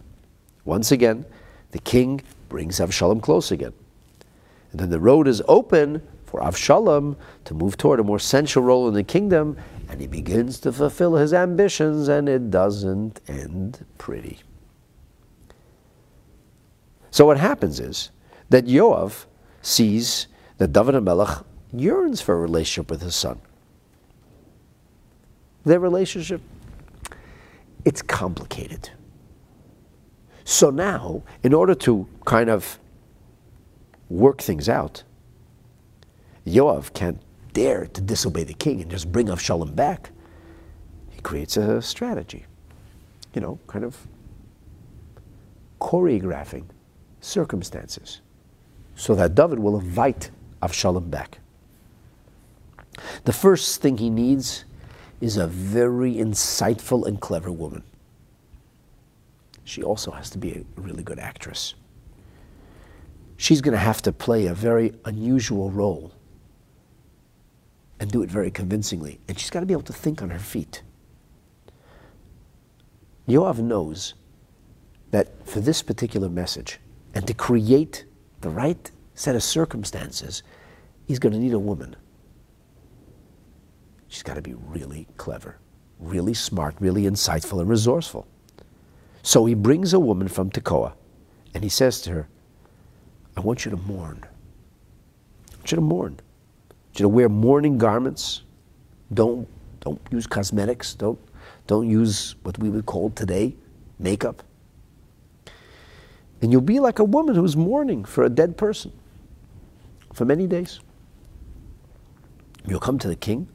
Once 0.66 0.92
again, 0.92 1.24
the 1.70 1.78
king 1.78 2.20
brings 2.50 2.78
Avshalom 2.78 3.22
close 3.22 3.50
again. 3.50 3.72
And 4.70 4.78
then 4.78 4.90
the 4.90 5.00
road 5.00 5.26
is 5.26 5.40
open 5.48 6.06
for 6.26 6.40
Avshalom 6.40 7.16
to 7.46 7.54
move 7.54 7.78
toward 7.78 8.00
a 8.00 8.04
more 8.04 8.18
central 8.18 8.62
role 8.62 8.86
in 8.86 8.92
the 8.92 9.02
kingdom, 9.02 9.56
and 9.88 9.98
he 9.98 10.06
begins 10.06 10.60
to 10.60 10.72
fulfill 10.72 11.14
his 11.14 11.32
ambitions, 11.32 12.06
and 12.08 12.28
it 12.28 12.50
doesn't 12.50 13.22
end 13.28 13.82
pretty. 13.96 14.40
So 17.10 17.24
what 17.24 17.38
happens 17.38 17.80
is 17.80 18.10
that 18.50 18.66
Yoav 18.66 19.24
sees 19.62 20.26
that 20.58 20.74
David 20.74 20.96
HaMelech 20.96 21.44
yearns 21.72 22.20
for 22.20 22.34
a 22.34 22.38
relationship 22.38 22.90
with 22.90 23.00
his 23.00 23.14
son 23.14 23.40
their 25.64 25.80
relationship, 25.80 26.40
it's 27.84 28.02
complicated. 28.02 28.90
So 30.44 30.70
now, 30.70 31.22
in 31.42 31.54
order 31.54 31.74
to 31.76 32.08
kind 32.24 32.50
of 32.50 32.78
work 34.08 34.40
things 34.40 34.68
out, 34.68 35.02
Yoav 36.46 36.92
can't 36.92 37.20
dare 37.52 37.86
to 37.86 38.00
disobey 38.00 38.44
the 38.44 38.54
king 38.54 38.80
and 38.80 38.90
just 38.90 39.10
bring 39.12 39.28
Avshalom 39.28 39.74
back. 39.76 40.10
He 41.10 41.20
creates 41.20 41.56
a 41.56 41.80
strategy, 41.80 42.46
you 43.34 43.40
know, 43.40 43.58
kind 43.66 43.84
of 43.84 43.96
choreographing 45.80 46.64
circumstances 47.20 48.20
so 48.94 49.14
that 49.14 49.34
David 49.34 49.58
will 49.58 49.78
invite 49.78 50.30
Avshalom 50.62 51.10
back. 51.10 51.38
The 53.24 53.32
first 53.32 53.80
thing 53.80 53.96
he 53.98 54.10
needs 54.10 54.64
is 55.22 55.36
a 55.36 55.46
very 55.46 56.14
insightful 56.14 57.06
and 57.06 57.20
clever 57.20 57.52
woman. 57.52 57.84
She 59.62 59.80
also 59.80 60.10
has 60.10 60.28
to 60.30 60.38
be 60.38 60.50
a 60.50 60.80
really 60.80 61.04
good 61.04 61.20
actress. 61.20 61.74
She's 63.36 63.60
going 63.60 63.72
to 63.72 63.78
have 63.78 64.02
to 64.02 64.12
play 64.12 64.46
a 64.46 64.54
very 64.54 64.92
unusual 65.04 65.70
role 65.70 66.12
and 68.00 68.10
do 68.10 68.24
it 68.24 68.30
very 68.30 68.50
convincingly. 68.50 69.20
And 69.28 69.38
she's 69.38 69.48
got 69.48 69.60
to 69.60 69.66
be 69.66 69.72
able 69.72 69.84
to 69.84 69.92
think 69.92 70.22
on 70.22 70.30
her 70.30 70.40
feet. 70.40 70.82
Yoav 73.28 73.58
knows 73.58 74.14
that 75.12 75.46
for 75.46 75.60
this 75.60 75.82
particular 75.82 76.28
message 76.28 76.80
and 77.14 77.24
to 77.28 77.34
create 77.34 78.06
the 78.40 78.50
right 78.50 78.90
set 79.14 79.36
of 79.36 79.44
circumstances, 79.44 80.42
he's 81.06 81.20
going 81.20 81.32
to 81.32 81.38
need 81.38 81.52
a 81.52 81.60
woman 81.60 81.94
she's 84.12 84.22
got 84.22 84.34
to 84.34 84.42
be 84.42 84.52
really 84.52 85.08
clever, 85.16 85.56
really 85.98 86.34
smart, 86.34 86.74
really 86.80 87.04
insightful, 87.04 87.60
and 87.60 87.70
resourceful. 87.70 88.26
So 89.22 89.46
he 89.46 89.54
brings 89.54 89.94
a 89.94 90.00
woman 90.00 90.28
from 90.28 90.50
Tekoa 90.50 90.92
and 91.54 91.64
he 91.64 91.70
says 91.70 92.02
to 92.02 92.10
her, 92.10 92.28
I 93.38 93.40
want 93.40 93.64
you 93.64 93.70
to 93.70 93.76
mourn. 93.78 94.22
I 95.50 95.56
want 95.56 95.72
you 95.72 95.76
to 95.76 95.82
mourn. 95.82 96.20
I 96.20 96.74
want 96.74 96.98
you 96.98 97.02
to 97.04 97.08
wear 97.08 97.28
mourning 97.30 97.78
garments. 97.78 98.42
Don't, 99.14 99.48
don't 99.80 100.00
use 100.10 100.26
cosmetics. 100.26 100.94
Don't, 100.94 101.18
don't 101.66 101.88
use 101.88 102.34
what 102.42 102.58
we 102.58 102.68
would 102.68 102.84
call 102.84 103.08
today 103.10 103.56
makeup. 103.98 104.42
And 106.42 106.52
you'll 106.52 106.60
be 106.60 106.80
like 106.80 106.98
a 106.98 107.04
woman 107.04 107.34
who's 107.34 107.56
mourning 107.56 108.04
for 108.04 108.24
a 108.24 108.28
dead 108.28 108.58
person 108.58 108.92
for 110.12 110.26
many 110.26 110.46
days. 110.46 110.80
You'll 112.66 112.80
come 112.80 112.98
to 112.98 113.08
the 113.08 113.16
king, 113.16 113.48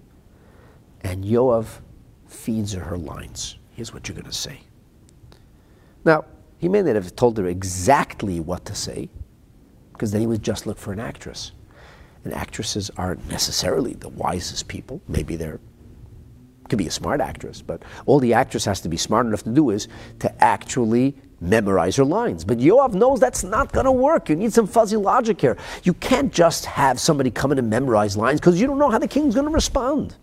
and 1.01 1.23
Yoav 1.23 1.79
feeds 2.27 2.73
her 2.73 2.81
her 2.81 2.97
lines. 2.97 3.57
Here's 3.71 3.93
what 3.93 4.07
you're 4.07 4.15
going 4.15 4.25
to 4.25 4.33
say. 4.33 4.61
Now, 6.03 6.25
he 6.57 6.67
may 6.67 6.81
not 6.81 6.95
have 6.95 7.15
told 7.15 7.37
her 7.37 7.47
exactly 7.47 8.39
what 8.39 8.65
to 8.65 8.75
say, 8.75 9.09
because 9.91 10.11
then 10.11 10.21
he 10.21 10.27
would 10.27 10.43
just 10.43 10.65
look 10.65 10.77
for 10.77 10.91
an 10.91 10.99
actress. 10.99 11.51
And 12.23 12.33
actresses 12.33 12.89
aren't 12.97 13.29
necessarily 13.29 13.93
the 13.93 14.09
wisest 14.09 14.67
people. 14.67 15.01
Maybe 15.07 15.35
they're 15.35 15.59
could 16.69 16.77
be 16.77 16.87
a 16.87 16.91
smart 16.91 17.21
actress, 17.21 17.61
but 17.61 17.81
all 18.05 18.19
the 18.19 18.33
actress 18.33 18.65
has 18.65 18.81
to 18.81 18.89
be 18.89 18.97
smart 18.97 19.25
enough 19.25 19.43
to 19.43 19.49
do 19.49 19.69
is 19.69 19.87
to 20.19 20.43
actually 20.43 21.15
memorize 21.39 21.95
her 21.95 22.03
lines. 22.03 22.43
But 22.43 22.57
Yoav 22.57 22.93
knows 22.93 23.19
that's 23.19 23.43
not 23.43 23.71
going 23.71 23.85
to 23.85 23.91
work. 23.91 24.29
You 24.29 24.35
need 24.35 24.53
some 24.53 24.67
fuzzy 24.67 24.97
logic 24.97 25.39
here. 25.39 25.57
You 25.83 25.93
can't 25.93 26.33
just 26.33 26.65
have 26.65 26.99
somebody 26.99 27.31
come 27.31 27.51
in 27.51 27.59
and 27.59 27.69
memorize 27.69 28.17
lines 28.17 28.39
because 28.39 28.59
you 28.59 28.67
don't 28.67 28.79
know 28.79 28.89
how 28.89 28.99
the 28.99 29.07
king's 29.07 29.35
going 29.35 29.47
to 29.47 29.53
respond. 29.53 30.15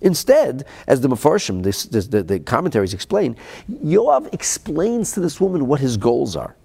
Instead, 0.00 0.66
as 0.86 1.00
the 1.00 1.08
Mefarshim, 1.08 1.62
this, 1.62 1.84
this, 1.84 2.06
the, 2.06 2.22
the 2.22 2.40
commentaries 2.40 2.94
explain, 2.94 3.36
Yoav 3.84 4.32
explains 4.32 5.12
to 5.12 5.20
this 5.20 5.40
woman 5.40 5.66
what 5.66 5.80
his 5.80 5.96
goals 5.96 6.36
are. 6.36 6.56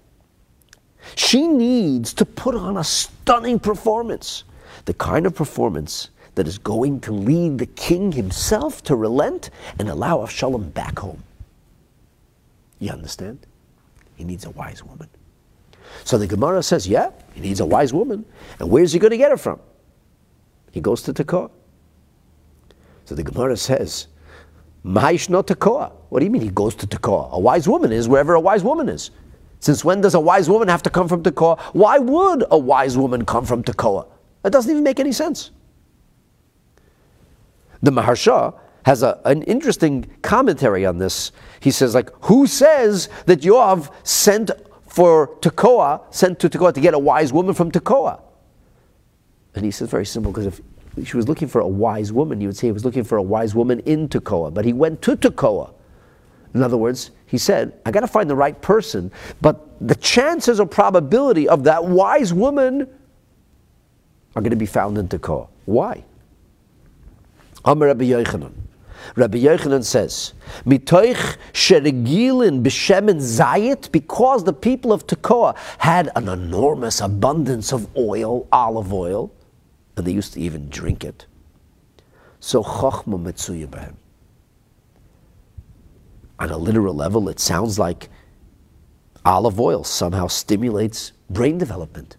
She 1.14 1.46
needs 1.46 2.12
to 2.14 2.24
put 2.24 2.54
on 2.54 2.78
a 2.78 2.84
stunning 2.84 3.58
performance, 3.58 4.44
the 4.86 4.94
kind 4.94 5.26
of 5.26 5.34
performance 5.34 6.10
that 6.34 6.48
is 6.48 6.58
going 6.58 7.00
to 7.00 7.12
lead 7.12 7.58
the 7.58 7.66
king 7.66 8.12
himself 8.12 8.82
to 8.84 8.96
relent 8.96 9.50
and 9.78 9.88
allow 9.88 10.18
Avshalom 10.18 10.72
back 10.72 10.98
home. 10.98 11.22
You 12.78 12.90
understand? 12.90 13.46
He 14.16 14.24
needs 14.24 14.44
a 14.44 14.50
wise 14.50 14.82
woman. 14.82 15.08
So 16.04 16.18
the 16.18 16.26
Gemara 16.26 16.62
says, 16.62 16.86
yeah, 16.86 17.10
he 17.34 17.40
needs 17.40 17.60
a 17.60 17.66
wise 17.66 17.92
woman. 17.92 18.24
And 18.58 18.70
where's 18.70 18.92
he 18.92 18.98
going 18.98 19.12
to 19.12 19.16
get 19.16 19.30
her 19.30 19.36
from? 19.36 19.60
He 20.72 20.80
goes 20.80 21.02
to 21.02 21.12
Tekoa. 21.14 21.50
So 23.06 23.14
the 23.14 23.22
Gemara 23.22 23.56
says, 23.56 24.08
Mahishno 24.84 25.44
Tekoa. 25.44 25.92
What 26.08 26.18
do 26.18 26.24
you 26.26 26.30
mean 26.30 26.42
he 26.42 26.50
goes 26.50 26.74
to 26.74 26.86
Tekoa? 26.86 27.30
A 27.30 27.38
wise 27.38 27.68
woman 27.68 27.92
is 27.92 28.08
wherever 28.08 28.34
a 28.34 28.40
wise 28.40 28.62
woman 28.62 28.88
is. 28.88 29.10
Since 29.60 29.84
when 29.84 30.00
does 30.00 30.14
a 30.14 30.20
wise 30.20 30.50
woman 30.50 30.68
have 30.68 30.82
to 30.82 30.90
come 30.90 31.08
from 31.08 31.22
Tekoa? 31.22 31.58
Why 31.72 31.98
would 31.98 32.44
a 32.50 32.58
wise 32.58 32.98
woman 32.98 33.24
come 33.24 33.46
from 33.46 33.62
Tekoa? 33.62 34.06
That 34.42 34.52
doesn't 34.52 34.70
even 34.70 34.82
make 34.82 35.00
any 35.00 35.12
sense. 35.12 35.52
The 37.80 37.92
Maharsha 37.92 38.58
has 38.84 39.02
a, 39.02 39.20
an 39.24 39.42
interesting 39.44 40.06
commentary 40.22 40.84
on 40.84 40.98
this. 40.98 41.30
He 41.60 41.70
says, 41.70 41.94
like, 41.94 42.10
who 42.22 42.46
says 42.46 43.08
that 43.26 43.40
Yoav 43.40 43.92
sent 44.04 44.50
for 44.88 45.28
Tekoa, 45.38 46.02
sent 46.12 46.40
to 46.40 46.48
Tekoa 46.48 46.74
to 46.74 46.80
get 46.80 46.94
a 46.94 46.98
wise 46.98 47.32
woman 47.32 47.54
from 47.54 47.70
Tekoa? 47.70 48.20
And 49.54 49.64
he 49.64 49.70
says, 49.70 49.88
very 49.90 50.06
simple, 50.06 50.32
because 50.32 50.46
if 50.46 50.60
she 51.04 51.16
was 51.16 51.28
looking 51.28 51.48
for 51.48 51.60
a 51.60 51.68
wise 51.68 52.12
woman, 52.12 52.40
you 52.40 52.48
would 52.48 52.56
say 52.56 52.68
he 52.68 52.72
was 52.72 52.84
looking 52.84 53.04
for 53.04 53.18
a 53.18 53.22
wise 53.22 53.54
woman 53.54 53.80
in 53.80 54.08
Tekoa, 54.08 54.52
but 54.52 54.64
he 54.64 54.72
went 54.72 55.02
to 55.02 55.16
Tekoa. 55.16 55.72
In 56.54 56.62
other 56.62 56.76
words, 56.76 57.10
he 57.26 57.36
said, 57.36 57.78
I 57.84 57.90
got 57.90 58.00
to 58.00 58.06
find 58.06 58.30
the 58.30 58.36
right 58.36 58.60
person, 58.62 59.12
but 59.42 59.66
the 59.86 59.94
chances 59.96 60.58
or 60.58 60.66
probability 60.66 61.48
of 61.48 61.64
that 61.64 61.84
wise 61.84 62.32
woman 62.32 62.88
are 64.34 64.42
going 64.42 64.50
to 64.50 64.56
be 64.56 64.66
found 64.66 64.96
in 64.96 65.08
Tekoa. 65.08 65.48
Why? 65.66 66.04
Amar 67.64 67.88
Rabbi 67.88 68.04
Yochanan. 68.04 68.52
Rabbi 69.14 69.38
Yochanan 69.38 69.84
says, 69.84 70.32
Mitoich 70.64 71.36
sheregilin 71.52 72.62
b'shemen 72.62 73.16
zayit, 73.16 73.92
because 73.92 74.44
the 74.44 74.52
people 74.52 74.92
of 74.92 75.06
Tekoa 75.06 75.56
had 75.78 76.10
an 76.16 76.28
enormous 76.28 77.00
abundance 77.00 77.72
of 77.72 77.94
oil, 77.96 78.48
olive 78.50 78.92
oil, 78.92 79.30
and 79.96 80.06
they 80.06 80.12
used 80.12 80.34
to 80.34 80.40
even 80.40 80.68
drink 80.68 81.04
it. 81.04 81.26
So 82.40 82.62
metzuya 82.62 83.66
b'hem. 83.66 83.94
On 86.38 86.50
a 86.50 86.58
literal 86.58 86.94
level, 86.94 87.28
it 87.28 87.40
sounds 87.40 87.78
like 87.78 88.10
olive 89.24 89.58
oil 89.58 89.82
somehow 89.84 90.26
stimulates 90.26 91.12
brain 91.30 91.58
development. 91.58 92.16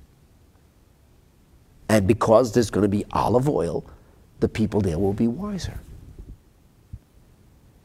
And 1.89 2.07
because 2.07 2.51
there's 2.51 2.69
going 2.69 2.81
to 2.81 2.89
be 2.89 3.05
olive 3.11 3.47
oil, 3.47 3.85
the 4.39 4.49
people 4.49 4.81
there 4.81 4.99
will 4.99 5.13
be 5.13 5.27
wiser. 5.27 5.79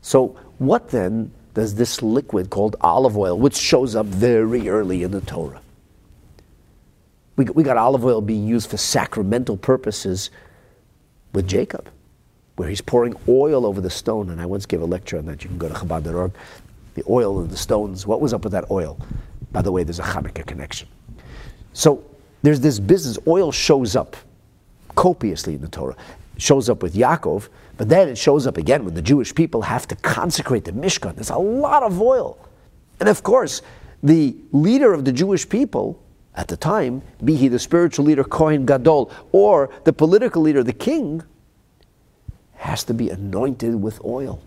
So, 0.00 0.36
what 0.58 0.88
then 0.88 1.32
does 1.54 1.74
this 1.74 2.02
liquid 2.02 2.50
called 2.50 2.76
olive 2.80 3.16
oil, 3.16 3.38
which 3.38 3.56
shows 3.56 3.94
up 3.94 4.06
very 4.06 4.68
early 4.68 5.02
in 5.02 5.12
the 5.12 5.20
Torah? 5.20 5.60
We, 7.36 7.44
we 7.46 7.62
got 7.62 7.76
olive 7.76 8.04
oil 8.04 8.20
being 8.20 8.46
used 8.46 8.70
for 8.70 8.76
sacramental 8.76 9.56
purposes 9.56 10.30
with 11.32 11.48
Jacob, 11.48 11.88
where 12.56 12.68
he's 12.68 12.80
pouring 12.80 13.14
oil 13.28 13.64
over 13.64 13.80
the 13.80 13.90
stone. 13.90 14.30
And 14.30 14.40
I 14.40 14.46
once 14.46 14.66
gave 14.66 14.82
a 14.82 14.86
lecture 14.86 15.18
on 15.18 15.26
that. 15.26 15.42
You 15.42 15.48
can 15.48 15.58
go 15.58 15.68
to 15.68 15.74
Chabad.org. 15.74 16.32
The 16.94 17.04
oil 17.08 17.40
and 17.40 17.50
the 17.50 17.56
stones. 17.56 18.06
What 18.06 18.20
was 18.20 18.34
up 18.34 18.44
with 18.44 18.52
that 18.52 18.70
oil? 18.70 18.98
By 19.50 19.62
the 19.62 19.72
way, 19.72 19.82
there's 19.82 19.98
a 19.98 20.02
Hanukkah 20.02 20.46
connection. 20.46 20.88
So 21.72 22.04
there's 22.42 22.60
this 22.60 22.78
business. 22.78 23.18
Oil 23.26 23.50
shows 23.50 23.96
up 23.96 24.16
copiously 24.94 25.54
in 25.54 25.62
the 25.62 25.68
Torah 25.68 25.96
shows 26.42 26.68
up 26.68 26.82
with 26.82 26.94
Yaakov, 26.94 27.48
but 27.76 27.88
then 27.88 28.08
it 28.08 28.18
shows 28.18 28.46
up 28.46 28.56
again 28.56 28.84
when 28.84 28.94
the 28.94 29.02
Jewish 29.02 29.34
people 29.34 29.62
have 29.62 29.86
to 29.88 29.96
consecrate 29.96 30.64
the 30.64 30.72
Mishkan. 30.72 31.14
There's 31.14 31.30
a 31.30 31.36
lot 31.36 31.82
of 31.82 32.00
oil. 32.00 32.38
And 33.00 33.08
of 33.08 33.22
course, 33.22 33.62
the 34.02 34.36
leader 34.50 34.92
of 34.92 35.04
the 35.04 35.12
Jewish 35.12 35.48
people 35.48 36.02
at 36.34 36.48
the 36.48 36.56
time, 36.56 37.02
be 37.22 37.36
he 37.36 37.48
the 37.48 37.58
spiritual 37.58 38.06
leader, 38.06 38.24
Kohen 38.24 38.64
Gadol, 38.64 39.10
or 39.32 39.70
the 39.84 39.92
political 39.92 40.40
leader, 40.42 40.62
the 40.62 40.72
king, 40.72 41.22
has 42.54 42.84
to 42.84 42.94
be 42.94 43.10
anointed 43.10 43.74
with 43.74 44.02
oil. 44.04 44.42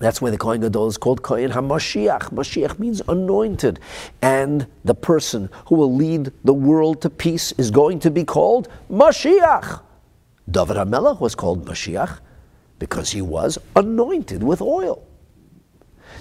That's 0.00 0.20
why 0.20 0.30
the 0.30 0.38
Kohen 0.38 0.60
Gadol 0.60 0.88
is 0.88 0.98
called 0.98 1.22
Kohen 1.22 1.52
HaMashiach. 1.52 2.30
Mashiach 2.32 2.80
means 2.80 3.00
anointed. 3.06 3.78
And 4.22 4.66
the 4.84 4.94
person 4.94 5.48
who 5.66 5.76
will 5.76 5.94
lead 5.94 6.32
the 6.42 6.54
world 6.54 7.00
to 7.02 7.10
peace 7.10 7.52
is 7.52 7.70
going 7.70 8.00
to 8.00 8.10
be 8.10 8.24
called 8.24 8.68
Mashiach. 8.90 9.80
David 10.50 10.76
HaMelech 10.76 11.20
was 11.20 11.36
called 11.36 11.64
Mashiach 11.64 12.18
because 12.80 13.12
he 13.12 13.22
was 13.22 13.56
anointed 13.76 14.42
with 14.42 14.60
oil. 14.60 15.06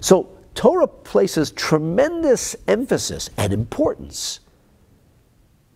So 0.01 0.30
Torah 0.54 0.88
places 0.88 1.51
tremendous 1.51 2.56
emphasis 2.68 3.32
and 3.38 3.51
importance 3.51 4.39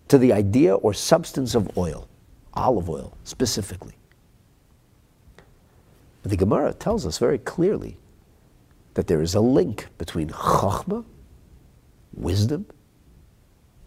to 0.07 0.17
the 0.17 0.33
idea 0.33 0.75
or 0.75 0.93
substance 0.93 1.55
of 1.55 1.77
oil, 1.77 2.07
olive 2.53 2.89
oil 2.89 3.17
specifically. 3.23 3.93
The 6.23 6.37
Gemara 6.37 6.73
tells 6.73 7.05
us 7.05 7.17
very 7.17 7.37
clearly 7.37 7.97
that 8.95 9.07
there 9.07 9.21
is 9.21 9.35
a 9.35 9.39
link 9.39 9.87
between 9.97 10.29
chachma, 10.29 11.05
wisdom, 12.13 12.65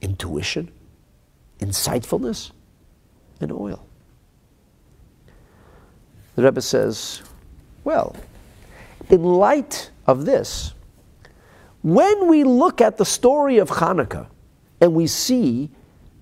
intuition, 0.01 0.71
insightfulness, 1.59 2.53
and 3.41 3.53
oil. 3.53 3.85
The 6.37 6.45
Rebbe 6.45 6.63
says, 6.63 7.23
well, 7.85 8.17
in 9.09 9.23
light 9.23 9.91
of 10.07 10.25
this, 10.25 10.75
when 11.83 12.29
we 12.29 12.45
look 12.45 12.81
at 12.81 12.97
the 12.97 13.05
story 13.05 13.59
of 13.59 13.69
Hanukkah 13.69 14.29
and 14.81 14.95
we 14.95 15.07
see 15.07 15.71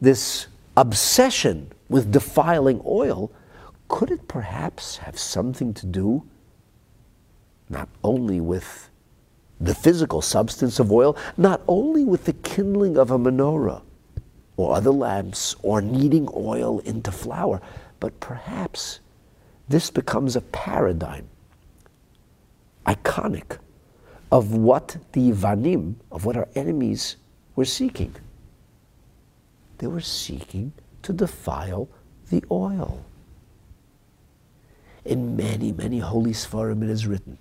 this 0.01 0.47
obsession 0.77 1.73
with 1.89 2.13
defiling 2.13 2.81
oil, 2.87 3.31
could 3.89 4.11
it 4.11 4.29
perhaps 4.29 4.99
have 4.99 5.19
something 5.19 5.75
to 5.75 5.87
do 5.87 6.25
not 7.71 7.89
only 8.03 8.41
with 8.41 8.91
the 9.61 9.75
physical 9.75 10.23
substance 10.23 10.79
of 10.79 10.93
oil, 10.93 11.17
not 11.37 11.61
only 11.67 12.05
with 12.05 12.25
the 12.25 12.33
kindling 12.33 12.97
of 12.97 13.11
a 13.11 13.19
menorah 13.19 13.83
or 14.57 14.75
other 14.75 14.91
lamps 14.91 15.57
or 15.63 15.81
kneading 15.81 16.29
oil 16.35 16.79
into 16.81 17.11
flour, 17.11 17.61
but 18.01 18.19
perhaps 18.21 19.01
this 19.69 19.91
becomes 19.91 20.37
a 20.37 20.41
paradigm, 20.41 21.29
iconic, 22.87 23.59
of 24.31 24.55
what 24.55 24.97
the 25.13 25.33
Vanim, 25.33 25.95
of 26.13 26.25
what 26.25 26.37
our 26.37 26.49
enemies 26.55 27.17
were 27.57 27.65
seeking. 27.65 28.15
They 29.79 29.87
were 29.87 30.01
seeking 30.01 30.73
to 31.03 31.13
defile 31.13 31.89
the 32.31 32.45
oil. 32.51 33.05
In 35.05 35.37
many, 35.37 35.73
many 35.73 36.01
holy 36.01 36.33
Sfarim 36.33 36.83
it 36.83 36.91
is 36.91 37.07
written 37.07 37.39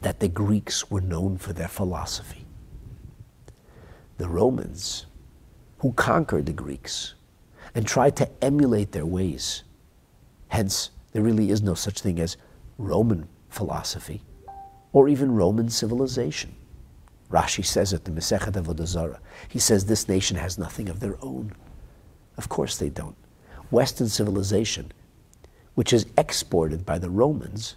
that 0.00 0.20
the 0.20 0.28
Greeks 0.28 0.90
were 0.90 1.00
known 1.00 1.36
for 1.38 1.52
their 1.52 1.68
philosophy. 1.68 2.44
The 4.16 4.28
Romans, 4.28 5.06
who 5.78 5.92
conquered 5.92 6.46
the 6.46 6.52
Greeks 6.52 7.14
and 7.74 7.86
tried 7.86 8.16
to 8.16 8.28
emulate 8.42 8.92
their 8.92 9.06
ways, 9.06 9.62
hence 10.48 10.90
there 11.12 11.22
really 11.22 11.50
is 11.50 11.62
no 11.62 11.74
such 11.74 12.00
thing 12.00 12.18
as 12.18 12.36
Roman 12.78 13.28
philosophy 13.48 14.22
or 14.92 15.08
even 15.08 15.34
Roman 15.34 15.68
civilization. 15.68 16.54
Rashi 17.30 17.64
says 17.64 17.92
it, 17.92 18.04
the 18.04 18.10
Masechet 18.10 18.52
Avodah 18.52 18.86
Zarah. 18.86 19.20
He 19.48 19.58
says 19.58 19.84
this 19.84 20.08
nation 20.08 20.36
has 20.36 20.58
nothing 20.58 20.88
of 20.88 21.00
their 21.00 21.16
own. 21.22 21.52
Of 22.36 22.48
course 22.48 22.78
they 22.78 22.88
don't. 22.88 23.16
Western 23.70 24.08
civilization 24.08 24.92
which 25.78 25.92
is 25.92 26.06
exported 26.16 26.84
by 26.84 26.98
the 26.98 27.08
Romans, 27.08 27.76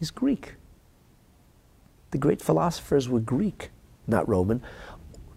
is 0.00 0.12
Greek. 0.12 0.54
The 2.12 2.18
great 2.18 2.40
philosophers 2.40 3.08
were 3.08 3.18
Greek, 3.18 3.70
not 4.06 4.28
Roman. 4.28 4.62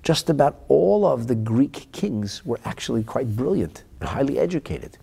Just 0.03 0.29
about 0.29 0.61
all 0.67 1.03
of 1.03 1.25
the 1.25 1.33
Greek 1.33 1.91
kings 1.91 2.45
were 2.45 2.59
actually 2.63 3.03
quite 3.03 3.35
brilliant 3.35 3.85
and 3.99 4.09
highly 4.09 4.37
educated. 4.37 4.99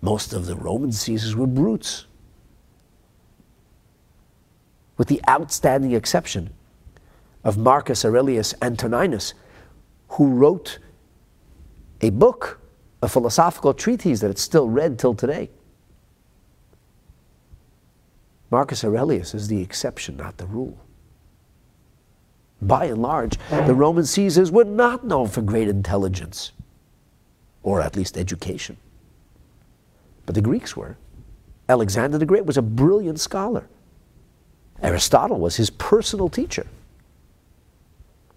Most 0.00 0.32
of 0.32 0.46
the 0.46 0.54
Roman 0.54 0.92
Caesars 0.92 1.34
were 1.34 1.48
brutes. 1.48 2.06
With 4.98 5.08
the 5.08 5.20
outstanding 5.28 5.90
exception 5.90 6.50
of 7.46 7.56
Marcus 7.56 8.04
Aurelius 8.04 8.54
Antoninus, 8.60 9.32
who 10.08 10.26
wrote 10.26 10.80
a 12.00 12.10
book, 12.10 12.60
a 13.02 13.08
philosophical 13.08 13.72
treatise 13.72 14.18
that 14.18 14.32
it's 14.32 14.42
still 14.42 14.68
read 14.68 14.98
till 14.98 15.14
today. 15.14 15.48
Marcus 18.50 18.82
Aurelius 18.82 19.32
is 19.32 19.46
the 19.46 19.62
exception, 19.62 20.16
not 20.16 20.38
the 20.38 20.46
rule. 20.46 20.76
By 22.60 22.86
and 22.86 23.00
large, 23.00 23.38
the 23.50 23.74
Roman 23.74 24.04
Caesars 24.04 24.50
were 24.50 24.64
not 24.64 25.04
known 25.04 25.28
for 25.28 25.40
great 25.40 25.68
intelligence, 25.68 26.50
or 27.62 27.80
at 27.80 27.94
least 27.94 28.18
education. 28.18 28.76
But 30.26 30.34
the 30.34 30.42
Greeks 30.42 30.76
were. 30.76 30.96
Alexander 31.68 32.18
the 32.18 32.26
Great 32.26 32.44
was 32.44 32.56
a 32.56 32.62
brilliant 32.62 33.20
scholar. 33.20 33.68
Aristotle 34.82 35.38
was 35.38 35.54
his 35.54 35.70
personal 35.70 36.28
teacher. 36.28 36.66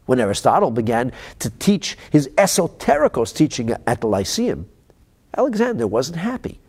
When 0.10 0.20
Aristotle 0.20 0.72
began 0.72 1.12
to 1.38 1.52
teach 1.52 1.96
his 2.10 2.30
esoterikos 2.30 3.32
teaching 3.32 3.76
at 3.86 4.02
the 4.02 4.08
Lyceum, 4.08 4.68
Alexander 5.38 5.86
wasn't 5.86 6.18
happy. 6.18 6.60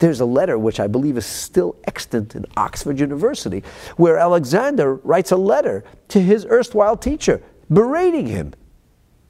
There's 0.00 0.18
a 0.18 0.24
letter 0.24 0.58
which 0.58 0.80
I 0.80 0.88
believe 0.88 1.16
is 1.16 1.24
still 1.24 1.76
extant 1.84 2.34
in 2.34 2.46
Oxford 2.56 2.98
University, 2.98 3.62
where 3.96 4.18
Alexander 4.18 4.96
writes 4.96 5.30
a 5.30 5.36
letter 5.36 5.84
to 6.08 6.20
his 6.20 6.44
erstwhile 6.46 6.96
teacher, 6.96 7.40
berating 7.72 8.26
him 8.26 8.54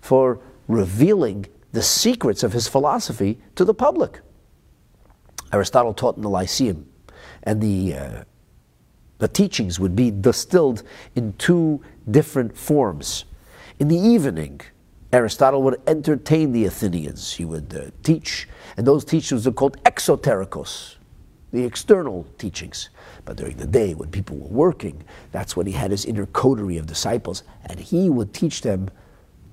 for 0.00 0.40
revealing 0.66 1.44
the 1.72 1.82
secrets 1.82 2.42
of 2.42 2.54
his 2.54 2.66
philosophy 2.66 3.42
to 3.56 3.66
the 3.66 3.74
public. 3.74 4.22
Aristotle 5.52 5.92
taught 5.92 6.16
in 6.16 6.22
the 6.22 6.30
Lyceum, 6.30 6.88
and 7.42 7.60
the, 7.60 7.94
uh, 7.94 8.24
the 9.18 9.28
teachings 9.28 9.78
would 9.78 9.94
be 9.94 10.10
distilled 10.10 10.82
in 11.14 11.34
two 11.34 11.82
different 12.10 12.56
forms. 12.56 13.26
In 13.80 13.88
the 13.88 13.96
evening, 13.96 14.60
Aristotle 15.10 15.62
would 15.62 15.80
entertain 15.86 16.52
the 16.52 16.66
Athenians. 16.66 17.32
He 17.32 17.46
would 17.46 17.74
uh, 17.74 17.90
teach, 18.02 18.46
and 18.76 18.86
those 18.86 19.06
teachings 19.06 19.46
are 19.46 19.52
called 19.52 19.82
exoterikos, 19.84 20.96
the 21.50 21.64
external 21.64 22.26
teachings. 22.36 22.90
But 23.24 23.38
during 23.38 23.56
the 23.56 23.66
day, 23.66 23.94
when 23.94 24.10
people 24.10 24.36
were 24.36 24.48
working, 24.48 25.02
that's 25.32 25.56
when 25.56 25.66
he 25.66 25.72
had 25.72 25.92
his 25.92 26.04
inner 26.04 26.26
coterie 26.26 26.76
of 26.76 26.84
disciples, 26.84 27.42
and 27.64 27.80
he 27.80 28.10
would 28.10 28.34
teach 28.34 28.60
them 28.60 28.90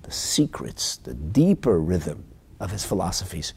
the 0.02 0.12
secrets, 0.12 0.98
the 0.98 1.14
deeper 1.14 1.80
rhythm 1.80 2.26
of 2.60 2.70
his 2.70 2.84
philosophies. 2.84 3.54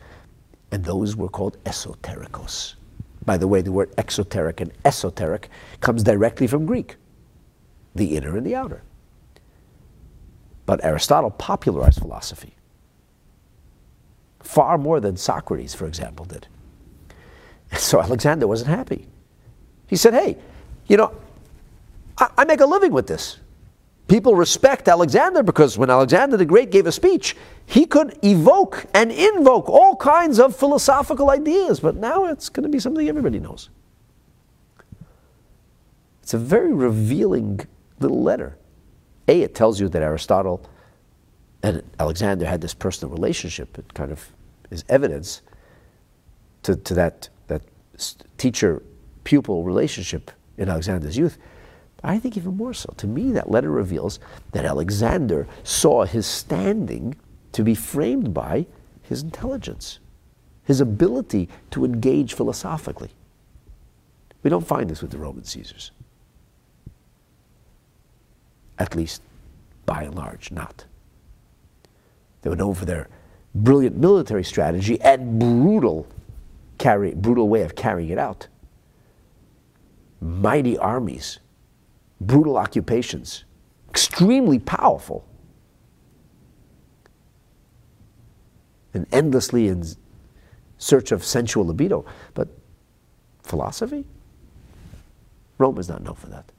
And 0.70 0.84
those 0.84 1.16
were 1.16 1.28
called 1.28 1.56
esoterikos. 1.64 2.76
By 3.24 3.38
the 3.38 3.48
way, 3.48 3.60
the 3.60 3.72
word 3.72 3.92
exoteric 3.98 4.60
and 4.60 4.70
esoteric 4.84 5.50
comes 5.80 6.04
directly 6.04 6.46
from 6.46 6.64
Greek 6.64 6.94
the 7.92 8.16
inner 8.16 8.36
and 8.36 8.46
the 8.46 8.54
outer. 8.54 8.84
But 10.70 10.84
Aristotle 10.84 11.32
popularized 11.32 11.98
philosophy 11.98 12.54
far 14.38 14.78
more 14.78 15.00
than 15.00 15.16
Socrates, 15.16 15.74
for 15.74 15.88
example, 15.88 16.24
did. 16.26 16.46
And 17.72 17.80
so 17.80 18.00
Alexander 18.00 18.46
wasn't 18.46 18.70
happy. 18.70 19.08
He 19.88 19.96
said, 19.96 20.14
Hey, 20.14 20.38
you 20.86 20.96
know, 20.96 21.12
I, 22.18 22.30
I 22.38 22.44
make 22.44 22.60
a 22.60 22.66
living 22.66 22.92
with 22.92 23.08
this. 23.08 23.40
People 24.06 24.36
respect 24.36 24.86
Alexander 24.86 25.42
because 25.42 25.76
when 25.76 25.90
Alexander 25.90 26.36
the 26.36 26.44
Great 26.44 26.70
gave 26.70 26.86
a 26.86 26.92
speech, 26.92 27.36
he 27.66 27.84
could 27.84 28.16
evoke 28.22 28.86
and 28.94 29.10
invoke 29.10 29.68
all 29.68 29.96
kinds 29.96 30.38
of 30.38 30.54
philosophical 30.54 31.30
ideas, 31.30 31.80
but 31.80 31.96
now 31.96 32.26
it's 32.26 32.48
going 32.48 32.62
to 32.62 32.68
be 32.68 32.78
something 32.78 33.08
everybody 33.08 33.40
knows. 33.40 33.70
It's 36.22 36.32
a 36.32 36.38
very 36.38 36.72
revealing 36.72 37.58
little 37.98 38.22
letter. 38.22 38.56
A, 39.31 39.43
it 39.43 39.55
tells 39.55 39.81
you 39.81 39.89
that 39.89 40.03
Aristotle 40.03 40.68
and 41.62 41.83
Alexander 42.01 42.47
had 42.47 42.61
this 42.61 42.74
personal 42.74 43.14
relationship. 43.14 43.78
It 43.78 43.95
kind 43.95 44.11
of 44.11 44.28
is 44.70 44.85
evidence 44.89 45.43
to, 46.64 46.74
to 46.74 46.95
that, 46.95 47.28
that 47.47 47.62
teacher 48.39 48.83
pupil 49.22 49.62
relationship 49.62 50.33
in 50.59 50.68
Alexander's 50.68 51.16
youth. 51.16 51.39
I 52.03 52.18
think 52.18 52.37
even 52.37 52.57
more 52.57 52.74
so. 52.74 52.93
To 52.97 53.07
me, 53.07 53.31
that 53.33 53.51
letter 53.51 53.70
reveals 53.70 54.18
that 54.51 54.64
Alexander 54.64 55.47
saw 55.62 56.05
his 56.05 56.26
standing 56.26 57.14
to 57.53 57.62
be 57.62 57.74
framed 57.74 58.35
by 58.35 58.66
his 59.03 59.22
intelligence, 59.22 60.01
his 60.64 60.81
ability 60.81 61.49
to 61.70 61.85
engage 61.85 62.35
philosophically. 62.35 63.11
We 64.43 64.51
don't 64.51 64.66
find 64.66 64.91
this 64.91 65.03
with 65.03 65.11
the 65.12 65.18
Roman 65.18 65.45
Caesars 65.45 65.93
at 68.81 68.97
least 68.97 69.22
by 69.85 70.03
and 70.03 70.14
large, 70.14 70.51
not. 70.51 70.87
They 72.43 72.51
were 72.51 72.57
known 72.57 72.74
for 72.74 72.87
their 72.87 73.09
brilliant 73.55 73.97
military 73.97 74.43
strategy 74.43 75.01
and 75.03 75.39
brutal, 75.39 76.07
carry, 76.78 77.14
brutal 77.14 77.49
way 77.49 77.62
of 77.62 77.76
carrying 77.76 78.09
it 78.09 78.18
out. 78.18 78.49
Mighty 80.20 80.78
armies, 80.78 81.41
brutal 82.20 82.57
occupations, 82.57 83.45
extremely 83.91 84.59
powerful, 84.59 85.26
and 88.95 89.07
endlessly 89.12 89.68
in 89.68 89.85
search 90.78 91.12
of 91.12 91.22
sensual 91.22 91.66
libido. 91.66 92.07
But 92.33 92.49
philosophy? 93.43 94.07
Rome 95.59 95.78
is 95.78 95.89
not 95.89 96.03
known 96.03 96.14
for 96.14 96.28
that. 96.28 96.51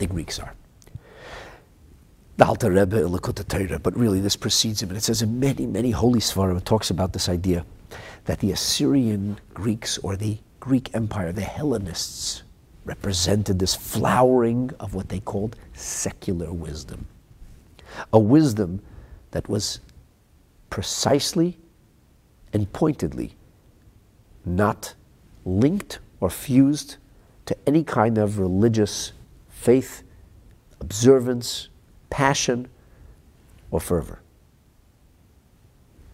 The 0.00 0.06
Greeks 0.06 0.38
are. 0.38 0.54
The 2.38 2.70
Rebbe 2.70 3.04
in 3.04 3.18
Torah, 3.20 3.78
but 3.78 3.94
really 3.94 4.18
this 4.18 4.34
precedes 4.34 4.82
him, 4.82 4.88
and 4.88 4.96
it 4.96 5.02
says 5.02 5.20
in 5.20 5.38
many, 5.38 5.66
many 5.66 5.90
holy 5.90 6.20
sfarim, 6.20 6.56
it 6.56 6.64
talks 6.64 6.88
about 6.88 7.12
this 7.12 7.28
idea 7.28 7.66
that 8.24 8.38
the 8.38 8.50
Assyrian 8.50 9.38
Greeks 9.52 9.98
or 9.98 10.16
the 10.16 10.38
Greek 10.58 10.88
Empire, 10.94 11.32
the 11.32 11.42
Hellenists, 11.42 12.44
represented 12.86 13.58
this 13.58 13.74
flowering 13.74 14.70
of 14.80 14.94
what 14.94 15.10
they 15.10 15.20
called 15.20 15.54
secular 15.74 16.50
wisdom. 16.50 17.06
A 18.10 18.18
wisdom 18.18 18.80
that 19.32 19.50
was 19.50 19.80
precisely 20.70 21.58
and 22.54 22.72
pointedly 22.72 23.34
not 24.46 24.94
linked 25.44 25.98
or 26.20 26.30
fused 26.30 26.96
to 27.44 27.54
any 27.66 27.84
kind 27.84 28.16
of 28.16 28.38
religious 28.38 29.12
faith, 29.60 30.02
observance, 30.80 31.68
passion, 32.08 32.66
or 33.70 33.78
fervor. 33.78 34.22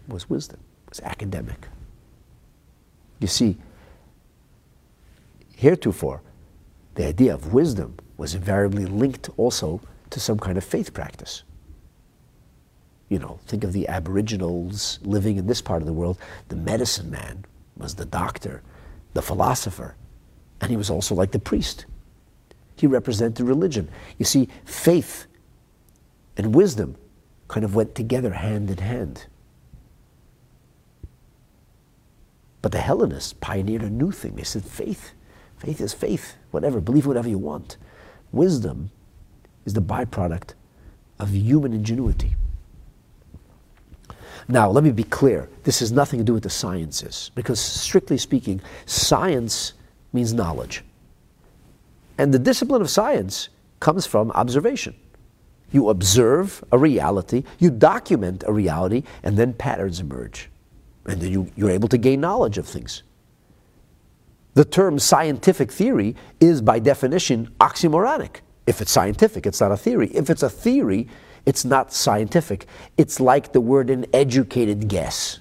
It 0.08 0.12
was 0.12 0.28
wisdom, 0.28 0.58
it 0.86 0.90
was 0.90 1.00
academic. 1.00 1.68
You 3.20 3.28
see, 3.28 3.56
heretofore, 5.54 6.22
the 6.96 7.06
idea 7.06 7.32
of 7.32 7.52
wisdom 7.52 7.96
was 8.16 8.34
invariably 8.34 8.84
linked 8.84 9.30
also 9.36 9.80
to 10.10 10.18
some 10.18 10.40
kind 10.40 10.58
of 10.58 10.64
faith 10.64 10.92
practice. 10.92 11.44
You 13.08 13.20
know, 13.20 13.38
think 13.46 13.62
of 13.62 13.72
the 13.72 13.86
Aboriginals 13.86 14.98
living 15.04 15.36
in 15.36 15.46
this 15.46 15.62
part 15.62 15.82
of 15.82 15.86
the 15.86 15.92
world. 15.92 16.18
The 16.48 16.56
medicine 16.56 17.12
man 17.12 17.44
was 17.76 17.94
the 17.94 18.06
doctor, 18.06 18.62
the 19.14 19.22
philosopher, 19.22 19.94
and 20.60 20.68
he 20.68 20.76
was 20.76 20.90
also 20.90 21.14
like 21.14 21.30
the 21.30 21.38
priest. 21.38 21.86
He 22.76 22.86
represented 22.86 23.46
religion. 23.46 23.88
You 24.18 24.24
see, 24.24 24.48
faith 24.64 25.26
and 26.36 26.54
wisdom 26.54 26.96
kind 27.48 27.64
of 27.64 27.74
went 27.74 27.94
together 27.94 28.32
hand 28.32 28.70
in 28.70 28.78
hand. 28.78 29.26
But 32.62 32.72
the 32.72 32.78
Hellenists 32.78 33.32
pioneered 33.34 33.82
a 33.82 33.90
new 33.90 34.10
thing. 34.10 34.34
They 34.34 34.42
said 34.42 34.64
faith, 34.64 35.12
faith 35.56 35.80
is 35.80 35.94
faith, 35.94 36.36
whatever, 36.50 36.80
believe 36.80 37.06
whatever 37.06 37.28
you 37.28 37.38
want. 37.38 37.76
Wisdom 38.32 38.90
is 39.64 39.72
the 39.72 39.80
byproduct 39.80 40.54
of 41.18 41.34
human 41.34 41.72
ingenuity. 41.72 42.34
Now, 44.48 44.68
let 44.70 44.84
me 44.84 44.90
be 44.90 45.04
clear. 45.04 45.48
This 45.64 45.80
has 45.80 45.90
nothing 45.90 46.18
to 46.18 46.24
do 46.24 46.34
with 46.34 46.42
the 46.42 46.50
sciences, 46.50 47.30
because 47.34 47.58
strictly 47.58 48.18
speaking, 48.18 48.60
science 48.84 49.72
means 50.12 50.32
knowledge. 50.32 50.84
And 52.18 52.32
the 52.34 52.38
discipline 52.38 52.82
of 52.82 52.90
science 52.90 53.48
comes 53.80 54.06
from 54.06 54.30
observation. 54.32 54.94
You 55.72 55.90
observe 55.90 56.64
a 56.72 56.78
reality, 56.78 57.44
you 57.58 57.70
document 57.70 58.44
a 58.46 58.52
reality, 58.52 59.02
and 59.22 59.36
then 59.36 59.52
patterns 59.54 60.00
emerge. 60.00 60.48
And 61.06 61.20
then 61.20 61.32
you, 61.32 61.52
you're 61.56 61.70
able 61.70 61.88
to 61.88 61.98
gain 61.98 62.20
knowledge 62.20 62.58
of 62.58 62.66
things. 62.66 63.02
the 64.54 64.64
term 64.64 64.98
scientific 64.98 65.70
theory 65.70 66.16
is 66.40 66.62
by 66.62 66.78
definition 66.78 67.48
oxymoronic. 67.60 68.36
If 68.66 68.80
it's 68.80 68.90
scientific, 68.90 69.46
it's 69.46 69.60
not 69.60 69.70
a 69.70 69.76
theory. 69.76 70.08
If 70.14 70.30
it's 70.30 70.42
a 70.42 70.50
theory, 70.50 71.08
it's 71.44 71.64
not 71.64 71.92
scientific. 71.92 72.66
It's 72.96 73.20
like 73.20 73.52
the 73.52 73.60
word 73.60 73.90
an 73.90 74.06
educated 74.14 74.88
guess, 74.88 75.40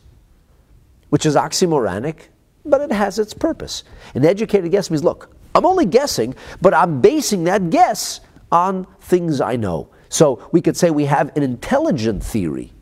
which 1.09 1.26
is 1.26 1.36
oxymoronic, 1.36 2.28
but 2.65 2.82
it 2.82 2.91
has 2.91 3.17
its 3.17 3.34
purpose. 3.34 3.84
An 4.15 4.26
educated 4.26 4.71
guess 4.71 4.91
means 4.91 5.03
look, 5.03 5.34
I'm 5.56 5.66
only 5.66 5.86
guessing, 5.86 6.36
but 6.62 6.74
I'm 6.74 6.99
basing 6.99 7.45
that 7.45 7.70
guess 7.70 8.20
on 8.51 8.86
things 8.99 9.39
I 9.39 9.56
know. 9.56 9.89
So 10.10 10.47
we 10.51 10.62
could 10.62 10.76
say 10.76 10.91
we 10.91 11.06
have 11.06 11.36
an 11.38 11.43
intelligent 11.43 12.24
theory. 12.24 12.74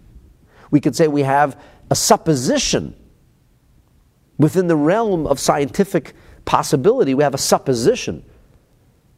We 0.72 0.82
could 0.82 0.96
say 0.96 1.08
we 1.08 1.22
have 1.22 1.60
a 1.92 1.96
supposition 1.96 2.96
within 4.40 4.68
the 4.68 4.76
realm 4.76 5.28
of 5.28 5.40
scientific 5.40 6.14
possibility. 6.46 7.14
We 7.14 7.24
have 7.24 7.36
a 7.36 7.40
supposition, 7.40 8.26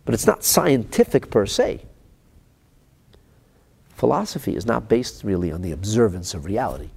but 0.04 0.14
it's 0.14 0.28
not 0.28 0.44
scientific 0.44 1.32
per 1.32 1.46
se. 1.46 1.86
Philosophy 3.96 4.58
is 4.58 4.66
not 4.66 4.90
based 4.90 5.24
really 5.24 5.52
on 5.54 5.62
the 5.62 5.72
observance 5.72 6.34
of 6.34 6.44
reality. 6.44 6.90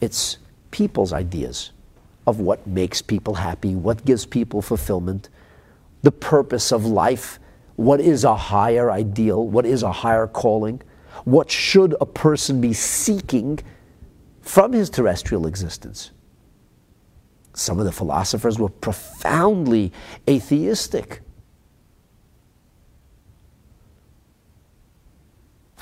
It's 0.00 0.38
people's 0.70 1.12
ideas 1.12 1.72
of 2.26 2.40
what 2.40 2.66
makes 2.66 3.00
people 3.00 3.34
happy, 3.34 3.74
what 3.74 4.04
gives 4.04 4.26
people 4.26 4.60
fulfillment, 4.60 5.28
the 6.02 6.12
purpose 6.12 6.72
of 6.72 6.84
life, 6.84 7.38
what 7.76 8.00
is 8.00 8.24
a 8.24 8.34
higher 8.34 8.90
ideal, 8.90 9.46
what 9.46 9.66
is 9.66 9.82
a 9.82 9.92
higher 9.92 10.26
calling, 10.26 10.82
what 11.24 11.50
should 11.50 11.94
a 12.00 12.06
person 12.06 12.60
be 12.60 12.72
seeking 12.72 13.58
from 14.42 14.72
his 14.72 14.90
terrestrial 14.90 15.46
existence. 15.46 16.10
Some 17.54 17.78
of 17.78 17.84
the 17.84 17.92
philosophers 17.92 18.58
were 18.58 18.68
profoundly 18.68 19.92
atheistic. 20.28 21.22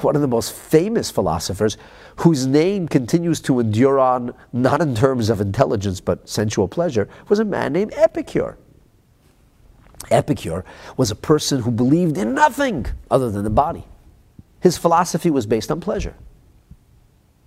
One 0.01 0.15
of 0.15 0.23
the 0.23 0.29
most 0.29 0.53
famous 0.53 1.11
philosophers, 1.11 1.77
whose 2.17 2.47
name 2.47 2.87
continues 2.89 3.41
to 3.41 3.61
endure 3.61 3.99
on, 3.99 4.35
not 4.53 4.81
in 4.81 4.95
terms 4.95 5.31
of 5.31 5.41
intelligence 5.41 6.01
but 6.01 6.29
sensual 6.29 6.69
pleasure, 6.69 7.09
was 7.29 7.39
a 7.39 7.45
man 7.45 7.73
named 7.73 7.93
Epicure. 7.97 8.57
Epicure 10.11 10.65
was 10.97 11.11
a 11.11 11.17
person 11.17 11.63
who 11.63 11.71
believed 11.71 12.17
in 12.17 12.35
nothing 12.35 12.87
other 13.11 13.31
than 13.31 13.45
the 13.45 13.51
body. 13.51 13.85
His 14.61 14.79
philosophy 14.79 15.31
was 15.31 15.47
based 15.47 15.71
on 15.71 15.81
pleasure. 15.81 16.15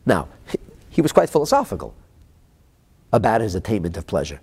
Now, 0.06 0.28
he 0.90 1.02
was 1.02 1.12
quite 1.12 1.30
philosophical 1.30 1.94
about 3.14 3.42
his 3.42 3.56
attainment 3.56 3.98
of 3.98 4.08
pleasure. 4.08 4.40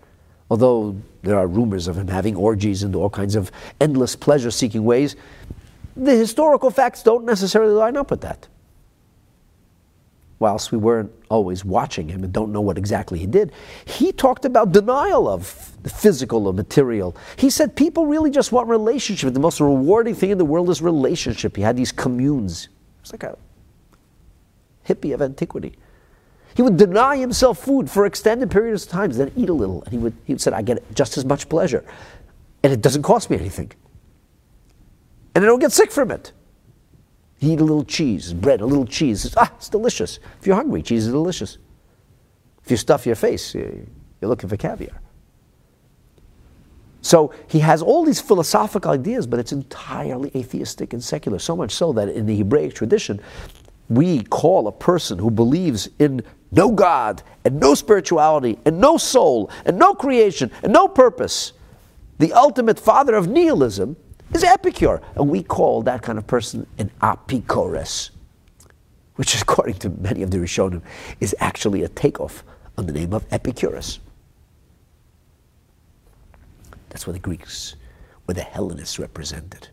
Although 0.50 0.96
there 1.22 1.38
are 1.38 1.46
rumors 1.46 1.88
of 1.88 1.98
him 1.98 2.08
having 2.08 2.36
orgies 2.36 2.82
and 2.82 2.94
all 2.94 3.10
kinds 3.10 3.34
of 3.34 3.50
endless 3.80 4.14
pleasure 4.14 4.50
seeking 4.50 4.84
ways, 4.84 5.16
the 5.96 6.12
historical 6.12 6.70
facts 6.70 7.02
don't 7.02 7.24
necessarily 7.24 7.72
line 7.72 7.96
up 7.96 8.10
with 8.10 8.20
that 8.22 8.48
whilst 10.38 10.72
we 10.72 10.78
weren't 10.78 11.12
always 11.28 11.64
watching 11.64 12.08
him 12.08 12.24
and 12.24 12.32
don't 12.32 12.52
know 12.52 12.60
what 12.60 12.76
exactly 12.76 13.18
he 13.18 13.26
did, 13.26 13.52
he 13.84 14.12
talked 14.12 14.44
about 14.44 14.72
denial 14.72 15.28
of 15.28 15.72
the 15.82 15.90
physical 15.90 16.46
or 16.46 16.52
material. 16.52 17.16
He 17.36 17.50
said 17.50 17.76
people 17.76 18.06
really 18.06 18.30
just 18.30 18.52
want 18.52 18.68
relationship. 18.68 19.32
The 19.32 19.40
most 19.40 19.60
rewarding 19.60 20.14
thing 20.14 20.30
in 20.30 20.38
the 20.38 20.44
world 20.44 20.70
is 20.70 20.82
relationship. 20.82 21.56
He 21.56 21.62
had 21.62 21.76
these 21.76 21.92
communes. 21.92 22.68
It's 23.00 23.12
like 23.12 23.22
a 23.22 23.36
hippie 24.88 25.14
of 25.14 25.22
antiquity. 25.22 25.74
He 26.54 26.62
would 26.62 26.76
deny 26.76 27.16
himself 27.16 27.58
food 27.58 27.90
for 27.90 28.06
extended 28.06 28.50
periods 28.50 28.84
of 28.84 28.90
time, 28.90 29.10
then 29.10 29.32
eat 29.36 29.48
a 29.48 29.52
little. 29.52 29.82
And 29.82 29.92
he 29.92 29.98
would, 29.98 30.14
he 30.24 30.32
would 30.34 30.40
say, 30.40 30.52
I 30.52 30.62
get 30.62 30.94
just 30.94 31.18
as 31.18 31.24
much 31.24 31.48
pleasure. 31.48 31.84
And 32.62 32.72
it 32.72 32.80
doesn't 32.80 33.02
cost 33.02 33.28
me 33.28 33.36
anything. 33.36 33.72
And 35.34 35.44
I 35.44 35.48
don't 35.48 35.58
get 35.58 35.72
sick 35.72 35.90
from 35.90 36.10
it. 36.10 36.32
You 37.44 37.52
eat 37.52 37.60
a 37.60 37.64
little 37.64 37.84
cheese, 37.84 38.32
bread, 38.32 38.62
a 38.62 38.66
little 38.66 38.86
cheese. 38.86 39.26
It's, 39.26 39.36
ah, 39.36 39.52
it's 39.56 39.68
delicious. 39.68 40.18
If 40.40 40.46
you're 40.46 40.56
hungry, 40.56 40.80
cheese 40.82 41.06
is 41.06 41.12
delicious. 41.12 41.58
If 42.64 42.70
you 42.70 42.78
stuff 42.78 43.04
your 43.04 43.16
face, 43.16 43.54
you're 43.54 43.84
looking 44.22 44.48
for 44.48 44.56
caviar. 44.56 44.98
So 47.02 47.34
he 47.48 47.58
has 47.58 47.82
all 47.82 48.02
these 48.02 48.18
philosophical 48.18 48.92
ideas, 48.92 49.26
but 49.26 49.38
it's 49.38 49.52
entirely 49.52 50.30
atheistic 50.34 50.94
and 50.94 51.04
secular. 51.04 51.38
So 51.38 51.54
much 51.54 51.72
so 51.72 51.92
that 51.92 52.08
in 52.08 52.24
the 52.24 52.34
Hebraic 52.34 52.72
tradition, 52.74 53.20
we 53.90 54.22
call 54.22 54.66
a 54.66 54.72
person 54.72 55.18
who 55.18 55.30
believes 55.30 55.90
in 55.98 56.22
no 56.50 56.70
God 56.70 57.22
and 57.44 57.60
no 57.60 57.74
spirituality 57.74 58.58
and 58.64 58.80
no 58.80 58.96
soul 58.96 59.50
and 59.66 59.78
no 59.78 59.94
creation 59.94 60.50
and 60.62 60.72
no 60.72 60.88
purpose, 60.88 61.52
the 62.18 62.32
ultimate 62.32 62.80
father 62.80 63.14
of 63.14 63.28
nihilism, 63.28 63.96
is 64.34 64.44
Epicure. 64.44 65.00
And 65.16 65.28
we 65.28 65.42
call 65.42 65.82
that 65.82 66.02
kind 66.02 66.18
of 66.18 66.26
person 66.26 66.66
an 66.78 66.90
Apikores, 67.00 68.10
which, 69.16 69.34
according 69.42 69.76
to 69.76 69.90
many 69.90 70.22
of 70.22 70.30
the 70.30 70.38
Rishonim, 70.38 70.82
is 71.20 71.34
actually 71.38 71.82
a 71.82 71.88
takeoff 71.88 72.44
on 72.76 72.86
the 72.86 72.92
name 72.92 73.14
of 73.14 73.24
Epicurus. 73.30 74.00
That's 76.90 77.06
what 77.06 77.14
the 77.14 77.20
Greeks 77.20 77.76
or 78.28 78.34
the 78.34 78.42
Hellenists 78.42 78.98
represented. 78.98 79.68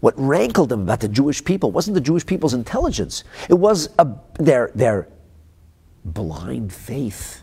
What 0.00 0.14
rankled 0.16 0.68
them 0.68 0.82
about 0.82 0.98
the 1.00 1.08
Jewish 1.08 1.44
people 1.44 1.70
wasn't 1.70 1.94
the 1.94 2.00
Jewish 2.00 2.26
people's 2.26 2.54
intelligence, 2.54 3.22
it 3.48 3.54
was 3.54 3.88
a, 3.98 4.08
their, 4.40 4.72
their 4.74 5.08
blind 6.04 6.72
faith 6.72 7.41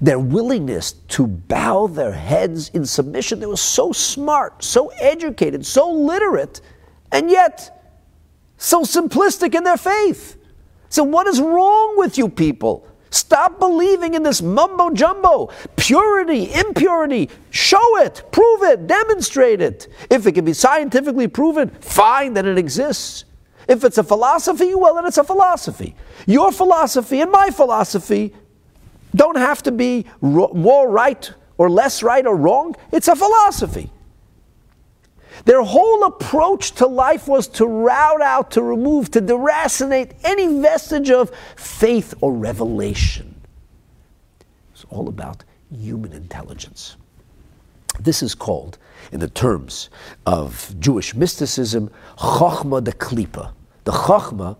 their 0.00 0.18
willingness 0.18 0.92
to 0.92 1.26
bow 1.26 1.86
their 1.86 2.12
heads 2.12 2.68
in 2.70 2.86
submission. 2.86 3.40
They 3.40 3.46
were 3.46 3.56
so 3.56 3.92
smart, 3.92 4.62
so 4.62 4.88
educated, 5.00 5.64
so 5.66 5.90
literate, 5.90 6.60
and 7.10 7.30
yet 7.30 7.82
so 8.56 8.82
simplistic 8.82 9.54
in 9.54 9.64
their 9.64 9.76
faith. 9.76 10.36
So, 10.88 11.02
what 11.02 11.26
is 11.26 11.40
wrong 11.40 11.96
with 11.96 12.18
you 12.18 12.28
people? 12.28 12.86
Stop 13.10 13.58
believing 13.58 14.14
in 14.14 14.22
this 14.22 14.40
mumbo 14.40 14.90
jumbo. 14.90 15.50
Purity, 15.76 16.52
impurity, 16.54 17.28
show 17.50 17.98
it, 17.98 18.22
prove 18.32 18.62
it, 18.62 18.86
demonstrate 18.86 19.60
it. 19.60 19.88
If 20.08 20.26
it 20.26 20.32
can 20.32 20.46
be 20.46 20.54
scientifically 20.54 21.28
proven, 21.28 21.68
fine, 21.68 22.32
then 22.32 22.46
it 22.46 22.56
exists. 22.56 23.26
If 23.68 23.84
it's 23.84 23.98
a 23.98 24.02
philosophy, 24.02 24.74
well, 24.74 24.94
then 24.94 25.06
it's 25.06 25.18
a 25.18 25.24
philosophy. 25.24 25.94
Your 26.26 26.52
philosophy 26.52 27.20
and 27.20 27.30
my 27.30 27.50
philosophy 27.50 28.34
don't 29.14 29.36
have 29.36 29.62
to 29.64 29.72
be 29.72 30.06
more 30.20 30.88
right 30.88 31.32
or 31.58 31.70
less 31.70 32.02
right 32.02 32.26
or 32.26 32.36
wrong. 32.36 32.74
It's 32.92 33.08
a 33.08 33.16
philosophy. 33.16 33.90
Their 35.44 35.62
whole 35.62 36.04
approach 36.04 36.72
to 36.72 36.86
life 36.86 37.26
was 37.26 37.48
to 37.48 37.66
rout 37.66 38.20
out, 38.20 38.50
to 38.52 38.62
remove, 38.62 39.10
to 39.12 39.20
deracinate 39.20 40.12
any 40.24 40.60
vestige 40.60 41.10
of 41.10 41.30
faith 41.56 42.14
or 42.20 42.32
revelation. 42.32 43.34
It's 44.72 44.84
all 44.90 45.08
about 45.08 45.44
human 45.70 46.12
intelligence. 46.12 46.96
This 48.00 48.22
is 48.22 48.34
called, 48.34 48.78
in 49.10 49.20
the 49.20 49.28
terms 49.28 49.90
of 50.26 50.74
Jewish 50.78 51.14
mysticism, 51.14 51.90
Chochma 52.18 52.82
de. 52.82 52.92
The 53.84 53.90
Chochma 53.90 54.56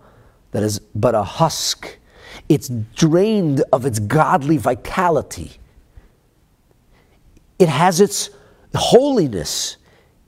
that 0.51 0.63
is 0.63 0.81
but 0.95 1.15
a 1.15 1.23
husk 1.23 1.99
it's 2.53 2.69
drained 2.69 3.65
of 3.73 3.87
its 3.87 3.99
godly 3.99 4.59
vitality. 4.59 5.53
It 7.59 7.71
has 7.71 7.99
its 7.99 8.29
holiness, 8.75 9.79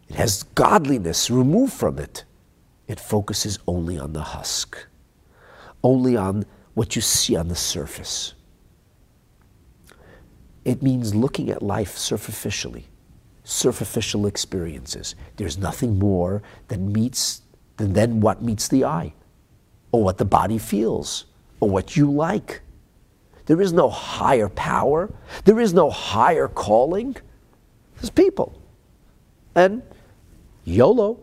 it 0.09 0.16
has 0.16 0.43
godliness 0.55 1.31
removed 1.31 1.75
from 1.75 1.99
it. 1.99 2.25
It 2.89 2.99
focuses 2.99 3.59
only 3.66 3.99
on 3.99 4.14
the 4.14 4.22
husk, 4.22 4.87
only 5.83 6.16
on 6.16 6.47
what 6.72 6.97
you 6.97 7.03
see 7.03 7.37
on 7.37 7.49
the 7.49 7.55
surface. 7.55 8.33
It 10.64 10.83
means 10.83 11.14
looking 11.14 11.51
at 11.51 11.62
life 11.62 11.99
superficially, 11.99 12.87
superficial 13.43 14.27
experiences. 14.27 15.14
There's 15.37 15.59
nothing 15.59 15.99
more 15.99 16.43
than 16.68 16.91
meets 16.91 17.43
than, 17.77 17.93
than 17.93 18.20
what 18.20 18.43
meets 18.43 18.68
the 18.68 18.87
eye 18.87 19.12
or 19.93 20.03
what 20.03 20.16
the 20.16 20.25
body 20.25 20.57
feels 20.57 21.27
or 21.64 21.70
what 21.70 21.96
you 21.96 22.10
like. 22.10 22.60
There 23.46 23.60
is 23.62 23.72
no 23.72 23.88
higher 23.88 24.50
power. 24.50 25.10
There 25.44 25.58
is 25.58 25.72
no 25.72 25.88
higher 25.88 26.46
calling. 26.46 27.16
There's 27.96 28.10
people. 28.10 28.60
And 29.54 29.82
YOLO. 30.64 31.18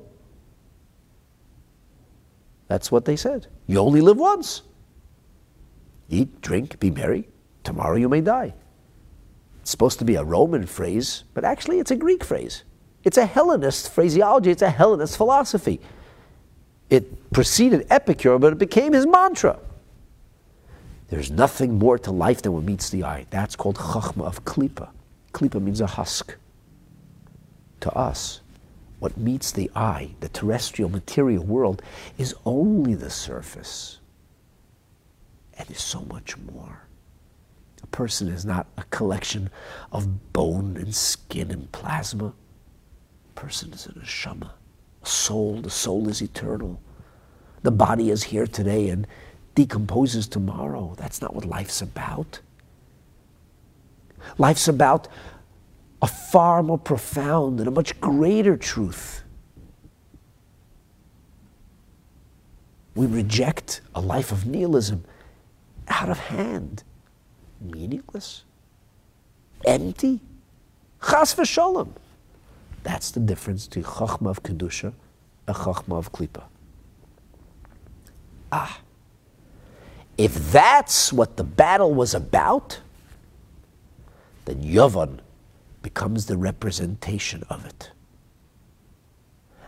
That's 2.67 2.91
what 2.91 3.05
they 3.05 3.15
said. 3.15 3.47
You 3.67 3.77
only 3.77 4.01
live 4.01 4.17
once. 4.17 4.63
Eat, 6.09 6.41
drink, 6.41 6.79
be 6.79 6.89
merry. 6.89 7.27
Tomorrow 7.63 7.97
you 7.97 8.09
may 8.09 8.21
die. 8.21 8.55
It's 9.61 9.69
supposed 9.69 9.99
to 9.99 10.05
be 10.05 10.15
a 10.15 10.23
Roman 10.23 10.65
phrase, 10.65 11.23
but 11.35 11.43
actually 11.43 11.77
it's 11.77 11.91
a 11.91 11.95
Greek 11.95 12.23
phrase. 12.23 12.63
It's 13.03 13.17
a 13.17 13.27
Hellenist 13.27 13.91
phraseology, 13.91 14.49
it's 14.49 14.63
a 14.63 14.71
Hellenist 14.71 15.17
philosophy. 15.17 15.79
It 16.89 17.31
preceded 17.31 17.85
Epicure, 17.91 18.39
but 18.39 18.53
it 18.53 18.57
became 18.57 18.93
his 18.93 19.05
mantra. 19.05 19.59
There's 21.11 21.29
nothing 21.29 21.77
more 21.77 21.99
to 21.99 22.11
life 22.11 22.41
than 22.41 22.53
what 22.53 22.63
meets 22.63 22.89
the 22.89 23.03
eye. 23.03 23.25
That's 23.31 23.57
called 23.57 23.75
chachma 23.75 24.23
of 24.23 24.45
klipa. 24.45 24.91
Klipa 25.33 25.61
means 25.61 25.81
a 25.81 25.85
husk. 25.85 26.37
To 27.81 27.91
us, 27.91 28.39
what 28.99 29.17
meets 29.17 29.51
the 29.51 29.69
eye, 29.75 30.11
the 30.21 30.29
terrestrial 30.29 30.89
material 30.89 31.43
world, 31.43 31.81
is 32.17 32.33
only 32.45 32.93
the 32.93 33.09
surface. 33.09 33.99
And 35.57 35.67
there's 35.67 35.81
so 35.81 35.99
much 36.09 36.37
more. 36.37 36.87
A 37.83 37.87
person 37.87 38.29
is 38.29 38.45
not 38.45 38.67
a 38.77 38.85
collection 38.85 39.49
of 39.91 40.31
bone 40.31 40.77
and 40.77 40.95
skin 40.95 41.51
and 41.51 41.69
plasma. 41.73 42.27
A 42.27 43.33
person 43.39 43.73
is 43.73 43.85
a 43.85 43.89
neshama, 43.89 44.51
a 45.03 45.05
soul. 45.05 45.59
The 45.59 45.69
soul 45.69 46.07
is 46.07 46.21
eternal. 46.21 46.79
The 47.63 47.71
body 47.71 48.11
is 48.11 48.23
here 48.23 48.47
today 48.47 48.87
and 48.87 49.05
decomposes 49.55 50.27
tomorrow. 50.27 50.95
That's 50.97 51.21
not 51.21 51.35
what 51.35 51.45
life's 51.45 51.81
about. 51.81 52.39
Life's 54.37 54.67
about 54.67 55.07
a 56.01 56.07
far 56.07 56.63
more 56.63 56.77
profound 56.77 57.59
and 57.59 57.67
a 57.67 57.71
much 57.71 57.99
greater 57.99 58.57
truth. 58.57 59.23
We 62.95 63.05
reject 63.05 63.81
a 63.95 64.01
life 64.01 64.31
of 64.31 64.45
nihilism 64.45 65.05
out 65.87 66.09
of 66.09 66.19
hand, 66.19 66.83
meaningless, 67.59 68.43
empty, 69.65 70.19
chas 71.01 71.33
v'sholem. 71.35 71.93
That's 72.83 73.11
the 73.11 73.19
difference 73.19 73.67
between 73.67 73.85
chachma 73.85 74.29
of 74.29 74.43
kedusha 74.43 74.93
and 75.47 75.55
chachma 75.55 75.97
of 75.97 76.11
klipa. 76.11 76.43
Ah, 78.51 78.80
if 80.21 80.51
that's 80.51 81.11
what 81.11 81.35
the 81.35 81.43
battle 81.43 81.91
was 81.91 82.13
about, 82.13 82.79
then 84.45 84.61
Yovan 84.61 85.17
becomes 85.81 86.27
the 86.27 86.37
representation 86.37 87.43
of 87.49 87.65
it. 87.65 87.89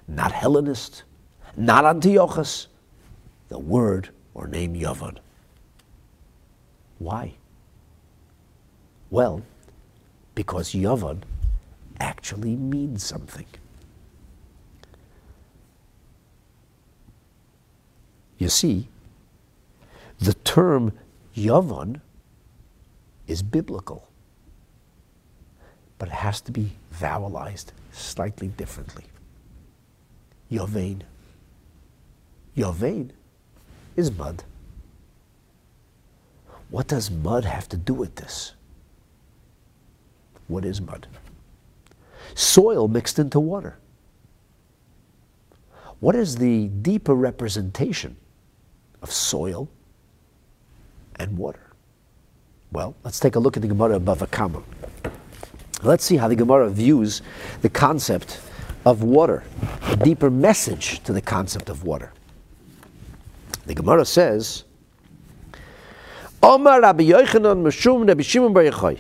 Not 0.08 0.32
Hellenist, 0.32 1.01
not 1.58 1.86
Antiochus, 1.86 2.68
the 3.49 3.58
word 3.58 4.10
or 4.36 4.45
name 4.45 4.76
Yovan. 4.76 5.18
Why? 6.99 7.34
Well, 9.10 9.41
because 10.36 10.74
Yovan 10.74 11.24
actually 11.99 12.56
means 12.56 13.04
something. 13.04 13.47
You 18.38 18.49
see, 18.49 18.88
the 20.24 20.34
term 20.34 20.93
Yavan 21.36 21.99
is 23.28 23.43
biblical, 23.43 24.07
but 25.97 26.07
it 26.07 26.13
has 26.13 26.39
to 26.41 26.51
be 26.53 26.71
vowelized 26.93 27.67
slightly 27.91 28.47
differently. 28.47 29.03
Yavein. 30.49 31.01
Yavein 32.55 33.09
is 33.97 34.11
mud. 34.11 34.43
What 36.69 36.88
does 36.88 37.11
mud 37.11 37.43
have 37.43 37.67
to 37.69 37.78
do 37.78 37.93
with 37.93 38.15
this? 38.15 38.53
What 40.47 40.63
is 40.63 40.80
mud? 40.80 41.07
Soil 42.34 42.88
mixed 42.88 43.19
into 43.19 43.41
water. 43.41 43.78
What 45.99 46.15
is 46.15 46.38
the 46.38 46.69
deeper 46.69 47.13
representation 47.13 48.15
of 49.01 49.11
soil 49.11 49.67
and 51.20 51.38
water? 51.38 51.72
Well, 52.72 52.95
let's 53.03 53.20
take 53.20 53.36
a 53.36 53.39
look 53.39 53.55
at 53.55 53.61
the 53.61 53.68
Gemara 53.68 53.97
of 53.97 54.01
Bava 54.03 54.30
Kama. 54.30 54.64
Let's 55.84 56.03
see 56.03 56.18
how 56.18 56.28
the 56.28 56.36
Gemara 56.36 56.70
views 56.70 57.22
the 57.61 57.70
concept 57.70 58.39
of 58.86 59.03
water, 59.03 59.43
a 59.89 59.95
deeper 59.97 60.30
message 60.30 61.03
to 61.03 61.14
the 61.14 61.22
concept 61.22 61.70
of 61.70 61.84
water. 61.84 62.11
The 63.66 63.74
Gemara 63.74 64.05
says, 64.05 64.64
Omar 66.41 66.82
Rabbi 66.82 67.03
Yochanan 67.03 67.64
Meshum 67.64 68.07
Rabbi 68.07 68.24
Shimon 68.24 68.53
Bar 68.53 68.64
Yochai. 68.64 68.99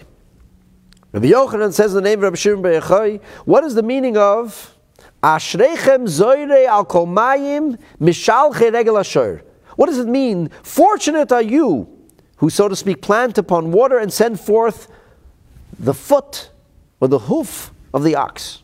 Rabbi 1.11 1.27
Yochanan 1.27 1.73
says 1.73 1.93
the 1.93 2.01
name 2.01 2.19
of 2.19 2.23
Rabbi 2.23 2.35
Shimon 2.35 2.61
Bar 2.61 2.71
Yochai. 2.73 3.21
What 3.45 3.63
is 3.63 3.75
the 3.75 3.83
meaning 3.83 4.15
of 4.17 4.77
Ashrechem 5.21 6.07
Zoire 6.07 6.65
Al 6.67 6.85
Kolmayim 6.85 7.77
Mishal 7.99 8.53
Regel 8.53 8.97
Asher? 8.97 9.43
What 9.75 9.87
does 9.87 9.97
it 9.97 10.07
mean? 10.07 10.49
Fortunate 10.61 11.31
are 11.31 11.41
you 11.41 12.02
who, 12.37 12.49
so 12.49 12.67
to 12.67 12.75
speak, 12.75 13.01
plant 13.01 13.37
upon 13.37 13.71
water 13.71 13.97
and 13.97 14.11
send 14.11 14.39
forth 14.39 14.91
the 15.77 15.93
foot 15.93 16.49
or 16.99 17.07
the 17.07 17.19
hoof 17.19 17.71
of 17.93 18.03
the 18.03 18.15
ox. 18.15 18.63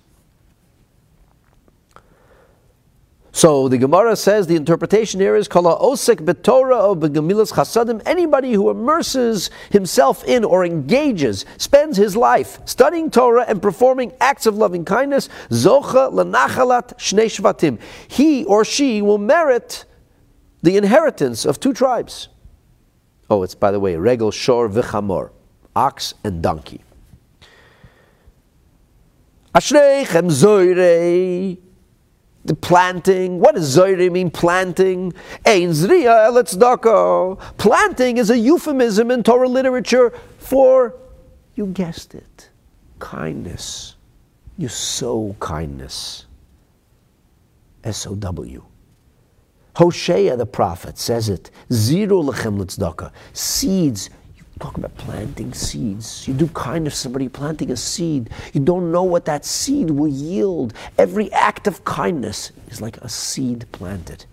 So 3.32 3.70
the 3.70 3.78
Gemara 3.78 4.18
says 4.18 4.48
the 4.48 4.58
interpretation 4.58 5.22
here 5.22 5.36
is 5.36 5.48
kala 5.48 5.80
osek 5.80 6.18
betorah 6.18 6.92
of 6.92 6.98
begamilas 6.98 7.54
chasadim. 7.54 8.02
Anybody 8.06 8.52
who 8.52 8.70
immerses 8.70 9.50
himself 9.70 10.26
in 10.26 10.44
or 10.44 10.66
engages, 10.66 11.46
spends 11.58 11.96
his 11.96 12.18
life 12.18 12.60
studying 12.66 13.10
Torah 13.10 13.46
and 13.48 13.62
performing 13.62 14.12
acts 14.20 14.46
of 14.46 14.58
loving 14.58 14.84
kindness, 14.84 15.30
zocha 15.52 16.12
lanachalat 16.12 16.98
shnei 16.98 17.28
shvatim. 17.28 17.80
He 18.10 18.44
or 18.44 18.66
she 18.66 19.02
will 19.02 19.20
merit 19.20 19.86
the 20.62 20.76
inheritance 20.76 21.46
of 21.46 21.62
two 21.62 21.72
tribes. 21.72 22.28
Oh, 23.30 23.44
it's 23.44 23.56
by 23.56 23.72
the 23.72 23.80
way, 23.80 23.96
regel 23.96 24.32
shor 24.32 24.68
v'chamor, 24.70 25.32
ox 25.76 26.14
and 26.24 26.42
donkey. 26.42 26.82
Ashreichem 29.54 30.30
zoirei 30.30 31.58
the 32.46 32.56
planting. 32.56 33.40
What 33.40 33.56
does 33.56 33.78
Zoyre 33.78 34.12
mean, 34.12 34.32
planting? 34.32 35.14
Ein 35.46 35.70
zriya 35.70 36.28
eletzdaka. 36.30 37.40
Planting 37.58 38.18
is 38.18 38.30
a 38.30 38.38
euphemism 38.38 39.12
in 39.12 39.24
Torah 39.24 39.48
literature 39.48 40.12
for, 40.38 40.96
you 41.56 41.68
guessed 41.68 42.16
it, 42.16 42.50
kindness. 43.00 43.96
You 44.58 44.68
sow 44.68 45.36
kindness. 45.40 46.26
S-O-W. 47.84 48.64
Hosea 49.80 50.36
the 50.36 50.46
prophet 50.46 50.98
says 50.98 51.30
it. 51.30 51.52
Zero 51.72 52.22
lechem 52.22 52.58
litzdaka. 52.58 53.14
Seeds 53.32 54.10
You 54.36 54.44
talk 54.60 54.78
about 54.78 54.98
planting 54.98 55.54
seeds. 55.54 56.28
You 56.28 56.34
do 56.34 56.50
kindness 56.50 56.96
to 56.96 57.00
somebody, 57.00 57.30
planting 57.30 57.72
a 57.72 57.78
seed. 57.78 58.30
You 58.52 58.60
don't 58.60 58.92
know 58.92 59.04
what 59.04 59.24
that 59.24 59.46
seed 59.46 59.90
will 59.90 60.10
yield. 60.10 60.74
Every 60.98 61.32
act 61.32 61.66
of 61.66 61.86
kindness 61.86 62.52
is 62.68 62.82
like 62.82 62.98
a 62.98 63.08
seed 63.08 63.68
planted. 63.72 64.26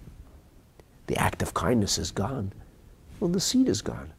The 1.06 1.16
act 1.16 1.42
of 1.42 1.54
kindness 1.54 1.96
is 1.96 2.10
gone. 2.10 2.52
Well, 3.20 3.30
the 3.30 3.38
seed 3.38 3.68
is 3.68 3.82
gone. 3.82 4.12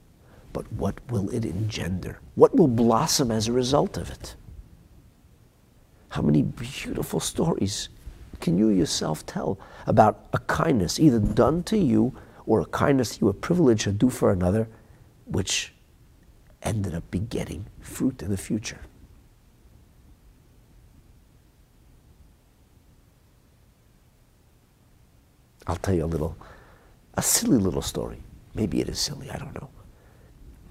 But 0.53 0.71
what 0.71 0.95
will 1.11 1.30
it 1.32 1.43
engender? 1.43 2.19
What 2.36 2.55
will 2.55 2.69
blossom 2.69 3.32
as 3.32 3.49
a 3.49 3.51
result 3.51 3.97
of 3.97 4.09
it? 4.09 4.36
How 6.07 6.21
many 6.21 6.43
beautiful 6.43 7.19
stories 7.19 7.89
can 8.39 8.57
you 8.57 8.69
yourself 8.69 9.25
tell 9.25 9.59
about 9.85 10.27
a 10.33 10.39
kindness 10.39 10.99
either 10.99 11.19
done 11.19 11.63
to 11.63 11.77
you 11.77 12.15
or 12.45 12.61
a 12.61 12.65
kindness 12.65 13.19
you 13.19 13.27
were 13.27 13.33
privileged 13.33 13.83
to 13.83 13.91
do 13.91 14.09
for 14.09 14.31
another, 14.31 14.67
which 15.25 15.73
ended 16.63 16.95
up 16.95 17.09
begetting 17.11 17.65
fruit 17.79 18.21
in 18.21 18.29
the 18.29 18.38
future. 18.38 18.79
I'll 25.67 25.75
tell 25.75 25.93
you 25.93 26.05
a 26.05 26.07
little, 26.07 26.38
a 27.15 27.21
silly 27.21 27.57
little 27.57 27.81
story. 27.81 28.21
Maybe 28.55 28.79
it 28.79 28.88
is 28.88 28.99
silly, 28.99 29.29
I 29.29 29.38
don't 29.38 29.53
know. 29.53 29.69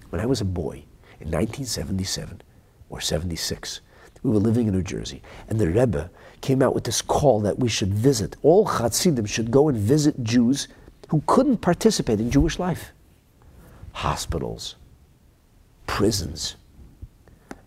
When 0.08 0.20
I 0.20 0.26
was 0.26 0.40
a 0.40 0.46
boy 0.46 0.84
in 1.20 1.30
1977 1.30 2.40
or 2.88 3.00
76, 3.00 3.80
we 4.22 4.30
were 4.30 4.38
living 4.38 4.66
in 4.66 4.74
New 4.74 4.82
Jersey, 4.82 5.22
and 5.48 5.60
the 5.60 5.68
Rebbe 5.68 6.10
came 6.40 6.62
out 6.62 6.74
with 6.74 6.84
this 6.84 7.02
call 7.02 7.40
that 7.40 7.58
we 7.58 7.68
should 7.68 7.92
visit. 7.92 8.36
All 8.42 8.66
Chassidim 8.66 9.26
should 9.26 9.50
go 9.50 9.68
and 9.68 9.76
visit 9.76 10.22
Jews 10.22 10.68
who 11.08 11.22
couldn't 11.26 11.58
participate 11.58 12.20
in 12.20 12.30
Jewish 12.30 12.58
life. 12.58 12.92
Hospitals, 13.92 14.76
prisons. 15.86 16.56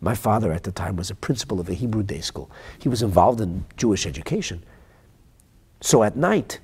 My 0.02 0.16
father 0.16 0.52
at 0.54 0.64
the 0.64 0.72
time 0.72 0.96
was 0.96 1.10
a 1.10 1.16
principal 1.16 1.60
of 1.60 1.70
a 1.70 1.74
Hebrew 1.74 2.04
day 2.04 2.22
school. 2.22 2.50
He 2.80 2.88
was 2.88 3.02
involved 3.02 3.42
in 3.42 3.66
Jewish 3.76 4.06
education. 4.06 4.64
So 5.82 6.04
at 6.04 6.16
night, 6.16 6.60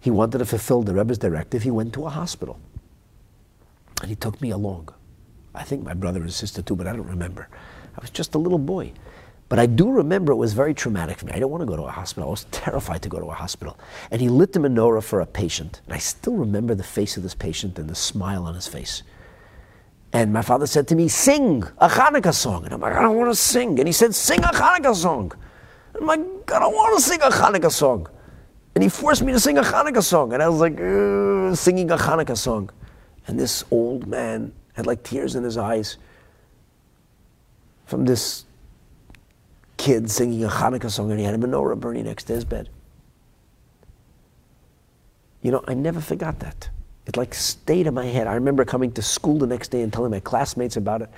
he 0.00 0.10
wanted 0.10 0.38
to 0.38 0.46
fulfill 0.46 0.82
the 0.82 0.94
Rebbe's 0.94 1.18
directive. 1.18 1.62
He 1.62 1.70
went 1.70 1.92
to 1.94 2.06
a 2.06 2.10
hospital. 2.10 2.58
And 4.00 4.08
he 4.08 4.14
took 4.14 4.40
me 4.40 4.50
along. 4.50 4.90
I 5.54 5.64
think 5.64 5.82
my 5.82 5.94
brother 5.94 6.20
and 6.20 6.32
sister 6.32 6.62
too, 6.62 6.76
but 6.76 6.86
I 6.86 6.92
don't 6.92 7.08
remember. 7.08 7.48
I 7.96 8.00
was 8.00 8.10
just 8.10 8.34
a 8.34 8.38
little 8.38 8.58
boy. 8.58 8.92
But 9.48 9.60
I 9.60 9.66
do 9.66 9.90
remember 9.90 10.32
it 10.32 10.36
was 10.36 10.54
very 10.54 10.74
traumatic 10.74 11.18
for 11.18 11.26
me. 11.26 11.32
I 11.32 11.36
didn't 11.36 11.50
want 11.50 11.62
to 11.62 11.66
go 11.66 11.76
to 11.76 11.84
a 11.84 11.90
hospital. 11.90 12.28
I 12.28 12.30
was 12.30 12.46
terrified 12.50 13.02
to 13.02 13.08
go 13.08 13.20
to 13.20 13.26
a 13.26 13.34
hospital. 13.34 13.78
And 14.10 14.20
he 14.20 14.28
lit 14.28 14.52
the 14.52 14.58
menorah 14.58 15.04
for 15.04 15.20
a 15.20 15.26
patient. 15.26 15.80
And 15.84 15.94
I 15.94 15.98
still 15.98 16.34
remember 16.34 16.74
the 16.74 16.82
face 16.82 17.16
of 17.16 17.22
this 17.22 17.34
patient 17.34 17.78
and 17.78 17.88
the 17.88 17.94
smile 17.94 18.44
on 18.44 18.54
his 18.54 18.66
face. 18.66 19.04
And 20.12 20.32
my 20.32 20.42
father 20.42 20.66
said 20.66 20.88
to 20.88 20.96
me, 20.96 21.06
Sing 21.08 21.62
a 21.78 21.88
Hanukkah 21.88 22.34
song. 22.34 22.64
And 22.64 22.74
I'm 22.74 22.80
like, 22.80 22.94
I 22.94 23.02
don't 23.02 23.16
want 23.16 23.30
to 23.30 23.36
sing. 23.36 23.78
And 23.78 23.86
he 23.86 23.92
said, 23.92 24.14
Sing 24.14 24.42
a 24.42 24.48
Hanukkah 24.48 24.94
song. 24.94 25.32
And 25.94 26.02
I'm 26.02 26.06
like, 26.06 26.52
I 26.52 26.58
don't 26.58 26.74
want 26.74 26.96
to 26.96 27.02
sing 27.02 27.20
a 27.22 27.30
Hanukkah 27.30 27.70
song. 27.70 28.08
And 28.74 28.82
he 28.82 28.88
forced 28.88 29.22
me 29.22 29.32
to 29.32 29.40
sing 29.40 29.58
a 29.58 29.62
Hanukkah 29.62 30.02
song. 30.02 30.32
And 30.32 30.42
I 30.42 30.48
was 30.48 30.60
like, 30.60 30.76
singing 31.56 31.90
a 31.90 31.96
Hanukkah 31.96 32.36
song. 32.36 32.70
And 33.26 33.38
this 33.38 33.64
old 33.70 34.06
man 34.06 34.52
had 34.74 34.86
like 34.86 35.02
tears 35.02 35.36
in 35.36 35.44
his 35.44 35.56
eyes 35.56 35.96
from 37.86 38.04
this 38.04 38.44
kid 39.76 40.10
singing 40.10 40.44
a 40.44 40.48
Hanukkah 40.48 40.90
song, 40.90 41.10
and 41.10 41.18
he 41.20 41.26
had 41.26 41.34
a 41.34 41.38
menorah 41.38 41.78
burning 41.78 42.04
next 42.04 42.24
to 42.24 42.34
his 42.34 42.44
bed. 42.44 42.68
You 45.42 45.52
know, 45.52 45.64
I 45.68 45.74
never 45.74 46.00
forgot 46.00 46.40
that. 46.40 46.70
It 47.06 47.16
like 47.16 47.34
stayed 47.34 47.86
in 47.86 47.94
my 47.94 48.06
head. 48.06 48.26
I 48.26 48.34
remember 48.34 48.64
coming 48.64 48.90
to 48.92 49.02
school 49.02 49.38
the 49.38 49.46
next 49.46 49.68
day 49.68 49.82
and 49.82 49.92
telling 49.92 50.10
my 50.10 50.20
classmates 50.20 50.76
about 50.76 51.02
it. 51.02 51.10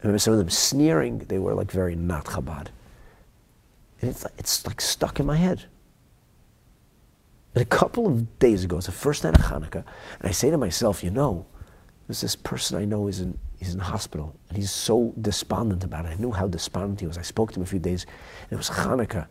I 0.00 0.02
remember 0.02 0.18
some 0.18 0.32
of 0.32 0.38
them 0.38 0.50
sneering. 0.50 1.18
They 1.20 1.38
were 1.38 1.54
like 1.54 1.70
very 1.70 1.94
not 1.94 2.24
Chabad. 2.26 2.66
And 4.00 4.10
it's, 4.10 4.26
it's 4.36 4.66
like 4.66 4.80
stuck 4.80 5.20
in 5.20 5.26
my 5.26 5.36
head. 5.36 5.64
And 7.54 7.62
a 7.62 7.66
couple 7.66 8.06
of 8.06 8.38
days 8.38 8.64
ago, 8.64 8.78
it's 8.78 8.86
the 8.86 8.92
first 8.92 9.24
night 9.24 9.38
of 9.38 9.42
Hanukkah, 9.42 9.84
and 10.20 10.28
I 10.28 10.30
say 10.30 10.50
to 10.50 10.56
myself, 10.56 11.04
you 11.04 11.10
know, 11.10 11.46
there's 12.06 12.22
this 12.22 12.34
person 12.34 12.78
I 12.78 12.84
know 12.84 13.06
is 13.08 13.20
in, 13.20 13.38
he's 13.62 13.72
in 13.72 13.78
the 13.78 13.84
hospital, 13.84 14.34
and 14.48 14.58
he's 14.58 14.70
so 14.70 15.14
despondent 15.20 15.84
about 15.84 16.04
it. 16.04 16.08
I 16.08 16.14
knew 16.14 16.32
how 16.32 16.48
despondent 16.48 17.00
he 17.00 17.06
was. 17.06 17.18
I 17.18 17.22
spoke 17.22 17.52
to 17.52 17.60
him 17.60 17.62
a 17.62 17.66
few 17.66 17.78
days, 17.78 18.06
and 18.42 18.52
it 18.52 18.56
was 18.56 18.70
Hanukkah. 18.70 19.26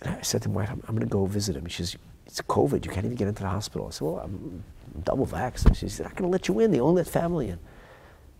And 0.00 0.16
I 0.16 0.22
said 0.22 0.42
to 0.42 0.48
my 0.48 0.62
wife, 0.62 0.70
I'm, 0.70 0.82
I'm 0.88 0.96
going 0.96 1.06
to 1.06 1.12
go 1.12 1.26
visit 1.26 1.56
him. 1.56 1.66
She 1.66 1.84
says, 1.84 1.96
it's 2.26 2.40
COVID. 2.40 2.84
You 2.84 2.90
can't 2.90 3.04
even 3.04 3.16
get 3.16 3.28
into 3.28 3.42
the 3.42 3.48
hospital. 3.48 3.88
I 3.88 3.90
said, 3.90 4.06
well, 4.06 4.18
I'm 4.18 4.64
double 5.04 5.26
vaxxed. 5.26 5.76
She 5.76 5.88
said, 5.88 6.06
I'm 6.06 6.12
going 6.12 6.24
to 6.24 6.28
let 6.28 6.48
you 6.48 6.58
in. 6.60 6.70
They 6.70 6.80
only 6.80 7.02
let 7.02 7.12
family 7.12 7.48
in. 7.50 7.58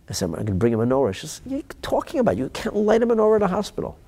I 0.09 0.13
said, 0.13 0.27
I'm 0.27 0.33
going 0.33 0.47
to 0.47 0.53
bring 0.55 0.73
him 0.73 0.81
a 0.81 0.87
menorah. 0.87 1.15
She 1.15 1.27
said, 1.27 1.43
you're 1.47 1.63
talking 1.83 2.21
about? 2.21 2.37
You 2.37 2.49
can't 2.49 2.75
light 2.75 3.03
a 3.03 3.07
menorah 3.07 3.37
in 3.37 3.43
a 3.43 3.49
hospital. 3.49 3.99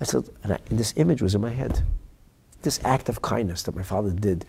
I 0.00 0.04
said, 0.04 0.28
and, 0.42 0.52
I, 0.52 0.58
and 0.70 0.78
this 0.78 0.94
image 0.96 1.22
was 1.22 1.34
in 1.34 1.40
my 1.40 1.50
head 1.50 1.82
this 2.64 2.80
act 2.82 3.08
of 3.08 3.22
kindness 3.22 3.62
that 3.64 3.76
my 3.76 3.82
father 3.82 4.10
did, 4.10 4.44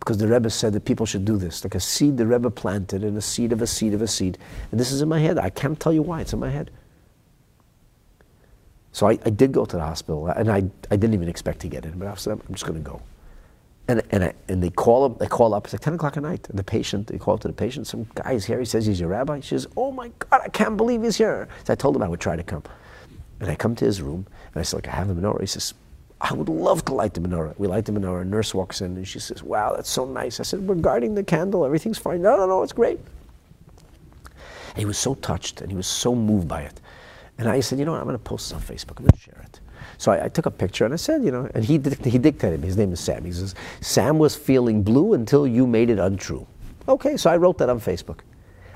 because 0.00 0.16
the 0.16 0.26
Rebbe 0.26 0.50
said 0.50 0.72
that 0.72 0.84
people 0.84 1.06
should 1.06 1.24
do 1.24 1.36
this, 1.36 1.62
like 1.62 1.74
a 1.74 1.80
seed 1.80 2.16
the 2.16 2.26
Rebbe 2.26 2.50
planted 2.50 3.04
and 3.04 3.16
a 3.16 3.20
seed 3.20 3.52
of 3.52 3.60
a 3.62 3.66
seed 3.66 3.94
of 3.94 4.02
a 4.02 4.08
seed. 4.08 4.38
And 4.70 4.80
this 4.80 4.90
is 4.90 5.02
in 5.02 5.08
my 5.08 5.20
head. 5.20 5.38
I 5.38 5.50
can't 5.50 5.78
tell 5.78 5.92
you 5.92 6.02
why, 6.02 6.22
it's 6.22 6.32
in 6.32 6.40
my 6.40 6.50
head. 6.50 6.70
So 8.92 9.06
I, 9.06 9.18
I 9.24 9.30
did 9.30 9.52
go 9.52 9.64
to 9.64 9.76
the 9.76 9.82
hospital, 9.82 10.26
and 10.26 10.50
I, 10.50 10.64
I 10.90 10.96
didn't 10.96 11.14
even 11.14 11.28
expect 11.28 11.60
to 11.60 11.68
get 11.68 11.84
in, 11.84 11.98
but 11.98 12.08
I 12.08 12.14
said, 12.14 12.32
I'm 12.32 12.54
just 12.54 12.66
going 12.66 12.82
to 12.82 12.90
go. 12.90 13.00
And, 13.88 14.02
and, 14.10 14.24
I, 14.24 14.34
and 14.48 14.62
they 14.62 14.70
call 14.70 15.04
up, 15.04 15.18
they 15.18 15.26
call 15.26 15.52
up, 15.54 15.66
it's 15.66 15.74
like 15.74 15.82
10 15.82 15.94
o'clock 15.94 16.16
at 16.16 16.22
night, 16.22 16.48
and 16.48 16.58
the 16.58 16.64
patient, 16.64 17.08
they 17.08 17.18
call 17.18 17.34
up 17.34 17.40
to 17.40 17.48
the 17.48 17.54
patient, 17.54 17.86
some 17.86 18.08
guy 18.14 18.32
is 18.32 18.44
here, 18.44 18.58
he 18.58 18.64
says 18.64 18.86
he's 18.86 19.00
your 19.00 19.10
rabbi. 19.10 19.40
She 19.40 19.50
says, 19.50 19.68
oh 19.76 19.92
my 19.92 20.10
God, 20.18 20.40
I 20.44 20.48
can't 20.48 20.76
believe 20.76 21.02
he's 21.02 21.16
here. 21.16 21.48
So 21.64 21.72
I 21.72 21.76
told 21.76 21.94
him 21.94 22.02
I 22.02 22.08
would 22.08 22.20
try 22.20 22.36
to 22.36 22.42
come. 22.42 22.62
And 23.40 23.50
I 23.50 23.54
come 23.54 23.74
to 23.76 23.84
his 23.84 24.00
room, 24.00 24.26
and 24.54 24.60
I 24.60 24.62
said, 24.62 24.78
like, 24.78 24.88
I 24.88 24.92
have 24.92 25.08
the 25.08 25.14
menorah. 25.14 25.40
He 25.40 25.46
says, 25.46 25.74
I 26.20 26.34
would 26.34 26.48
love 26.48 26.84
to 26.84 26.94
light 26.94 27.14
the 27.14 27.20
menorah. 27.20 27.58
We 27.58 27.66
light 27.66 27.86
the 27.86 27.92
menorah. 27.92 28.22
A 28.22 28.24
nurse 28.24 28.54
walks 28.54 28.82
in 28.82 28.96
and 28.96 29.08
she 29.08 29.18
says, 29.18 29.42
Wow, 29.42 29.74
that's 29.74 29.88
so 29.88 30.04
nice. 30.04 30.38
I 30.38 30.42
said, 30.42 30.60
We're 30.60 30.74
guarding 30.74 31.14
the 31.14 31.24
candle, 31.24 31.64
everything's 31.64 31.98
fine. 31.98 32.20
No, 32.22 32.36
no, 32.36 32.46
no, 32.46 32.62
it's 32.62 32.72
great. 32.72 33.00
And 34.70 34.78
he 34.78 34.84
was 34.84 34.98
so 34.98 35.14
touched 35.14 35.60
and 35.62 35.70
he 35.70 35.76
was 35.76 35.86
so 35.86 36.14
moved 36.14 36.46
by 36.46 36.62
it. 36.62 36.80
And 37.38 37.48
I 37.48 37.60
said, 37.60 37.78
You 37.78 37.86
know 37.86 37.92
what? 37.92 38.00
I'm 38.00 38.06
going 38.06 38.18
to 38.18 38.22
post 38.22 38.50
this 38.50 38.56
on 38.56 38.62
Facebook. 38.62 38.98
I'm 38.98 39.06
going 39.06 39.12
to 39.12 39.18
share 39.18 39.40
it. 39.42 39.60
So 39.96 40.12
I, 40.12 40.26
I, 40.26 40.28
took 40.28 40.46
a 40.46 40.50
picture 40.50 40.84
and 40.84 40.92
I 40.92 40.98
said, 40.98 41.24
You 41.24 41.30
know, 41.30 41.50
and 41.54 41.64
he, 41.64 41.74
he 42.04 42.18
dictated 42.18 42.60
me. 42.60 42.66
His 42.66 42.76
name 42.76 42.92
is 42.92 43.00
Sam. 43.00 43.24
He 43.24 43.32
says, 43.32 43.54
Sam 43.80 44.18
was 44.18 44.36
feeling 44.36 44.82
blue 44.82 45.14
until 45.14 45.46
you 45.46 45.66
made 45.66 45.88
it 45.88 45.98
untrue. 45.98 46.46
Okay, 46.86 47.16
so 47.16 47.30
I 47.30 47.36
wrote 47.38 47.56
that 47.58 47.70
on 47.70 47.80
Facebook. 47.80 48.20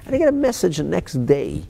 And 0.07 0.15
I 0.15 0.19
get 0.19 0.29
a 0.29 0.33
message 0.33 0.79
the 0.79 0.85
next 0.85 1.27
day 1.27 1.65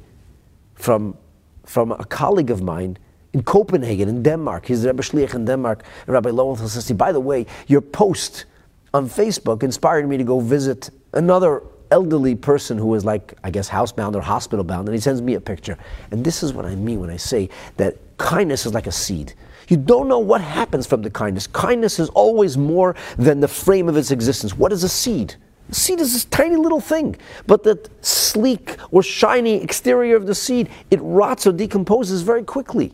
from, 0.75 1.17
from 1.65 1.93
a 1.93 2.05
colleague 2.05 2.51
of 2.51 2.63
mine 2.63 2.99
in 3.35 3.43
Copenhagen, 3.43 4.09
in 4.09 4.23
Denmark. 4.23 4.67
He's 4.67 4.87
Rebbe 4.87 5.03
Shliach 5.03 5.35
in 5.35 5.45
Denmark. 5.45 5.85
And 6.07 6.15
Rabbi 6.15 6.31
Lowenthal 6.31 6.69
says, 6.69 6.91
by 6.93 7.13
the 7.13 7.21
way, 7.21 7.45
your 7.67 7.81
post 7.81 8.47
on 8.95 9.09
Facebook 9.09 9.65
inspired 9.65 10.09
me 10.09 10.17
to 10.17 10.25
go 10.25 10.39
visit 10.41 10.89
another 11.13 11.63
elderly 11.91 12.37
person 12.37 12.79
who 12.79 12.87
was 12.87 13.05
like, 13.05 13.35
I 13.43 13.51
guess, 13.51 13.69
housebound 13.69 14.15
or 14.15 14.21
hospital 14.21 14.65
bound. 14.65 14.89
And 14.89 14.95
he 14.95 15.01
sends 15.01 15.21
me 15.21 15.35
a 15.35 15.41
picture. 15.41 15.77
And 16.13 16.25
this 16.25 16.43
is 16.43 16.53
what 16.53 16.65
I 16.65 16.77
mean 16.77 17.01
when 17.01 17.11
I 17.11 17.17
say 17.17 17.51
that 17.77 17.97
kindness 18.19 18.67
is 18.67 18.73
like 18.73 18.87
a 18.87 18.93
seed. 18.93 19.35
You 19.69 19.77
don't 19.79 20.09
know 20.09 20.21
what 20.21 20.41
happens 20.41 20.87
from 20.87 21.03
the 21.03 21.11
kindness. 21.11 21.49
Kindness 21.49 21.99
is 21.99 22.09
always 22.11 22.57
more 22.57 22.95
than 23.17 23.41
the 23.41 23.49
frame 23.49 23.89
of 23.89 23.97
its 23.97 24.13
existence. 24.13 24.57
What 24.57 24.73
is 24.73 24.85
a 24.85 24.89
seed? 24.89 25.35
A 25.71 25.75
seed 25.75 26.01
is 26.01 26.13
this 26.13 26.27
tiny 26.27 26.57
little 26.57 26.81
thing, 26.81 27.17
but 27.47 27.65
the 27.65 27.91
sleek 28.03 28.77
or 28.91 29.03
shiny 29.03 29.63
exterior 29.63 30.17
of 30.17 30.27
the 30.27 30.35
seed, 30.35 30.69
it 30.91 31.01
rots 31.03 31.47
or 31.47 31.53
decomposes 31.53 32.23
very 32.23 32.45
quickly. 32.45 32.93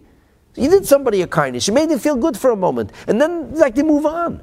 You 0.57 0.69
did 0.69 0.87
somebody 0.87 1.23
a 1.23 1.27
kindness. 1.27 1.69
You 1.69 1.75
made 1.75 1.91
them 1.91 1.99
feel 1.99 2.17
good 2.17 2.37
for 2.37 2.51
a 2.51 2.57
moment. 2.57 2.93
And 3.07 3.21
then, 3.21 3.55
like, 3.55 3.75
they 3.75 3.83
move 3.83 4.05
on. 4.05 4.43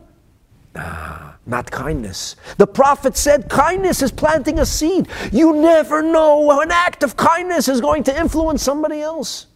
Ah, 0.76 1.36
not 1.46 1.70
kindness. 1.72 2.36
The 2.58 2.68
prophet 2.68 3.18
said 3.18 3.50
kindness 3.50 4.02
is 4.02 4.12
planting 4.12 4.60
a 4.60 4.66
seed. 4.66 5.08
You 5.32 5.56
never 5.56 6.02
know 6.02 6.50
how 6.50 6.62
an 6.62 6.72
act 6.72 7.04
of 7.04 7.18
kindness 7.18 7.68
is 7.68 7.82
going 7.82 8.04
to 8.04 8.18
influence 8.18 8.62
somebody 8.62 9.02
else. 9.02 9.48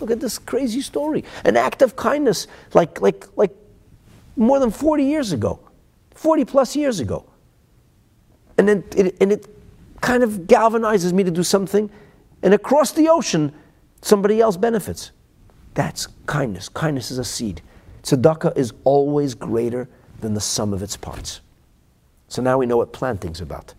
Look 0.00 0.10
at 0.10 0.20
this 0.20 0.38
crazy 0.38 0.80
story. 0.80 1.24
An 1.44 1.56
act 1.56 1.82
of 1.82 1.96
kindness, 1.96 2.46
like, 2.72 3.00
like, 3.00 3.26
like 3.36 3.54
more 4.36 4.58
than 4.58 4.70
40 4.70 5.04
years 5.04 5.32
ago, 5.32 5.60
40 6.14 6.44
plus 6.46 6.74
years 6.74 7.00
ago. 7.00 7.26
And, 8.56 8.68
then 8.68 8.84
it, 8.96 9.16
and 9.20 9.32
it 9.32 9.46
kind 10.00 10.22
of 10.22 10.30
galvanizes 10.46 11.12
me 11.12 11.24
to 11.24 11.30
do 11.30 11.42
something. 11.42 11.90
And 12.42 12.54
across 12.54 12.92
the 12.92 13.08
ocean, 13.08 13.52
somebody 14.00 14.40
else 14.40 14.56
benefits. 14.56 15.12
That's 15.74 16.08
kindness. 16.26 16.68
Kindness 16.68 17.10
is 17.10 17.18
a 17.18 17.24
seed. 17.24 17.62
Tzedakah 18.02 18.56
is 18.56 18.72
always 18.84 19.34
greater 19.34 19.88
than 20.20 20.34
the 20.34 20.40
sum 20.40 20.72
of 20.72 20.82
its 20.82 20.96
parts. 20.96 21.40
So 22.28 22.42
now 22.42 22.58
we 22.58 22.66
know 22.66 22.76
what 22.76 22.92
planting's 22.92 23.40
about. 23.40 23.74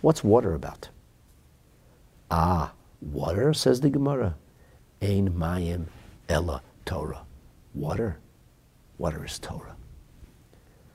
What's 0.00 0.22
water 0.22 0.54
about? 0.54 0.88
Ah, 2.30 2.72
water, 3.00 3.52
says 3.52 3.80
the 3.80 3.90
Gemara. 3.90 4.36
Ein 5.02 5.30
mayim 5.30 5.86
ella 6.28 6.62
Torah. 6.84 7.24
Water. 7.74 8.18
Water 8.98 9.24
is 9.24 9.38
Torah. 9.38 9.76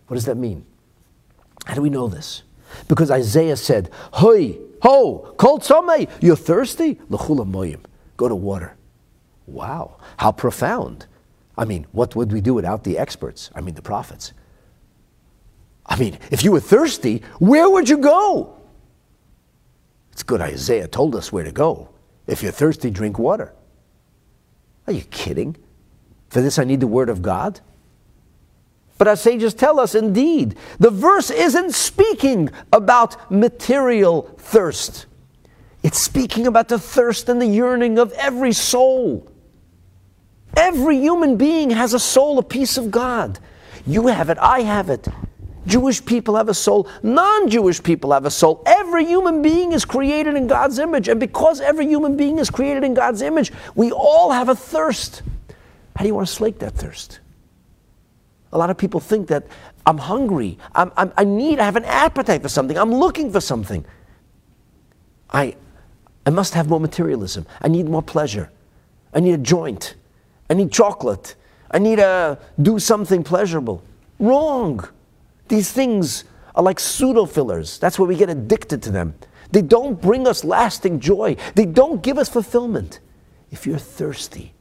What 0.07 0.15
does 0.15 0.26
that 0.26 0.38
mean? 0.38 0.65
How 1.65 1.76
do 1.76 1.81
we 1.81 1.89
know 1.89 2.07
this? 2.07 2.43
Because 2.88 3.11
Isaiah 3.11 3.55
said, 3.55 3.89
Hoi, 4.13 4.57
ho, 4.81 5.34
kol 5.38 5.59
tzomei, 5.59 6.09
you're 6.22 6.35
thirsty? 6.35 6.99
L'chula 7.09 7.49
moyim. 7.49 7.80
Go 8.17 8.27
to 8.27 8.35
water. 8.35 8.76
Wow, 9.45 9.97
how 10.17 10.31
profound. 10.31 11.07
I 11.57 11.65
mean, 11.65 11.85
what 11.91 12.15
would 12.15 12.31
we 12.31 12.41
do 12.41 12.53
without 12.53 12.83
the 12.83 12.97
experts? 12.97 13.51
I 13.53 13.61
mean, 13.61 13.75
the 13.75 13.81
prophets. 13.81 14.33
I 15.85 15.97
mean, 15.97 16.17
if 16.31 16.43
you 16.43 16.51
were 16.51 16.59
thirsty, 16.59 17.21
where 17.39 17.69
would 17.69 17.89
you 17.89 17.97
go? 17.97 18.55
It's 20.11 20.23
good 20.23 20.41
Isaiah 20.41 20.87
told 20.87 21.15
us 21.15 21.31
where 21.31 21.43
to 21.43 21.51
go. 21.51 21.89
If 22.27 22.41
you're 22.41 22.51
thirsty, 22.51 22.89
drink 22.89 23.19
water. 23.19 23.53
Are 24.87 24.93
you 24.93 25.01
kidding? 25.01 25.57
For 26.29 26.41
this, 26.41 26.57
I 26.57 26.63
need 26.63 26.79
the 26.79 26.87
word 26.87 27.09
of 27.09 27.21
God? 27.21 27.59
But 28.97 29.07
our 29.07 29.15
sages 29.15 29.53
tell 29.53 29.79
us, 29.79 29.95
indeed, 29.95 30.55
the 30.79 30.89
verse 30.89 31.29
isn't 31.29 31.73
speaking 31.73 32.49
about 32.71 33.31
material 33.31 34.23
thirst. 34.37 35.07
It's 35.81 35.99
speaking 35.99 36.47
about 36.47 36.69
the 36.69 36.79
thirst 36.79 37.27
and 37.27 37.41
the 37.41 37.47
yearning 37.47 37.99
of 37.99 38.13
every 38.13 38.53
soul. 38.53 39.29
Every 40.55 40.97
human 40.97 41.35
being 41.38 41.71
has 41.71 41.93
a 41.93 41.99
soul, 41.99 42.38
a 42.38 42.43
piece 42.43 42.77
of 42.77 42.91
God. 42.91 43.39
You 43.85 44.07
have 44.07 44.30
it, 44.30 44.38
I 44.38 44.61
have 44.61 44.89
it. 44.89 45.07
Jewish 45.65 46.03
people 46.03 46.35
have 46.35 46.49
a 46.49 46.53
soul, 46.53 46.88
non 47.01 47.49
Jewish 47.49 47.81
people 47.81 48.11
have 48.11 48.25
a 48.25 48.31
soul. 48.31 48.61
Every 48.65 49.05
human 49.05 49.41
being 49.41 49.71
is 49.71 49.85
created 49.85 50.35
in 50.35 50.47
God's 50.47 50.77
image. 50.77 51.07
And 51.07 51.19
because 51.19 51.61
every 51.61 51.88
human 51.88 52.17
being 52.17 52.38
is 52.38 52.49
created 52.49 52.84
in 52.84 52.93
God's 52.93 53.21
image, 53.21 53.51
we 53.75 53.91
all 53.91 54.31
have 54.31 54.49
a 54.49 54.55
thirst. 54.55 55.21
How 55.95 56.03
do 56.03 56.07
you 56.07 56.15
want 56.15 56.27
to 56.27 56.34
slake 56.34 56.59
that 56.59 56.73
thirst? 56.73 57.19
A 58.51 58.57
lot 58.57 58.69
of 58.69 58.77
people 58.77 58.99
think 58.99 59.27
that 59.30 59.47
I'm 59.85 59.97
hungry, 59.97 60.57
I'm, 60.75 60.91
I'm, 60.95 61.11
i 61.17 61.23
need, 61.23 61.59
I 61.59 61.65
have 61.65 61.75
an 61.75 61.85
appetite 61.85 62.41
for 62.41 62.49
something, 62.49 62.77
I'm 62.77 62.93
looking 62.93 63.31
for 63.31 63.41
something. 63.41 63.84
I, 65.30 65.55
I 66.25 66.30
must 66.30 66.53
have 66.53 66.69
more 66.69 66.80
materialism. 66.80 67.45
I 67.61 67.67
need 67.67 67.88
more 67.88 68.03
pleasure. 68.03 68.51
I 69.13 69.19
need 69.19 69.34
a 69.34 69.39
joint. 69.39 69.95
I 70.53 70.55
need 70.55 70.71
chocolate. 70.71 71.34
I 71.71 71.80
need 71.80 71.95
to 71.95 72.38
do 72.61 72.77
something 72.77 73.23
pleasurable. 73.23 73.84
Wrong. 74.19 74.88
These 75.47 75.71
things 75.71 76.25
are 76.53 76.61
like 76.61 76.80
pseudo 76.80 77.25
fillers. 77.25 77.80
That's 77.80 77.97
where 77.97 78.07
we 78.07 78.15
get 78.15 78.30
addicted 78.30 78.84
to 78.84 78.91
them. 78.91 79.15
They 79.51 79.63
don't 79.63 79.99
bring 79.99 80.27
us 80.27 80.43
lasting 80.43 80.99
joy, 80.99 81.38
they 81.55 81.65
don't 81.65 82.03
give 82.03 82.19
us 82.19 82.30
fulfillment. 82.30 82.99
If 83.49 83.65
you're 83.65 83.80
thirsty, 83.80 84.53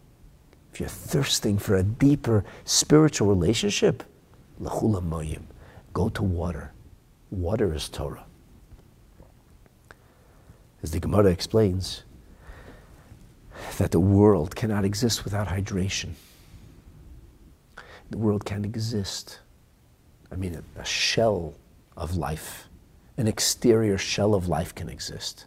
if 0.72 0.80
you're 0.80 0.88
thirsting 0.88 1.58
for 1.58 1.76
a 1.76 1.82
deeper 1.82 2.42
spiritual 2.64 3.28
relationship, 3.28 4.02
go 5.92 6.08
to 6.08 6.22
water. 6.22 6.72
Water 7.30 7.74
is 7.74 7.90
Torah. 7.90 8.24
as 10.82 10.90
the 10.90 11.00
Gemara 11.00 11.30
explains, 11.30 12.04
that 13.78 13.90
the 13.90 14.00
world 14.00 14.54
cannot 14.56 14.84
exist 14.84 15.24
without 15.24 15.48
hydration. 15.48 16.10
The 18.10 18.18
world 18.18 18.44
can't 18.44 18.64
exist. 18.64 19.40
I 20.30 20.36
mean, 20.36 20.54
a, 20.54 20.80
a 20.80 20.84
shell 20.84 21.54
of 21.96 22.16
life, 22.16 22.68
an 23.16 23.26
exterior 23.26 23.98
shell 23.98 24.34
of 24.34 24.48
life 24.48 24.74
can 24.74 24.88
exist. 24.88 25.46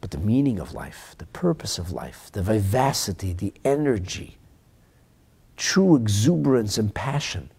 But 0.00 0.12
the 0.12 0.18
meaning 0.18 0.60
of 0.60 0.74
life, 0.74 1.14
the 1.18 1.26
purpose 1.26 1.78
of 1.78 1.92
life, 1.92 2.30
the 2.32 2.42
vivacity, 2.42 3.32
the 3.32 3.52
energy, 3.64 4.38
true 5.56 5.96
exuberance 5.96 6.78
and 6.78 6.94
passion, 6.94 7.50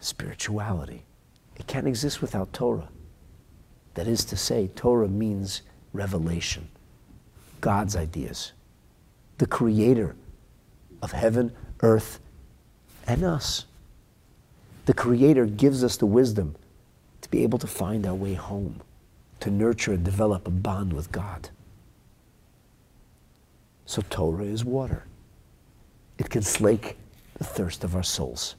spirituality, 0.00 1.04
it 1.56 1.66
can't 1.66 1.86
exist 1.86 2.20
without 2.20 2.52
Torah. 2.52 2.88
That 3.94 4.06
is 4.06 4.24
to 4.26 4.36
say, 4.36 4.68
Torah 4.68 5.08
means 5.08 5.62
revelation, 5.96 6.68
God's 7.60 7.96
ideas, 7.96 8.52
the 9.38 9.46
creator 9.46 10.14
of 11.02 11.12
heaven, 11.12 11.52
earth, 11.80 12.20
and 13.06 13.24
us. 13.24 13.64
The 14.86 14.94
creator 14.94 15.46
gives 15.46 15.82
us 15.82 15.96
the 15.96 16.06
wisdom 16.06 16.54
to 17.22 17.30
be 17.30 17.42
able 17.42 17.58
to 17.58 17.66
find 17.66 18.06
our 18.06 18.14
way 18.14 18.34
home, 18.34 18.80
to 19.40 19.50
nurture 19.50 19.92
and 19.92 20.04
develop 20.04 20.46
a 20.46 20.50
bond 20.50 20.92
with 20.92 21.10
God. 21.10 21.50
So 23.84 24.02
Torah 24.10 24.44
is 24.44 24.64
water. 24.64 25.04
It 26.18 26.30
can 26.30 26.42
slake 26.42 26.96
the 27.38 27.44
thirst 27.44 27.84
of 27.84 27.94
our 27.94 28.02
souls. 28.02 28.54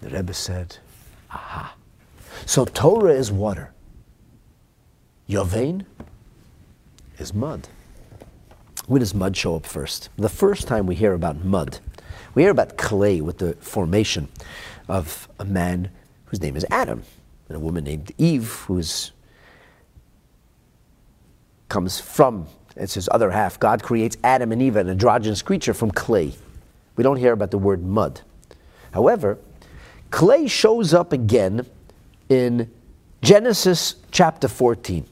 The 0.00 0.10
Rebbe 0.10 0.34
said, 0.34 0.78
aha. 1.30 1.74
So 2.46 2.64
Torah 2.64 3.12
is 3.12 3.30
water. 3.32 3.72
Yovain 5.30 5.84
is 7.18 7.32
mud. 7.32 7.68
Where 8.88 8.98
does 8.98 9.14
mud 9.14 9.36
show 9.36 9.54
up 9.54 9.64
first? 9.64 10.08
The 10.16 10.28
first 10.28 10.66
time 10.66 10.86
we 10.86 10.96
hear 10.96 11.12
about 11.12 11.44
mud, 11.44 11.78
we 12.34 12.42
hear 12.42 12.50
about 12.50 12.76
clay 12.76 13.20
with 13.20 13.38
the 13.38 13.52
formation 13.60 14.26
of 14.88 15.28
a 15.38 15.44
man 15.44 15.92
whose 16.24 16.40
name 16.40 16.56
is 16.56 16.66
Adam 16.68 17.04
and 17.46 17.56
a 17.56 17.60
woman 17.60 17.84
named 17.84 18.10
Eve 18.18 18.52
who's 18.66 19.12
comes 21.68 22.00
from 22.00 22.48
it's 22.74 22.94
his 22.94 23.08
other 23.12 23.30
half. 23.30 23.60
God 23.60 23.84
creates 23.84 24.16
Adam 24.24 24.50
and 24.50 24.60
Eve, 24.60 24.74
an 24.74 24.88
androgynous 24.88 25.42
creature 25.42 25.74
from 25.74 25.92
clay. 25.92 26.34
We 26.96 27.04
don't 27.04 27.18
hear 27.18 27.32
about 27.32 27.52
the 27.52 27.58
word 27.58 27.84
mud. 27.84 28.22
However, 28.92 29.38
clay 30.10 30.48
shows 30.48 30.92
up 30.92 31.12
again 31.12 31.66
in 32.28 32.68
Genesis 33.22 33.94
chapter 34.10 34.48
14. 34.48 35.06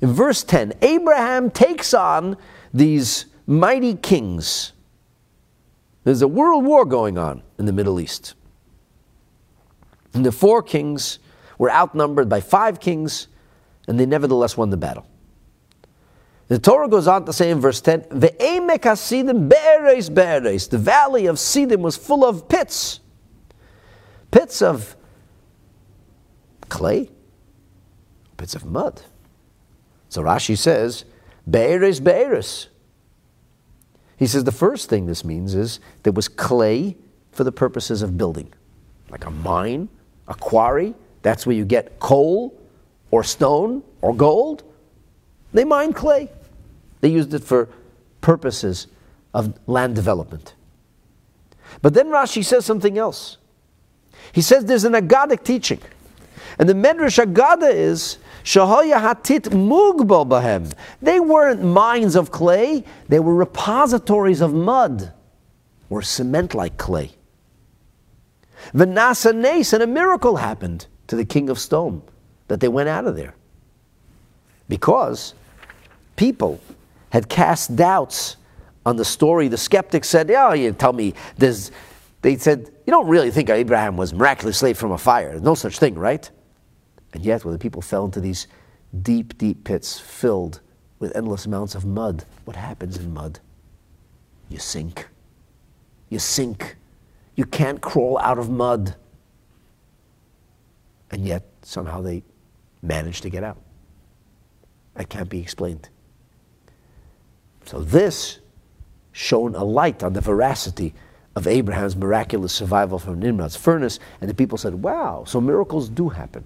In 0.00 0.12
verse 0.12 0.42
10, 0.44 0.74
Abraham 0.82 1.50
takes 1.50 1.94
on 1.94 2.36
these 2.72 3.26
mighty 3.46 3.94
kings. 3.94 4.72
There's 6.04 6.22
a 6.22 6.28
world 6.28 6.64
war 6.64 6.84
going 6.84 7.18
on 7.18 7.42
in 7.58 7.66
the 7.66 7.72
Middle 7.72 8.00
East. 8.00 8.34
And 10.12 10.24
the 10.24 10.32
four 10.32 10.62
kings 10.62 11.18
were 11.58 11.70
outnumbered 11.70 12.28
by 12.28 12.40
five 12.40 12.80
kings, 12.80 13.28
and 13.88 13.98
they 13.98 14.06
nevertheless 14.06 14.56
won 14.56 14.70
the 14.70 14.76
battle. 14.76 15.06
The 16.48 16.58
Torah 16.58 16.88
goes 16.88 17.08
on 17.08 17.24
to 17.24 17.32
say 17.32 17.50
in 17.50 17.60
verse 17.60 17.80
10, 17.80 18.02
Ve'emek 18.02 18.84
hasidim 18.84 19.48
be'eres 19.48 20.10
be'eres. 20.10 20.68
The 20.68 20.78
valley 20.78 21.26
of 21.26 21.36
Sidim 21.36 21.80
was 21.80 21.96
full 21.96 22.24
of 22.24 22.48
pits. 22.48 23.00
Pits 24.30 24.60
of 24.60 24.96
clay, 26.68 27.10
pits 28.36 28.54
of 28.54 28.64
mud. 28.64 29.02
So 30.14 30.22
Rashi 30.22 30.56
says, 30.56 31.04
Be'eres 31.50 31.98
Be'eres. 31.98 32.68
He 34.16 34.28
says 34.28 34.44
the 34.44 34.52
first 34.52 34.88
thing 34.88 35.06
this 35.06 35.24
means 35.24 35.56
is 35.56 35.80
there 36.04 36.12
was 36.12 36.28
clay 36.28 36.96
for 37.32 37.42
the 37.42 37.50
purposes 37.50 38.00
of 38.00 38.16
building, 38.16 38.54
like 39.10 39.26
a 39.26 39.32
mine, 39.32 39.88
a 40.28 40.34
quarry. 40.36 40.94
That's 41.22 41.46
where 41.46 41.56
you 41.56 41.64
get 41.64 41.98
coal 41.98 42.56
or 43.10 43.24
stone 43.24 43.82
or 44.02 44.14
gold. 44.14 44.62
They 45.52 45.64
mined 45.64 45.96
clay. 45.96 46.30
They 47.00 47.08
used 47.08 47.34
it 47.34 47.42
for 47.42 47.68
purposes 48.20 48.86
of 49.34 49.58
land 49.66 49.96
development. 49.96 50.54
But 51.82 51.92
then 51.92 52.06
Rashi 52.06 52.44
says 52.44 52.64
something 52.64 52.98
else. 52.98 53.38
He 54.30 54.42
says 54.42 54.64
there's 54.64 54.84
an 54.84 54.92
Agadic 54.92 55.42
teaching. 55.42 55.80
And 56.56 56.68
the 56.68 56.74
Medrash 56.74 57.18
Agada 57.18 57.74
is 57.74 58.18
Shahaya 58.44 59.00
hatit 59.00 59.48
mugbal 59.48 60.28
bahem. 60.28 60.72
They 61.00 61.18
weren't 61.18 61.62
mines 61.62 62.14
of 62.14 62.30
clay, 62.30 62.84
they 63.08 63.18
were 63.18 63.34
repositories 63.34 64.40
of 64.40 64.52
mud 64.52 65.12
or 65.88 66.02
cement 66.02 66.54
like 66.54 66.76
clay. 66.76 67.12
Vanasa 68.72 69.34
Nace, 69.34 69.72
and 69.72 69.82
a 69.82 69.86
miracle 69.86 70.36
happened 70.36 70.86
to 71.06 71.16
the 71.16 71.24
king 71.24 71.50
of 71.50 71.58
Sodom 71.58 72.02
that 72.48 72.60
they 72.60 72.68
went 72.68 72.88
out 72.88 73.06
of 73.06 73.16
there. 73.16 73.34
Because 74.68 75.34
people 76.16 76.60
had 77.10 77.28
cast 77.28 77.76
doubts 77.76 78.36
on 78.86 78.96
the 78.96 79.04
story. 79.04 79.48
The 79.48 79.56
skeptics 79.56 80.08
said, 80.08 80.28
Yeah, 80.28 80.52
you 80.52 80.72
tell 80.72 80.92
me 80.92 81.14
they 81.38 82.36
said, 82.36 82.70
You 82.86 82.90
don't 82.90 83.08
really 83.08 83.30
think 83.30 83.50
Abraham 83.50 83.96
was 83.96 84.12
miraculously 84.12 84.70
saved 84.70 84.78
from 84.78 84.92
a 84.92 84.98
fire. 84.98 85.30
There's 85.30 85.42
no 85.42 85.54
such 85.54 85.78
thing, 85.78 85.94
right? 85.94 86.28
And 87.14 87.24
yet, 87.24 87.44
when 87.44 87.52
the 87.52 87.58
people 87.58 87.80
fell 87.80 88.04
into 88.04 88.20
these 88.20 88.48
deep, 89.02 89.38
deep 89.38 89.64
pits 89.64 89.98
filled 89.98 90.60
with 90.98 91.16
endless 91.16 91.46
amounts 91.46 91.76
of 91.76 91.84
mud, 91.84 92.24
what 92.44 92.56
happens 92.56 92.98
in 92.98 93.14
mud? 93.14 93.38
You 94.50 94.58
sink. 94.58 95.08
You 96.10 96.18
sink. 96.18 96.76
You 97.36 97.44
can't 97.44 97.80
crawl 97.80 98.18
out 98.18 98.38
of 98.38 98.50
mud. 98.50 98.96
And 101.12 101.24
yet, 101.24 101.44
somehow 101.62 102.02
they 102.02 102.24
manage 102.82 103.20
to 103.20 103.30
get 103.30 103.44
out. 103.44 103.58
That 104.94 105.08
can't 105.08 105.28
be 105.28 105.40
explained. 105.40 105.88
So, 107.64 107.80
this 107.80 108.40
shone 109.12 109.54
a 109.54 109.62
light 109.62 110.02
on 110.02 110.12
the 110.12 110.20
veracity 110.20 110.94
of 111.36 111.46
Abraham's 111.46 111.94
miraculous 111.94 112.52
survival 112.52 112.98
from 112.98 113.20
Nimrod's 113.20 113.56
furnace, 113.56 114.00
and 114.20 114.28
the 114.28 114.34
people 114.34 114.58
said, 114.58 114.74
Wow, 114.74 115.24
so 115.26 115.40
miracles 115.40 115.88
do 115.88 116.08
happen. 116.08 116.44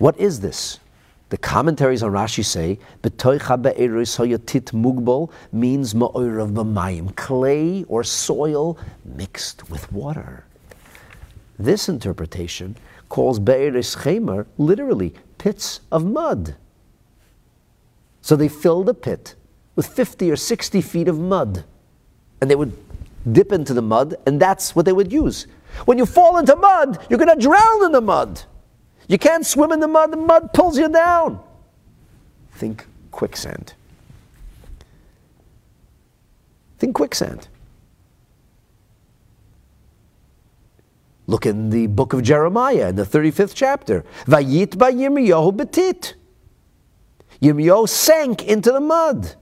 What 0.00 0.18
is 0.18 0.40
this? 0.40 0.80
The 1.28 1.36
commentaries 1.36 2.02
on 2.02 2.12
Rashi 2.12 2.42
say, 2.42 2.78
tit 3.02 3.12
mugbol 4.72 5.30
means 5.52 5.92
ma'oirav 5.92 6.54
b'mayim, 6.54 7.14
clay 7.16 7.84
or 7.84 8.02
soil 8.02 8.78
mixed 9.04 9.68
with 9.68 9.92
water. 9.92 10.46
This 11.58 11.86
interpretation 11.90 12.76
calls 13.10 13.38
be'eris 13.38 13.94
chemer 13.96 14.46
literally 14.56 15.12
pits 15.36 15.80
of 15.92 16.06
mud. 16.06 16.56
So 18.22 18.36
they 18.36 18.48
filled 18.48 18.88
a 18.88 18.94
pit 18.94 19.34
with 19.76 19.86
50 19.86 20.30
or 20.30 20.36
60 20.36 20.80
feet 20.80 21.08
of 21.08 21.20
mud, 21.20 21.64
and 22.40 22.50
they 22.50 22.56
would 22.56 22.72
dip 23.30 23.52
into 23.52 23.74
the 23.74 23.82
mud, 23.82 24.14
and 24.24 24.40
that's 24.40 24.74
what 24.74 24.86
they 24.86 24.94
would 24.94 25.12
use. 25.12 25.46
When 25.84 25.98
you 25.98 26.06
fall 26.06 26.38
into 26.38 26.56
mud, 26.56 27.06
you're 27.10 27.18
going 27.18 27.38
to 27.38 27.46
drown 27.46 27.84
in 27.84 27.92
the 27.92 28.00
mud. 28.00 28.44
You 29.10 29.18
can't 29.18 29.44
swim 29.44 29.72
in 29.72 29.80
the 29.80 29.88
mud, 29.88 30.12
the 30.12 30.16
mud 30.16 30.52
pulls 30.52 30.78
you 30.78 30.88
down. 30.88 31.40
Think 32.52 32.86
quicksand. 33.10 33.74
Think 36.78 36.94
quicksand. 36.94 37.48
Look 41.26 41.44
in 41.44 41.70
the 41.70 41.88
book 41.88 42.12
of 42.12 42.22
Jeremiah 42.22 42.90
in 42.90 42.94
the 42.94 43.02
35th 43.02 43.52
chapter. 43.52 44.04
Vayit 44.26 44.76
Yirmiyahu 44.76 45.56
betit. 45.56 46.14
Yirmiyahu 47.42 47.88
sank 47.88 48.44
into 48.44 48.70
the 48.70 48.78
mud. 48.80 49.34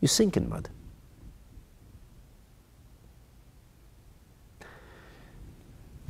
You 0.00 0.08
sink 0.08 0.36
in 0.36 0.48
mud. 0.48 0.70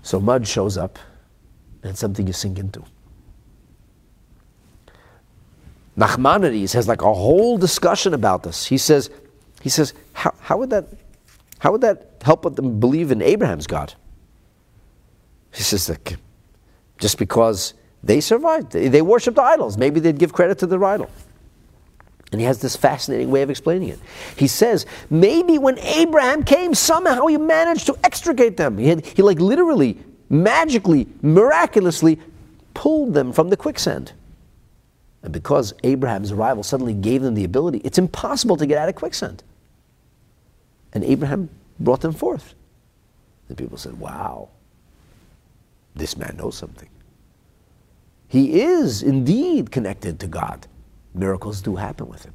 So 0.01 0.19
mud 0.19 0.49
shows 0.49 0.79
up 0.79 0.99
and 1.87 1.97
something 1.97 2.27
you 2.27 2.33
sink 2.33 2.59
into. 2.59 2.83
Nachmanides 5.97 6.75
has 6.75 6.87
like 6.87 7.03
a 7.03 7.13
whole 7.13 7.57
discussion 7.57 8.13
about 8.13 8.43
this. 8.43 8.67
He 8.67 8.77
says, 8.77 9.11
he 9.63 9.69
says, 9.69 9.95
how, 10.13 10.35
how 10.41 10.59
would 10.59 10.71
that, 10.71 10.87
how 11.59 11.73
would 11.73 11.81
that 11.81 12.21
help 12.23 12.55
them 12.55 12.79
believe 12.79 13.11
in 13.11 13.23
Abraham's 13.23 13.67
God? 13.67 13.95
He 15.55 15.63
says 15.63 15.87
that 15.87 16.17
just 16.99 17.19
because 17.19 17.73
they 18.03 18.21
survived, 18.21 18.73
they, 18.73 18.89
they 18.89 19.01
worshipped 19.01 19.39
idols, 19.39 19.79
maybe 19.79 20.01
they'd 20.01 20.19
give 20.19 20.33
credit 20.33 20.59
to 20.59 20.67
their 20.67 20.85
idol. 20.85 21.11
And 22.33 22.41
he 22.41 22.47
has 22.47 22.61
this 22.61 22.77
fascinating 22.77 23.31
way 23.31 23.43
of 23.43 23.51
explaining 23.51 23.89
it. 23.89 24.01
He 24.37 24.49
says, 24.49 24.85
maybe 25.09 25.59
when 25.59 25.79
Abraham 25.79 26.43
came, 26.43 26.75
somehow 26.75 27.27
he 27.27 27.39
managed 27.39 27.87
to 27.87 27.97
extricate 28.05 28.57
them. 28.57 28.77
He, 28.77 28.89
had, 28.89 29.07
he 29.07 29.23
like 29.23 29.39
literally, 29.39 29.97
magically, 30.29 31.07
miraculously 31.23 32.19
pulled 32.75 33.15
them 33.15 33.33
from 33.33 33.49
the 33.49 33.57
quicksand. 33.57 34.13
And 35.23 35.33
because 35.33 35.75
Abraham's 35.83 36.31
arrival 36.31 36.63
suddenly 36.63 36.95
gave 36.95 37.23
them 37.23 37.35
the 37.35 37.45
ability, 37.45 37.81
it's 37.85 37.99
impossible 37.99 38.57
to 38.57 38.67
get 38.67 38.79
out 38.79 38.89
of 38.89 38.95
quicksand. 38.95 39.43
And 40.93 41.03
Abraham 41.05 41.51
brought 41.81 42.01
them 42.01 42.13
forth. 42.13 42.55
And 43.49 43.57
people 43.57 43.79
said, 43.79 43.99
wow, 43.99 44.49
this 45.95 46.17
man 46.17 46.37
knows 46.37 46.57
something. 46.57 46.89
He 48.29 48.61
is 48.61 49.03
indeed 49.03 49.71
connected 49.71 50.19
to 50.21 50.27
God. 50.27 50.67
Miracles 51.15 51.61
do 51.61 51.77
happen 51.77 52.09
with 52.09 52.25
him. 52.25 52.35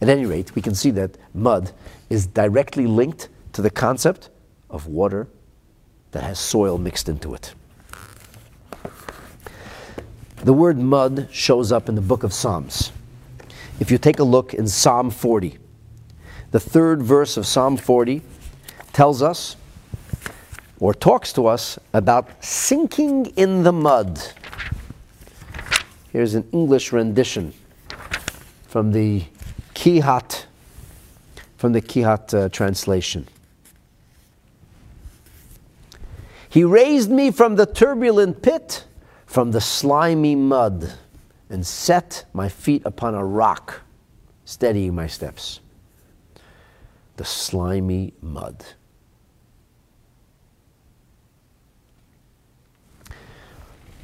At 0.00 0.08
any 0.08 0.26
rate, 0.26 0.54
we 0.54 0.62
can 0.62 0.74
see 0.74 0.90
that 0.92 1.16
mud 1.32 1.72
is 2.10 2.26
directly 2.26 2.86
linked 2.86 3.28
to 3.52 3.62
the 3.62 3.70
concept 3.70 4.30
of 4.68 4.86
water 4.86 5.26
that 6.14 6.22
has 6.22 6.38
soil 6.38 6.78
mixed 6.78 7.08
into 7.08 7.34
it. 7.34 7.54
The 10.44 10.52
word 10.52 10.78
mud 10.78 11.28
shows 11.32 11.72
up 11.72 11.88
in 11.88 11.96
the 11.96 12.00
book 12.00 12.22
of 12.22 12.32
Psalms. 12.32 12.92
If 13.80 13.90
you 13.90 13.98
take 13.98 14.20
a 14.20 14.24
look 14.24 14.54
in 14.54 14.68
Psalm 14.68 15.10
40, 15.10 15.58
the 16.52 16.60
third 16.60 17.02
verse 17.02 17.36
of 17.36 17.46
Psalm 17.46 17.76
40 17.76 18.22
tells 18.92 19.22
us 19.22 19.56
or 20.78 20.94
talks 20.94 21.32
to 21.32 21.48
us 21.48 21.80
about 21.92 22.44
sinking 22.44 23.26
in 23.36 23.64
the 23.64 23.72
mud. 23.72 24.22
Here's 26.12 26.36
an 26.36 26.48
English 26.52 26.92
rendition 26.92 27.52
from 28.68 28.92
the 28.92 29.24
Kehot, 29.74 30.44
from 31.56 31.72
the 31.72 31.82
Kehot 31.82 32.34
uh, 32.34 32.48
translation. 32.50 33.26
He 36.54 36.62
raised 36.62 37.10
me 37.10 37.32
from 37.32 37.56
the 37.56 37.66
turbulent 37.66 38.40
pit 38.40 38.84
from 39.26 39.50
the 39.50 39.60
slimy 39.60 40.36
mud 40.36 40.88
and 41.50 41.66
set 41.66 42.26
my 42.32 42.48
feet 42.48 42.82
upon 42.84 43.16
a 43.16 43.24
rock, 43.24 43.80
steadying 44.44 44.94
my 44.94 45.08
steps. 45.08 45.58
The 47.16 47.24
slimy 47.24 48.14
mud. 48.22 48.64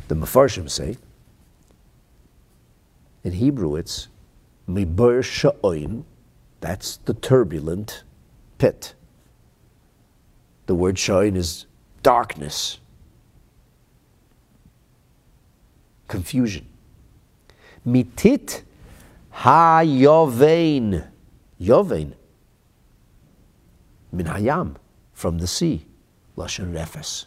The 0.09 0.17
Mefarshim 0.17 0.69
say, 0.69 0.97
in 3.23 3.31
Hebrew 3.31 3.77
it's 3.77 4.09
Mibur 4.69 5.23
Sha'oin, 5.23 6.03
that's 6.61 6.97
the 6.97 7.15
turbulent 7.15 8.03
pit. 8.59 8.95
The 10.67 10.75
word 10.75 10.97
Sha'oin 10.97 11.37
is 11.37 11.67
darkness. 12.03 12.81
confusion. 16.11 16.67
Mitit 17.87 18.63
ha 19.31 19.81
yovein. 19.83 21.07
Yovein. 21.59 22.13
Min 24.13 24.27
hayam, 24.27 24.77
from 25.15 25.39
the 25.39 25.47
sea. 25.47 25.87
Lashon 26.37 26.75
refes, 26.75 27.27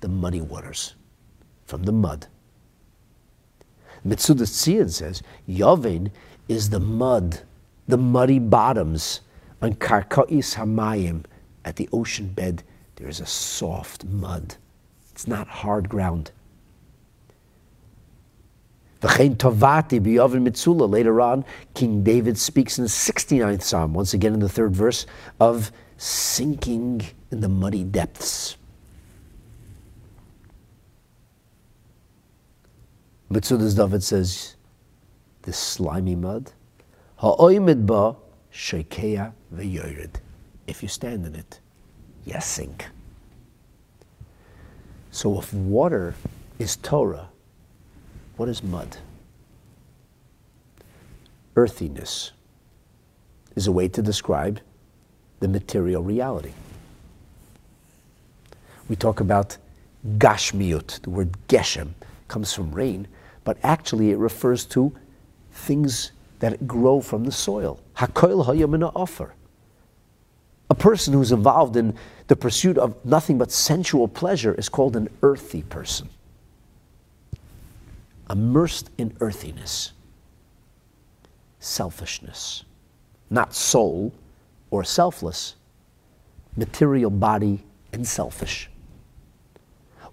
the 0.00 0.08
muddy 0.08 0.40
waters, 0.40 0.94
from 1.64 1.84
the 1.84 1.92
mud. 1.92 2.26
Metzudas 4.06 4.52
Tzion 4.52 4.90
says, 4.90 5.22
Yovein 5.48 6.10
is 6.48 6.70
the 6.70 6.80
mud, 6.80 7.42
the 7.86 7.98
muddy 7.98 8.38
bottoms 8.38 9.20
on 9.60 9.74
Karkais 9.74 10.54
Hamayim, 10.56 11.24
at 11.64 11.76
the 11.76 11.88
ocean 11.92 12.28
bed. 12.28 12.62
There 12.98 13.08
is 13.08 13.20
a 13.20 13.26
soft 13.26 14.04
mud. 14.04 14.56
It's 15.12 15.28
not 15.28 15.46
hard 15.46 15.88
ground. 15.88 16.32
Later 19.00 19.60
on, 21.20 21.44
King 21.74 22.02
David 22.02 22.36
speaks 22.36 22.78
in 22.78 22.82
the 22.82 22.90
69th 22.90 23.62
Psalm, 23.62 23.94
once 23.94 24.14
again 24.14 24.34
in 24.34 24.40
the 24.40 24.48
third 24.48 24.74
verse, 24.74 25.06
of 25.38 25.70
sinking 25.96 27.02
in 27.30 27.40
the 27.40 27.48
muddy 27.48 27.84
depths. 27.84 28.56
Metzudas 33.30 33.76
David 33.76 34.02
says, 34.02 34.56
this 35.42 35.56
slimy 35.56 36.16
mud, 36.16 36.50
ha'oimid 37.18 37.86
ba 37.86 38.16
shekeya. 38.52 39.32
If 40.66 40.82
you 40.82 40.88
stand 40.88 41.24
in 41.24 41.36
it, 41.36 41.60
you 42.28 42.40
sink. 42.40 42.86
So 45.10 45.38
if 45.38 45.52
water 45.52 46.14
is 46.58 46.76
Torah, 46.76 47.28
what 48.36 48.48
is 48.48 48.62
mud? 48.62 48.98
Earthiness 51.56 52.32
is 53.56 53.66
a 53.66 53.72
way 53.72 53.88
to 53.88 54.02
describe 54.02 54.60
the 55.40 55.48
material 55.48 56.02
reality. 56.02 56.52
We 58.88 58.96
talk 58.96 59.20
about 59.20 59.56
gashmiut, 60.18 61.02
the 61.02 61.10
word 61.10 61.34
geshem 61.48 61.94
comes 62.28 62.52
from 62.52 62.72
rain, 62.72 63.08
but 63.44 63.58
actually 63.62 64.10
it 64.10 64.18
refers 64.18 64.64
to 64.66 64.92
things 65.52 66.12
that 66.38 66.66
grow 66.66 67.00
from 67.00 67.24
the 67.24 67.32
soil. 67.32 67.80
Hakoil 67.96 68.46
hayamina 68.46 68.92
offer. 68.94 69.34
A 70.70 70.74
person 70.74 71.14
who's 71.14 71.32
involved 71.32 71.76
in 71.76 71.94
the 72.26 72.36
pursuit 72.36 72.76
of 72.76 73.04
nothing 73.04 73.38
but 73.38 73.50
sensual 73.50 74.06
pleasure 74.06 74.54
is 74.54 74.68
called 74.68 74.96
an 74.96 75.08
earthy 75.22 75.62
person. 75.62 76.08
Immersed 78.28 78.90
in 78.98 79.16
earthiness, 79.20 79.92
selfishness, 81.58 82.64
not 83.30 83.54
soul 83.54 84.12
or 84.70 84.84
selfless, 84.84 85.54
material 86.56 87.10
body 87.10 87.64
and 87.92 88.06
selfish. 88.06 88.68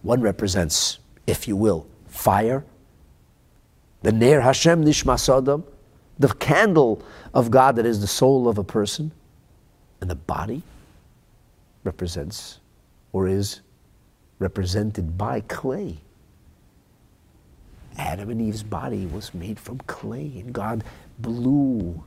One 0.02 0.22
represents, 0.22 1.00
if 1.28 1.48
you 1.48 1.58
will, 1.58 1.88
fire, 2.08 2.64
the 4.04 4.12
Ner 4.12 4.42
Hashem 4.42 4.86
Nishmas 4.86 5.64
the 6.20 6.28
candle 6.36 7.04
of 7.34 7.52
God 7.52 7.76
that 7.76 7.86
is 7.86 8.00
the 8.00 8.08
soul 8.08 8.48
of 8.48 8.58
a 8.58 8.64
person, 8.64 9.12
and 10.06 10.12
the 10.12 10.14
body 10.14 10.62
represents 11.84 12.60
or 13.12 13.28
is 13.28 13.62
represented 14.38 15.18
by 15.18 15.40
clay. 15.40 15.98
Adam 17.98 18.30
and 18.30 18.40
Eve's 18.40 18.62
body 18.62 19.08
was 19.08 19.34
made 19.34 19.60
from 19.60 19.80
clay, 19.88 20.32
and 20.36 20.54
God 20.54 20.84
blew 21.18 22.04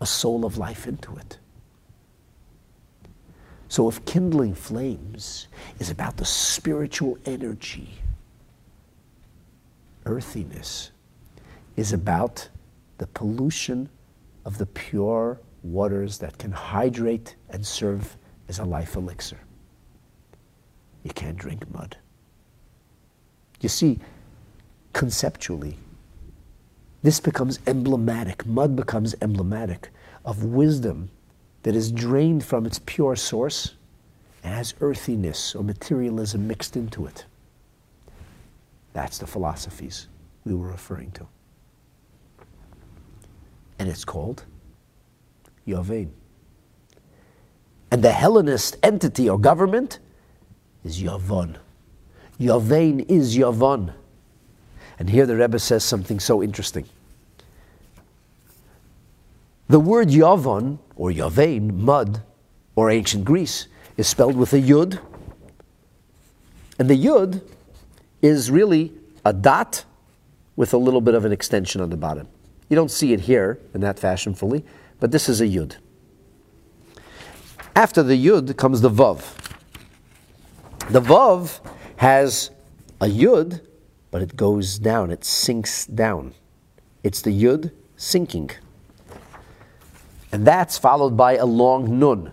a 0.00 0.06
soul 0.06 0.46
of 0.46 0.56
life 0.56 0.86
into 0.86 1.14
it. 1.16 1.36
So, 3.68 3.90
if 3.90 4.02
kindling 4.06 4.54
flames 4.54 5.48
is 5.78 5.90
about 5.90 6.16
the 6.16 6.24
spiritual 6.24 7.18
energy, 7.26 7.90
earthiness 10.06 10.92
is 11.76 11.92
about 11.92 12.48
the 12.96 13.06
pollution 13.08 13.90
of 14.46 14.56
the 14.56 14.64
pure 14.64 15.38
waters 15.62 16.18
that 16.18 16.38
can 16.38 16.52
hydrate 16.52 17.36
and 17.50 17.66
serve 17.66 18.16
as 18.48 18.58
a 18.58 18.64
life 18.64 18.96
elixir. 18.96 19.38
You 21.02 21.10
can't 21.10 21.36
drink 21.36 21.70
mud. 21.72 21.96
You 23.60 23.68
see, 23.68 23.98
conceptually. 24.92 25.78
This 27.02 27.20
becomes 27.20 27.60
emblematic, 27.66 28.44
mud 28.46 28.74
becomes 28.74 29.14
emblematic 29.22 29.90
of 30.24 30.44
wisdom 30.44 31.10
that 31.62 31.74
is 31.74 31.92
drained 31.92 32.44
from 32.44 32.66
its 32.66 32.80
pure 32.84 33.16
source 33.16 33.74
and 34.42 34.54
has 34.54 34.74
earthiness 34.80 35.54
or 35.54 35.62
materialism 35.62 36.46
mixed 36.46 36.76
into 36.76 37.06
it. 37.06 37.24
That's 38.92 39.18
the 39.18 39.26
philosophies 39.26 40.08
we 40.44 40.54
were 40.54 40.68
referring 40.68 41.10
to. 41.12 41.26
And 43.78 43.88
it's 43.88 44.04
called 44.04 44.44
Yovein. 45.68 46.10
And 47.90 48.02
the 48.02 48.12
Hellenist 48.12 48.76
entity 48.82 49.28
or 49.28 49.38
government 49.38 49.98
is 50.84 51.02
Yavon. 51.02 51.56
Yovein 52.40 53.04
is 53.08 53.36
Yavon. 53.36 53.92
And 54.98 55.10
here 55.10 55.26
the 55.26 55.36
Rebbe 55.36 55.58
says 55.58 55.84
something 55.84 56.18
so 56.20 56.42
interesting. 56.42 56.86
The 59.68 59.80
word 59.80 60.08
Yavon, 60.08 60.78
or 60.96 61.10
Yavain, 61.10 61.74
mud, 61.74 62.22
or 62.74 62.90
ancient 62.90 63.24
Greece, 63.24 63.66
is 63.96 64.06
spelled 64.06 64.36
with 64.36 64.52
a 64.52 64.60
yud. 64.60 64.98
And 66.78 66.88
the 66.88 66.96
yud 66.96 67.42
is 68.22 68.50
really 68.50 68.92
a 69.24 69.32
dot 69.32 69.84
with 70.56 70.72
a 70.72 70.78
little 70.78 71.00
bit 71.00 71.14
of 71.14 71.24
an 71.24 71.32
extension 71.32 71.80
on 71.80 71.90
the 71.90 71.96
bottom. 71.96 72.28
You 72.68 72.76
don't 72.76 72.90
see 72.90 73.12
it 73.12 73.20
here 73.20 73.58
in 73.74 73.80
that 73.82 73.98
fashion 73.98 74.34
fully, 74.34 74.64
but 75.00 75.10
this 75.10 75.28
is 75.28 75.40
a 75.40 75.46
Yud. 75.46 75.76
After 77.74 78.02
the 78.02 78.14
Yud 78.14 78.56
comes 78.56 78.80
the 78.80 78.90
Vav. 78.90 79.34
The 80.90 81.00
Vav 81.00 81.60
has 81.96 82.50
a 83.00 83.06
Yud, 83.06 83.60
but 84.10 84.22
it 84.22 84.36
goes 84.36 84.78
down, 84.78 85.10
it 85.10 85.24
sinks 85.24 85.86
down. 85.86 86.34
It's 87.04 87.22
the 87.22 87.30
Yud 87.30 87.70
sinking. 87.96 88.50
And 90.32 90.46
that's 90.46 90.76
followed 90.76 91.16
by 91.16 91.36
a 91.36 91.46
long 91.46 91.98
Nun. 91.98 92.32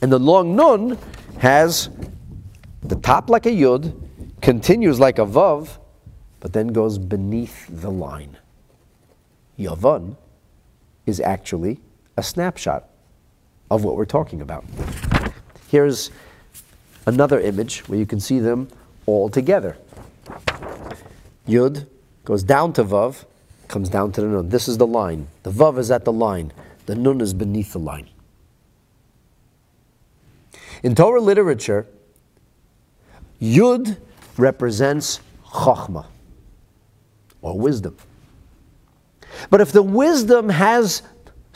And 0.00 0.10
the 0.10 0.18
long 0.18 0.56
Nun 0.56 0.98
has 1.38 1.90
the 2.82 2.96
top 2.96 3.28
like 3.28 3.46
a 3.46 3.50
Yud, 3.50 3.94
continues 4.40 4.98
like 4.98 5.18
a 5.18 5.26
Vav, 5.26 5.78
but 6.40 6.52
then 6.52 6.68
goes 6.68 6.98
beneath 6.98 7.66
the 7.68 7.90
line. 7.90 8.36
Yavan 9.58 10.16
is 11.04 11.20
actually 11.20 11.80
a 12.18 12.22
snapshot 12.22 12.88
of 13.70 13.84
what 13.84 13.96
we're 13.96 14.04
talking 14.04 14.40
about. 14.40 14.64
Here's 15.68 16.10
another 17.06 17.40
image 17.40 17.88
where 17.88 17.96
you 17.96 18.06
can 18.06 18.18
see 18.18 18.40
them 18.40 18.68
all 19.06 19.28
together. 19.28 19.78
Yud 21.46 21.86
goes 22.24 22.42
down 22.42 22.72
to 22.72 22.82
Vav, 22.82 23.24
comes 23.68 23.88
down 23.88 24.10
to 24.12 24.20
the 24.20 24.26
Nun. 24.26 24.48
This 24.48 24.66
is 24.66 24.78
the 24.78 24.86
line. 24.86 25.28
The 25.44 25.52
Vav 25.52 25.78
is 25.78 25.92
at 25.92 26.04
the 26.04 26.12
line. 26.12 26.52
The 26.86 26.96
Nun 26.96 27.20
is 27.20 27.32
beneath 27.32 27.72
the 27.72 27.78
line. 27.78 28.08
In 30.82 30.96
Torah 30.96 31.20
literature, 31.20 31.86
Yud 33.40 33.96
represents 34.36 35.20
Chokhmah 35.46 36.06
or 37.42 37.56
wisdom. 37.56 37.96
But 39.50 39.60
if 39.60 39.70
the 39.70 39.82
wisdom 39.82 40.48
has 40.48 41.02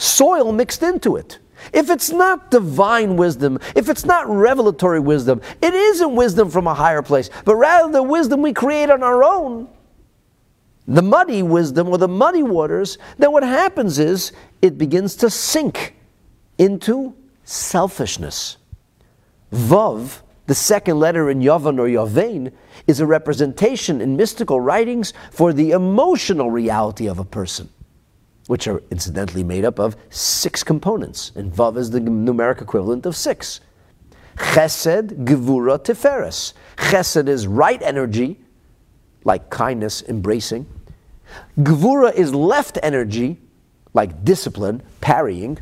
soil 0.02 0.52
mixed 0.52 0.82
into 0.82 1.16
it, 1.16 1.38
if 1.72 1.90
it's 1.90 2.10
not 2.10 2.50
divine 2.50 3.16
wisdom, 3.16 3.58
if 3.76 3.88
it's 3.88 4.04
not 4.04 4.28
revelatory 4.28 5.00
wisdom, 5.00 5.40
it 5.60 5.74
isn't 5.74 6.14
wisdom 6.14 6.50
from 6.50 6.66
a 6.66 6.74
higher 6.74 7.02
place, 7.02 7.30
but 7.44 7.56
rather 7.56 7.92
the 7.92 8.02
wisdom 8.02 8.42
we 8.42 8.52
create 8.52 8.90
on 8.90 9.02
our 9.02 9.22
own, 9.22 9.68
the 10.88 11.02
muddy 11.02 11.42
wisdom 11.42 11.88
or 11.88 11.98
the 11.98 12.08
muddy 12.08 12.42
waters, 12.42 12.98
then 13.18 13.30
what 13.30 13.44
happens 13.44 13.98
is 13.98 14.32
it 14.60 14.76
begins 14.76 15.14
to 15.16 15.30
sink 15.30 15.94
into 16.58 17.14
selfishness. 17.44 18.56
Vav 19.52 20.22
the 20.46 20.54
second 20.54 20.98
letter 20.98 21.30
in 21.30 21.40
Yavan 21.40 21.78
or 21.78 21.86
Yavain 21.86 22.52
is 22.86 23.00
a 23.00 23.06
representation 23.06 24.00
in 24.00 24.16
mystical 24.16 24.60
writings 24.60 25.12
for 25.30 25.52
the 25.52 25.70
emotional 25.70 26.50
reality 26.50 27.08
of 27.08 27.18
a 27.18 27.24
person, 27.24 27.68
which 28.46 28.66
are 28.66 28.82
incidentally 28.90 29.44
made 29.44 29.64
up 29.64 29.78
of 29.78 29.96
six 30.10 30.62
components, 30.62 31.32
and 31.34 31.52
Vav 31.52 31.76
is 31.76 31.90
the 31.90 32.00
numeric 32.00 32.60
equivalent 32.60 33.06
of 33.06 33.16
six. 33.16 33.60
Chesed, 34.36 35.24
Gevura, 35.24 35.78
Tiferes. 35.78 36.54
Chesed 36.76 37.28
is 37.28 37.46
right 37.46 37.80
energy, 37.82 38.40
like 39.24 39.50
kindness, 39.50 40.02
embracing. 40.08 40.66
Gevura 41.58 42.14
is 42.14 42.34
left 42.34 42.78
energy, 42.82 43.38
like 43.94 44.24
discipline, 44.24 44.82
parrying. 45.00 45.58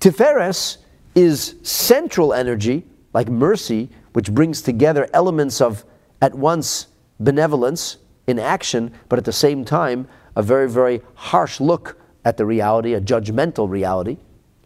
Tiferes 0.00 0.78
is 1.14 1.56
central 1.62 2.32
energy, 2.34 2.84
like 3.12 3.28
mercy, 3.28 3.88
which 4.12 4.30
brings 4.30 4.62
together 4.62 5.08
elements 5.12 5.60
of 5.60 5.84
at 6.22 6.34
once 6.34 6.86
benevolence 7.18 7.96
in 8.26 8.38
action, 8.38 8.92
but 9.08 9.18
at 9.18 9.24
the 9.24 9.32
same 9.32 9.64
time, 9.64 10.08
a 10.36 10.42
very, 10.42 10.68
very 10.68 11.00
harsh 11.14 11.60
look 11.60 11.98
at 12.24 12.36
the 12.36 12.44
reality, 12.44 12.94
a 12.94 13.00
judgmental 13.00 13.68
reality, 13.68 14.18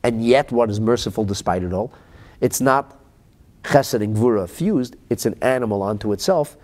and 0.03 0.25
yet 0.25 0.51
what 0.51 0.69
is 0.69 0.81
merciful 0.81 1.25
despite 1.25 1.63
it 1.63 1.73
all. 1.73 1.93
It's 2.41 2.61
not 2.61 2.99
chesed 3.63 4.03
and 4.03 4.17
gvura 4.17 4.49
fused, 4.49 4.97
it's 5.09 5.27
an 5.27 5.37
animal 5.43 5.83
unto 5.83 6.13
itself. 6.13 6.57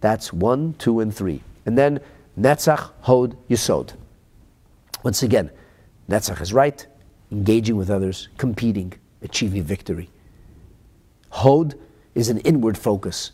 That's 0.00 0.32
one, 0.32 0.74
two, 0.74 1.00
and 1.00 1.14
three. 1.14 1.42
And 1.66 1.76
then 1.78 2.00
netzach, 2.38 2.90
hod, 3.02 3.36
yisod. 3.48 3.94
Once 5.02 5.22
again, 5.22 5.50
netzach 6.08 6.40
is 6.40 6.52
right, 6.52 6.86
engaging 7.30 7.76
with 7.76 7.90
others, 7.90 8.28
competing, 8.36 8.92
achieving 9.22 9.62
victory. 9.62 10.10
Hod 11.30 11.76
is 12.14 12.28
an 12.28 12.38
inward 12.38 12.76
focus, 12.76 13.32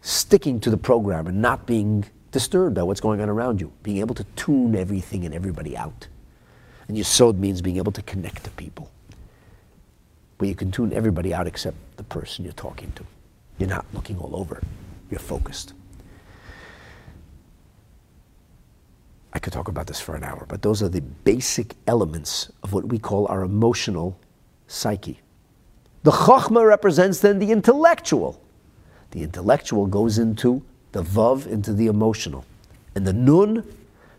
sticking 0.00 0.60
to 0.60 0.70
the 0.70 0.76
program 0.76 1.26
and 1.26 1.42
not 1.42 1.66
being 1.66 2.04
disturbed 2.30 2.74
by 2.74 2.82
what's 2.82 3.00
going 3.00 3.20
on 3.20 3.28
around 3.28 3.60
you, 3.60 3.72
being 3.82 3.98
able 3.98 4.14
to 4.14 4.24
tune 4.36 4.76
everything 4.76 5.24
and 5.24 5.34
everybody 5.34 5.76
out. 5.76 6.06
And 6.88 6.96
Yisod 6.96 7.38
means 7.38 7.60
being 7.62 7.76
able 7.76 7.92
to 7.92 8.02
connect 8.02 8.44
to 8.44 8.50
people, 8.50 8.90
where 10.38 10.48
you 10.48 10.54
can 10.54 10.70
tune 10.70 10.92
everybody 10.92 11.32
out 11.34 11.46
except 11.46 11.76
the 11.96 12.04
person 12.04 12.44
you're 12.44 12.54
talking 12.54 12.92
to. 12.92 13.04
You're 13.58 13.68
not 13.68 13.84
looking 13.92 14.18
all 14.18 14.34
over, 14.36 14.62
you're 15.10 15.20
focused. 15.20 15.74
I 19.32 19.38
could 19.38 19.52
talk 19.52 19.68
about 19.68 19.86
this 19.86 20.00
for 20.00 20.16
an 20.16 20.24
hour, 20.24 20.44
but 20.48 20.62
those 20.62 20.82
are 20.82 20.88
the 20.88 21.00
basic 21.00 21.76
elements 21.86 22.50
of 22.62 22.72
what 22.72 22.86
we 22.86 22.98
call 22.98 23.26
our 23.28 23.42
emotional 23.42 24.18
psyche. 24.66 25.20
The 26.02 26.10
Chokhmah 26.10 26.66
represents 26.66 27.20
then 27.20 27.38
the 27.38 27.52
intellectual. 27.52 28.42
The 29.12 29.22
intellectual 29.22 29.86
goes 29.86 30.18
into 30.18 30.62
the 30.92 31.02
Vav, 31.02 31.46
into 31.46 31.72
the 31.72 31.86
emotional. 31.86 32.44
And 32.94 33.06
the 33.06 33.12
Nun, 33.12 33.64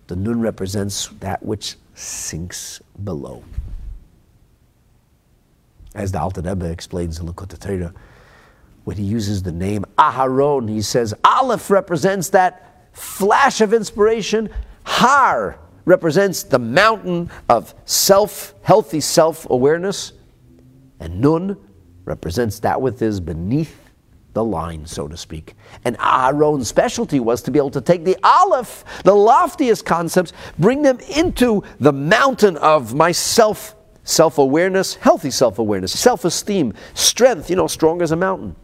the 0.08 0.16
Nun 0.16 0.42
represents 0.42 1.08
that 1.20 1.44
which 1.44 1.76
sinks 1.96 2.82
below. 3.04 3.44
As 5.94 6.12
the 6.12 6.20
Alter 6.20 6.42
Rebbe 6.42 6.66
explains 6.66 7.20
in 7.20 7.28
Likkutei 7.28 7.60
Torah, 7.60 7.94
when 8.84 8.98
he 8.98 9.04
uses 9.04 9.44
the 9.44 9.52
name 9.52 9.86
Aharon, 9.98 10.70
he 10.70 10.82
says 10.82 11.14
Aleph 11.24 11.70
represents 11.70 12.30
that 12.30 12.88
flash 12.94 13.62
of 13.62 13.74
inspiration. 13.74 14.50
Har 14.84 15.60
represents 15.86 16.44
the 16.44 16.60
mountain 16.60 17.30
of 17.50 17.76
self, 17.86 18.56
healthy 18.64 19.00
self 19.00 19.50
awareness. 19.50 20.14
And 21.00 21.22
Nun 21.22 21.58
represents 22.06 22.60
that 22.60 22.82
which 22.82 23.02
is 23.02 23.20
beneath 23.20 23.81
the 24.34 24.44
line, 24.44 24.86
so 24.86 25.08
to 25.08 25.18
speak. 25.18 25.56
And 25.84 25.98
Aaron's 26.00 26.68
specialty 26.68 27.20
was 27.20 27.42
to 27.44 27.52
be 27.52 27.60
able 27.60 27.72
to 27.72 27.82
take 27.82 28.06
the 28.06 28.18
Aleph, 28.24 28.84
the 29.04 29.14
loftiest 29.14 29.86
concepts, 29.86 30.34
bring 30.58 30.82
them 30.82 31.00
into 31.16 31.64
the 31.80 31.92
mountain 31.92 32.58
of 32.58 32.94
myself, 32.94 33.76
self 34.04 34.38
awareness, 34.38 34.96
healthy 34.96 35.32
self 35.32 35.60
awareness, 35.60 35.98
self 35.98 36.26
esteem, 36.26 36.74
strength, 36.94 37.50
you 37.50 37.56
know, 37.56 37.68
strong 37.68 38.02
as 38.02 38.12
a 38.12 38.16
mountain, 38.16 38.56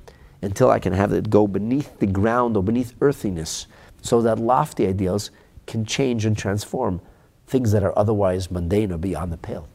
until 0.41 0.69
I 0.69 0.79
can 0.79 0.93
have 0.93 1.11
it 1.11 1.29
go 1.29 1.47
beneath 1.47 1.99
the 1.99 2.07
ground 2.07 2.55
or 2.55 2.63
beneath 2.63 2.93
earthiness, 3.01 3.67
so 4.01 4.21
that 4.21 4.39
lofty 4.39 4.87
ideals 4.87 5.31
can 5.65 5.85
change 5.85 6.25
and 6.25 6.37
transform 6.37 7.01
things 7.45 7.71
that 7.71 7.83
are 7.83 7.97
otherwise 7.97 8.49
mundane 8.51 8.91
or 8.91 8.97
beyond 8.97 9.31
the 9.31 9.37
pale. 9.37 9.67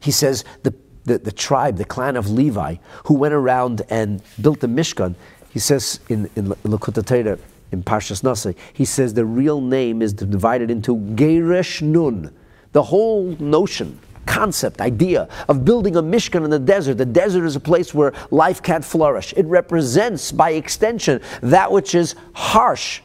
He 0.00 0.10
says 0.10 0.44
the 0.62 0.74
the, 1.04 1.18
the 1.18 1.32
tribe, 1.32 1.76
the 1.76 1.84
clan 1.84 2.16
of 2.16 2.30
Levi, 2.30 2.76
who 3.04 3.14
went 3.14 3.34
around 3.34 3.82
and 3.90 4.22
built 4.40 4.60
the 4.60 4.66
Mishkan, 4.66 5.14
he 5.50 5.58
says 5.58 6.00
in, 6.08 6.30
in 6.36 6.48
Likkutei 6.64 7.04
Torah, 7.04 7.38
in 7.72 7.82
Parshas 7.82 8.22
Naso, 8.22 8.54
he 8.72 8.84
says 8.84 9.14
the 9.14 9.24
real 9.24 9.60
name 9.60 10.02
is 10.02 10.12
divided 10.12 10.70
into 10.70 10.96
Geresh 10.96 11.82
Nun. 11.82 12.34
The 12.72 12.82
whole 12.82 13.36
notion, 13.38 13.98
concept, 14.26 14.80
idea 14.80 15.28
of 15.48 15.64
building 15.64 15.96
a 15.96 16.02
Mishkan 16.02 16.44
in 16.44 16.50
the 16.50 16.58
desert. 16.58 16.94
The 16.98 17.06
desert 17.06 17.44
is 17.44 17.56
a 17.56 17.60
place 17.60 17.92
where 17.92 18.12
life 18.30 18.62
can't 18.62 18.84
flourish. 18.84 19.34
It 19.36 19.46
represents, 19.46 20.32
by 20.32 20.50
extension, 20.50 21.20
that 21.40 21.72
which 21.72 21.94
is 21.94 22.14
harsh 22.34 23.00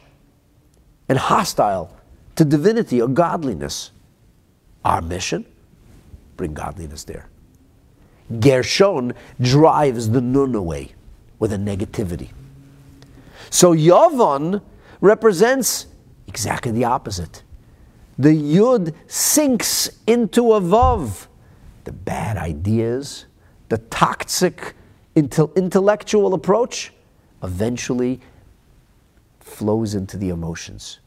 and 1.08 1.18
hostile 1.18 1.94
to 2.36 2.44
divinity 2.44 3.02
or 3.02 3.08
godliness. 3.08 3.90
Our 4.84 5.02
mission? 5.02 5.44
Bring 6.36 6.54
godliness 6.54 7.04
there. 7.04 7.28
Gershon 8.40 9.14
drives 9.40 10.10
the 10.10 10.20
nun 10.20 10.54
away 10.54 10.92
with 11.38 11.52
a 11.52 11.56
negativity. 11.56 12.30
So 13.50 13.74
Yavon 13.74 14.62
represents 15.00 15.86
exactly 16.26 16.72
the 16.72 16.84
opposite. 16.84 17.42
The 18.18 18.30
Yud 18.30 18.94
sinks 19.06 19.88
into 20.06 20.52
a 20.52 20.60
Vav. 20.60 21.28
The 21.84 21.92
bad 21.92 22.36
ideas, 22.36 23.26
the 23.68 23.78
toxic 23.78 24.74
intellectual 25.14 26.34
approach 26.34 26.92
eventually 27.42 28.20
flows 29.40 29.94
into 29.94 30.16
the 30.18 30.28
emotions. 30.28 31.00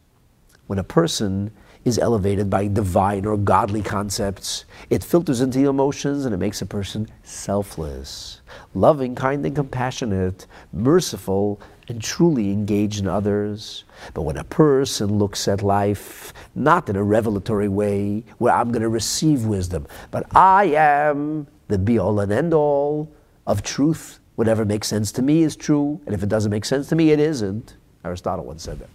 When 0.68 0.80
a 0.80 0.84
person 0.84 1.52
is 1.84 1.98
elevated 1.98 2.50
by 2.50 2.68
divine 2.68 3.26
or 3.26 3.38
godly 3.38 3.82
concepts. 3.82 4.66
It 4.90 5.04
filters 5.04 5.42
into 5.42 5.60
the 5.60 5.70
emotions 5.70 6.26
and 6.26 6.34
it 6.34 6.38
makes 6.38 6.62
a 6.62 6.66
person 6.66 7.08
selfless, 7.24 8.42
loving, 8.74 9.16
kind, 9.16 9.46
and 9.46 9.56
compassionate, 9.56 10.46
merciful, 10.72 11.60
and 11.88 12.02
truly 12.02 12.52
engaged 12.52 13.00
in 13.00 13.08
others. 13.08 13.84
But 14.14 14.22
when 14.22 14.38
a 14.38 14.44
person 14.44 15.18
looks 15.18 15.48
at 15.48 15.64
life 15.64 16.34
not 16.56 16.88
in 16.88 16.96
a 16.96 17.04
revelatory 17.04 17.68
way, 17.68 18.24
where 18.38 18.54
I'm 18.54 18.72
going 18.72 18.84
to 18.84 18.90
receive 18.90 19.46
wisdom, 19.46 19.88
but 20.12 20.26
I 20.36 20.66
am 20.76 21.48
the 21.68 21.78
be 21.78 21.98
all 21.98 22.20
and 22.20 22.32
end 22.32 22.54
all 22.54 23.12
of 23.48 23.64
truth, 23.64 24.20
whatever 24.36 24.66
makes 24.66 24.88
sense 24.88 25.12
to 25.14 25.22
me 25.22 25.42
is 25.44 25.56
true, 25.56 26.00
and 26.06 26.14
if 26.14 26.22
it 26.22 26.30
doesn't 26.30 26.52
make 26.52 26.66
sense 26.66 26.90
to 26.90 26.96
me, 26.96 27.12
it 27.12 27.20
isn't. 27.20 27.76
Aristotle 28.06 28.46
once 28.46 28.64
said 28.64 28.80
that. 28.80 28.90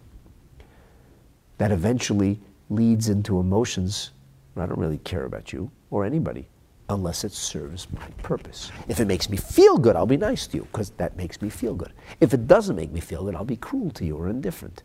That 1.58 1.72
eventually 1.72 2.40
leads 2.70 3.08
into 3.08 3.38
emotions. 3.38 4.12
I 4.56 4.66
don't 4.66 4.78
really 4.78 4.98
care 4.98 5.24
about 5.24 5.52
you 5.52 5.70
or 5.90 6.04
anybody 6.04 6.48
unless 6.88 7.24
it 7.24 7.32
serves 7.32 7.88
my 7.92 8.06
purpose. 8.22 8.70
If 8.88 9.00
it 9.00 9.06
makes 9.06 9.28
me 9.28 9.36
feel 9.36 9.76
good, 9.76 9.96
I'll 9.96 10.06
be 10.06 10.16
nice 10.16 10.46
to 10.48 10.58
you 10.58 10.68
because 10.72 10.90
that 10.90 11.16
makes 11.16 11.42
me 11.42 11.48
feel 11.48 11.74
good. 11.74 11.92
If 12.20 12.32
it 12.32 12.46
doesn't 12.46 12.76
make 12.76 12.92
me 12.92 13.00
feel 13.00 13.24
good, 13.24 13.34
I'll 13.34 13.44
be 13.44 13.56
cruel 13.56 13.90
to 13.92 14.04
you 14.04 14.16
or 14.16 14.28
indifferent. 14.28 14.82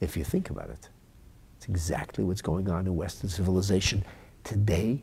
If 0.00 0.16
you 0.16 0.24
think 0.24 0.50
about 0.50 0.70
it, 0.70 0.88
it's 1.56 1.68
exactly 1.68 2.24
what's 2.24 2.42
going 2.42 2.70
on 2.70 2.86
in 2.86 2.96
Western 2.96 3.28
civilization 3.28 4.04
today, 4.44 5.02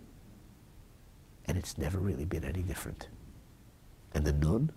and 1.45 1.57
it's 1.57 1.77
never 1.77 1.99
really 1.99 2.25
been 2.25 2.43
any 2.43 2.61
different. 2.61 3.07
And 4.13 4.25
the 4.25 4.33
nun 4.33 4.71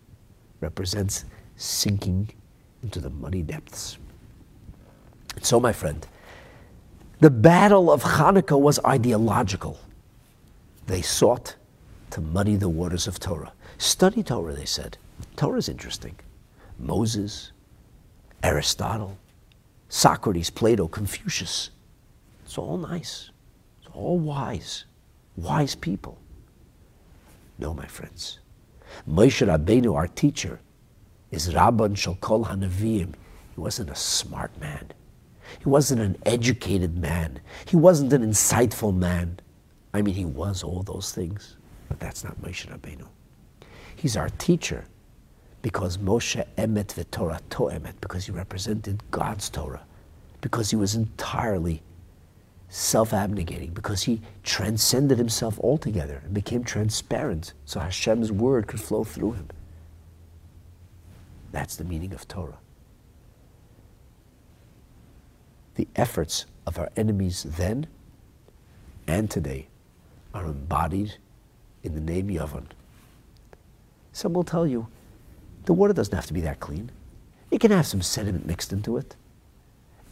represents 0.60 1.24
sinking 1.56 2.30
into 2.82 3.00
the 3.00 3.10
muddy 3.10 3.42
depths. 3.42 3.98
So, 5.42 5.60
my 5.60 5.72
friend, 5.72 6.06
the 7.20 7.30
battle 7.30 7.90
of 7.90 8.02
Hanukkah 8.02 8.60
was 8.60 8.78
ideological. 8.84 9.78
They 10.86 11.02
sought 11.02 11.56
to 12.10 12.20
muddy 12.20 12.56
the 12.56 12.68
waters 12.68 13.06
of 13.06 13.20
Torah. 13.20 13.52
Study 13.78 14.22
Torah, 14.22 14.54
they 14.54 14.64
said. 14.64 14.98
Torah 15.36 15.58
is 15.58 15.68
interesting. 15.68 16.16
Moses, 16.78 17.52
Aristotle, 18.42 19.18
Socrates, 19.88 20.50
Plato, 20.50 20.88
Confucius. 20.88 21.70
It's 22.44 22.58
all 22.58 22.78
nice. 22.78 23.30
It's 23.80 23.90
all 23.94 24.18
wise. 24.18 24.84
Wise 25.36 25.74
people. 25.74 26.18
No, 27.58 27.74
my 27.74 27.86
friends. 27.86 28.40
Moshe 29.08 29.46
Rabbeinu, 29.46 29.94
our 29.94 30.08
teacher, 30.08 30.60
is 31.30 31.52
Rabban 31.54 31.94
Shalkol 31.94 32.46
Hanavim. 32.46 33.14
He 33.54 33.60
wasn't 33.60 33.90
a 33.90 33.94
smart 33.94 34.58
man. 34.60 34.92
He 35.58 35.68
wasn't 35.68 36.00
an 36.00 36.16
educated 36.24 36.96
man. 36.96 37.40
He 37.66 37.76
wasn't 37.76 38.12
an 38.12 38.22
insightful 38.22 38.94
man. 38.94 39.40
I 39.92 40.02
mean, 40.02 40.14
he 40.14 40.24
was 40.24 40.62
all 40.62 40.82
those 40.82 41.12
things, 41.12 41.56
but 41.88 41.98
that's 41.98 42.22
not 42.22 42.40
Moshe 42.40 42.66
Rabbeinu. 42.66 43.06
He's 43.96 44.16
our 44.16 44.28
teacher 44.30 44.84
because 45.62 45.98
Moshe 45.98 46.44
emet 46.56 46.86
v'Torah 46.86 47.40
to 47.50 47.58
emet, 47.64 47.94
because 48.00 48.26
he 48.26 48.32
represented 48.32 49.02
God's 49.10 49.50
Torah, 49.50 49.84
because 50.40 50.70
he 50.70 50.76
was 50.76 50.94
entirely 50.94 51.82
self-abnegating, 52.68 53.74
because 53.74 54.04
he 54.04 54.22
transcended 54.42 55.18
himself 55.18 55.58
altogether 55.58 56.22
and 56.24 56.32
became 56.32 56.64
transparent, 56.64 57.52
so 57.66 57.80
Hashem's 57.80 58.32
word 58.32 58.68
could 58.68 58.80
flow 58.80 59.04
through 59.04 59.32
him. 59.32 59.48
That's 61.52 61.76
the 61.76 61.84
meaning 61.84 62.14
of 62.14 62.26
Torah 62.28 62.58
the 65.80 65.88
efforts 65.96 66.44
of 66.66 66.78
our 66.78 66.90
enemies 66.94 67.46
then 67.56 67.86
and 69.06 69.30
today 69.30 69.66
are 70.34 70.44
embodied 70.44 71.14
in 71.82 71.94
the 71.94 72.00
name 72.02 72.28
Yavon. 72.28 72.66
Some 74.12 74.34
will 74.34 74.44
tell 74.44 74.66
you 74.66 74.88
the 75.64 75.72
water 75.72 75.94
doesn't 75.94 76.14
have 76.14 76.26
to 76.26 76.34
be 76.34 76.42
that 76.42 76.60
clean. 76.60 76.90
It 77.50 77.62
can 77.62 77.70
have 77.70 77.86
some 77.86 78.02
sediment 78.02 78.44
mixed 78.44 78.74
into 78.74 78.98
it. 78.98 79.16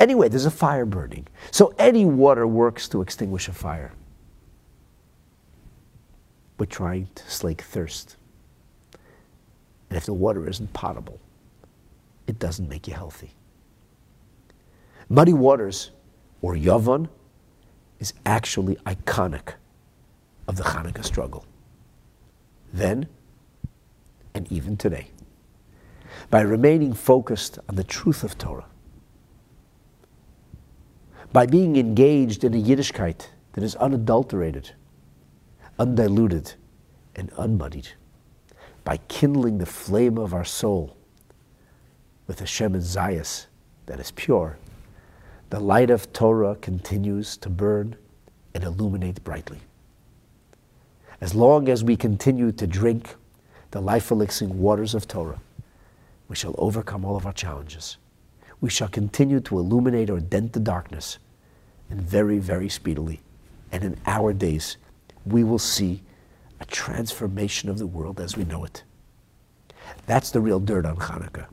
Anyway, 0.01 0.31
there's 0.31 0.47
a 0.47 0.51
fire 0.51 0.87
burning. 0.87 1.27
So 1.51 1.75
any 1.79 2.07
water 2.07 2.47
works 2.47 2.89
to 2.89 3.03
extinguish 3.03 3.47
a 3.47 3.53
fire. 3.53 3.93
We're 6.59 6.65
trying 6.65 7.11
to 7.15 7.31
slake 7.31 7.61
thirst. 7.61 8.17
And 9.91 9.99
if 9.99 10.07
the 10.07 10.15
water 10.15 10.49
isn't 10.49 10.73
potable, 10.73 11.21
it 12.27 12.39
doesn't 12.39 12.71
make 12.71 12.89
you 12.89 12.95
healthy. 12.95 13.35
Muddy 15.09 15.33
Waters, 15.33 15.91
or 16.43 16.55
Yavon, 16.55 17.09
is 17.99 18.13
actually 18.27 18.77
iconic 18.87 19.55
of 20.47 20.57
the 20.57 20.65
Hanukkah 20.65 21.05
struggle. 21.05 21.47
Then, 22.73 23.09
and 24.35 24.51
even 24.53 24.77
today. 24.77 25.09
By 26.31 26.43
remaining 26.43 26.93
focused 26.93 27.59
on 27.69 27.77
the 27.77 27.85
truth 27.85 28.23
of 28.23 28.37
Torah, 28.37 28.67
by 31.33 31.47
being 31.47 31.77
engaged 31.77 32.45
in 32.45 32.55
a 32.55 32.63
Yiddishkeit 32.63 33.29
that 33.53 33.65
is 33.65 33.75
unadulterated, 33.77 34.73
undiluted, 35.79 36.55
and 37.17 37.33
unmuddied, 37.39 37.89
by 38.85 38.99
kindling 39.09 39.59
the 39.59 39.67
flame 39.67 40.19
of 40.19 40.35
our 40.35 40.45
soul 40.45 40.97
with 42.27 42.41
a 42.41 42.45
Shemin 42.45 42.83
Zayas 42.83 43.47
that 43.87 44.01
is 44.01 44.11
pure 44.11 44.59
the 45.51 45.61
light 45.61 45.91
of 45.91 46.13
Torah 46.13 46.57
continues 46.57 47.37
to 47.39 47.49
burn 47.49 47.97
and 48.55 48.65
illuminate 48.65 49.25
brightly. 49.25 49.59
As 51.21 51.35
long 51.35 51.69
as 51.69 51.83
we 51.83 51.97
continue 51.97 52.53
to 52.53 52.67
drink 52.67 53.15
the 53.71 53.81
life 53.81 54.11
elixing 54.11 54.59
waters 54.59 54.95
of 54.95 55.09
Torah, 55.09 55.41
we 56.29 56.37
shall 56.37 56.55
overcome 56.59 57.05
all 57.05 57.17
of 57.17 57.27
our 57.27 57.33
challenges. 57.33 57.97
We 58.61 58.71
shall 58.71 58.89
continue 58.89 59.41
to 59.41 59.59
illuminate 59.59 60.11
or 60.11 60.21
dent 60.21 60.53
the 60.53 60.61
darkness, 60.61 61.19
and 61.91 62.01
very, 62.01 62.39
very 62.39 62.69
speedily, 62.69 63.21
and 63.73 63.83
in 63.83 63.99
our 64.07 64.33
days, 64.33 64.77
we 65.25 65.45
will 65.45 65.59
see 65.59 66.03
a 66.61 66.65
transformation 66.67 67.71
of 67.71 67.79
the 67.79 67.87
world 67.87 68.21
as 68.21 68.37
we 68.37 68.45
know 68.45 68.65
it. 68.65 68.83
That's 70.07 70.31
the 70.31 70.41
real 70.41 70.61
dirt 70.61 70.85
on 70.85 70.97
Hanukkah. 70.97 71.47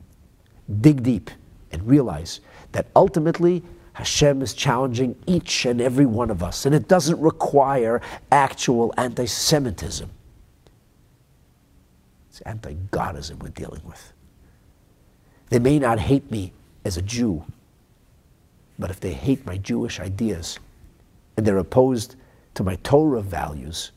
Dig 0.80 1.02
deep 1.02 1.30
and 1.72 1.86
realize 1.86 2.40
that 2.72 2.88
ultimately 2.94 3.62
Hashem 3.96 4.42
is 4.42 4.52
challenging 4.52 5.16
each 5.26 5.64
and 5.64 5.80
every 5.80 6.04
one 6.04 6.30
of 6.30 6.42
us, 6.42 6.66
and 6.66 6.74
it 6.74 6.86
doesn't 6.86 7.18
require 7.18 8.02
actual 8.30 8.92
anti 8.98 9.24
Semitism. 9.24 10.10
It's 12.28 12.42
anti 12.42 12.74
Godism 12.92 13.42
we're 13.42 13.48
dealing 13.48 13.80
with. 13.86 14.12
They 15.48 15.58
may 15.58 15.78
not 15.78 15.98
hate 15.98 16.30
me 16.30 16.52
as 16.84 16.98
a 16.98 17.02
Jew, 17.02 17.46
but 18.78 18.90
if 18.90 19.00
they 19.00 19.14
hate 19.14 19.46
my 19.46 19.56
Jewish 19.56 19.98
ideas 19.98 20.58
and 21.38 21.46
they're 21.46 21.56
opposed 21.56 22.16
to 22.52 22.62
my 22.62 22.76
Torah 22.82 23.22
values, 23.22 23.92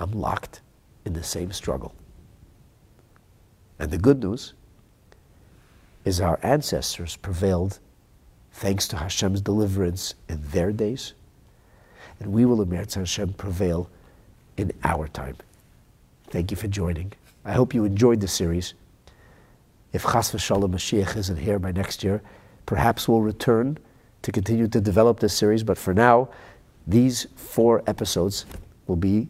I'm 0.00 0.12
locked 0.12 0.62
in 1.04 1.12
the 1.12 1.22
same 1.22 1.52
struggle. 1.52 1.94
And 3.78 3.90
the 3.90 3.98
good 3.98 4.22
news 4.22 4.54
is 6.06 6.18
our 6.18 6.40
ancestors 6.42 7.16
prevailed 7.16 7.78
thanks 8.54 8.86
to 8.88 8.96
Hashem's 8.96 9.40
deliverance 9.40 10.14
in 10.28 10.40
their 10.52 10.70
days, 10.70 11.12
and 12.20 12.32
we 12.32 12.44
will, 12.44 12.64
Emerz 12.64 12.94
Hashem, 12.94 13.32
prevail 13.34 13.90
in 14.56 14.72
our 14.84 15.08
time. 15.08 15.36
Thank 16.28 16.52
you 16.52 16.56
for 16.56 16.68
joining. 16.68 17.12
I 17.44 17.52
hope 17.52 17.74
you 17.74 17.84
enjoyed 17.84 18.20
the 18.20 18.28
series. 18.28 18.74
If 19.92 20.04
Chas 20.04 20.30
v'Shalom 20.30 20.70
Mashiach 20.70 21.16
isn't 21.16 21.36
here 21.36 21.58
by 21.58 21.72
next 21.72 22.04
year, 22.04 22.22
perhaps 22.64 23.08
we'll 23.08 23.22
return 23.22 23.76
to 24.22 24.32
continue 24.32 24.68
to 24.68 24.80
develop 24.80 25.18
this 25.18 25.34
series, 25.34 25.64
but 25.64 25.76
for 25.76 25.92
now, 25.92 26.28
these 26.86 27.26
four 27.34 27.82
episodes 27.88 28.46
will 28.86 28.96
be 28.96 29.26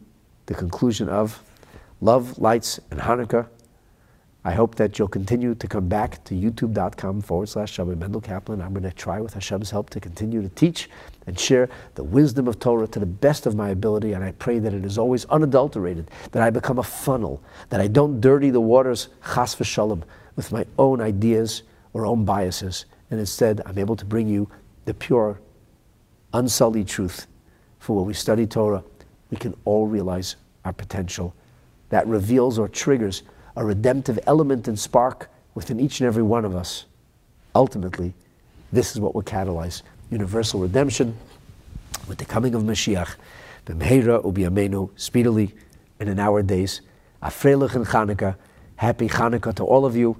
the 0.46 0.55
conclusion 0.55 1.09
of 1.09 1.42
Love, 2.02 2.38
Lights, 2.38 2.78
and 2.90 3.01
Hanukkah. 3.01 3.48
I 4.47 4.53
hope 4.53 4.75
that 4.75 4.99
you'll 4.99 5.09
continue 5.09 5.55
to 5.55 5.66
come 5.66 5.89
back 5.89 6.23
to 6.25 6.35
youtube.com 6.35 7.23
forward 7.23 7.49
slash 7.49 7.79
Shabbat 7.79 7.97
Mendel 7.97 8.21
Kaplan. 8.21 8.61
I'm 8.61 8.75
going 8.75 8.83
to 8.83 8.93
try 8.93 9.19
with 9.19 9.33
Hashem's 9.33 9.71
help 9.71 9.89
to 9.91 10.01
continue 10.01 10.43
to 10.43 10.51
teach 10.51 10.91
and 11.27 11.41
share 11.41 11.71
the 11.95 12.05
wisdom 12.05 12.47
of 12.47 12.59
Torah 12.59 12.87
to 12.89 12.99
the 12.99 13.07
best 13.07 13.47
of 13.47 13.55
my 13.55 13.71
ability. 13.71 14.12
And 14.12 14.23
I 14.23 14.33
pray 14.33 14.59
that 14.59 14.75
it 14.75 14.85
is 14.85 14.99
always 14.99 15.25
unadulterated, 15.27 16.11
that 16.33 16.43
I 16.43 16.51
become 16.51 16.79
a 16.79 16.83
funnel, 16.83 17.43
that 17.71 17.81
I 17.81 17.87
don't 17.87 18.21
dirty 18.21 18.51
the 18.51 18.61
waters, 18.61 19.09
chas 19.25 19.55
v'shalom, 19.55 20.03
with 20.37 20.53
my 20.53 20.66
own 20.79 21.01
ideas 21.01 21.62
or 21.95 22.05
own 22.05 22.27
biases. 22.27 22.85
And 23.11 23.19
instead, 23.19 23.62
I'm 23.65 23.79
able 23.79 23.97
to 23.97 24.05
bring 24.05 24.29
you 24.29 24.51
the 24.85 24.93
pure, 24.93 25.41
unsullied 26.35 26.89
truth. 26.89 27.27
For 27.79 27.97
when 27.97 28.05
we 28.05 28.12
study 28.12 28.47
Torah, 28.47 28.85
we 29.31 29.39
can 29.39 29.57
all 29.65 29.87
realize 29.87 30.37
our 30.66 30.75
potential. 30.75 31.35
That 31.89 32.07
reveals 32.07 32.59
or 32.59 32.69
triggers 32.69 33.23
a 33.56 33.64
redemptive 33.64 34.18
element 34.26 34.68
and 34.68 34.78
spark 34.78 35.31
within 35.55 35.78
each 35.78 36.01
and 36.01 36.06
every 36.06 36.22
one 36.22 36.44
of 36.44 36.55
us. 36.55 36.85
Ultimately, 37.55 38.14
This 38.74 38.90
is 38.90 39.01
what 39.01 39.14
will 39.14 39.22
catalyze 39.22 39.82
universal 40.10 40.59
redemption 40.59 41.16
with 42.09 42.18
the 42.18 42.24
coming 42.24 42.56
of 42.56 42.62
Mashiach. 42.64 43.14
B'mheira 43.66 44.24
u'biyamenu, 44.24 44.90
speedily 44.97 45.55
and 46.01 46.09
in 46.09 46.18
our 46.18 46.43
days. 46.43 46.81
Afreilich 47.22 47.76
and 47.76 47.86
Chanukah. 47.86 48.35
Happy 48.74 49.09
Chanukah 49.09 49.55
to 49.55 49.64
all 49.64 49.86
of 49.86 49.94
you. 49.94 50.16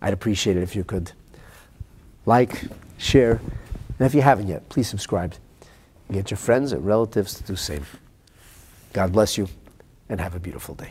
I'd 0.00 0.14
appreciate 0.14 0.56
it 0.56 0.62
if 0.62 0.74
you 0.74 0.82
could 0.82 1.12
like, 2.24 2.62
share, 2.96 3.32
and 3.98 4.06
if 4.06 4.14
you 4.14 4.22
haven't 4.22 4.48
yet, 4.48 4.66
please 4.70 4.88
subscribe. 4.88 5.34
Get 6.10 6.30
your 6.30 6.38
friends 6.38 6.72
and 6.72 6.86
relatives 6.86 7.34
to 7.34 7.42
do 7.42 7.52
the 7.52 7.58
same. 7.58 7.84
God 8.94 9.12
bless 9.12 9.36
you 9.36 9.46
and 10.08 10.20
have 10.22 10.34
a 10.34 10.40
beautiful 10.40 10.74
day. 10.74 10.90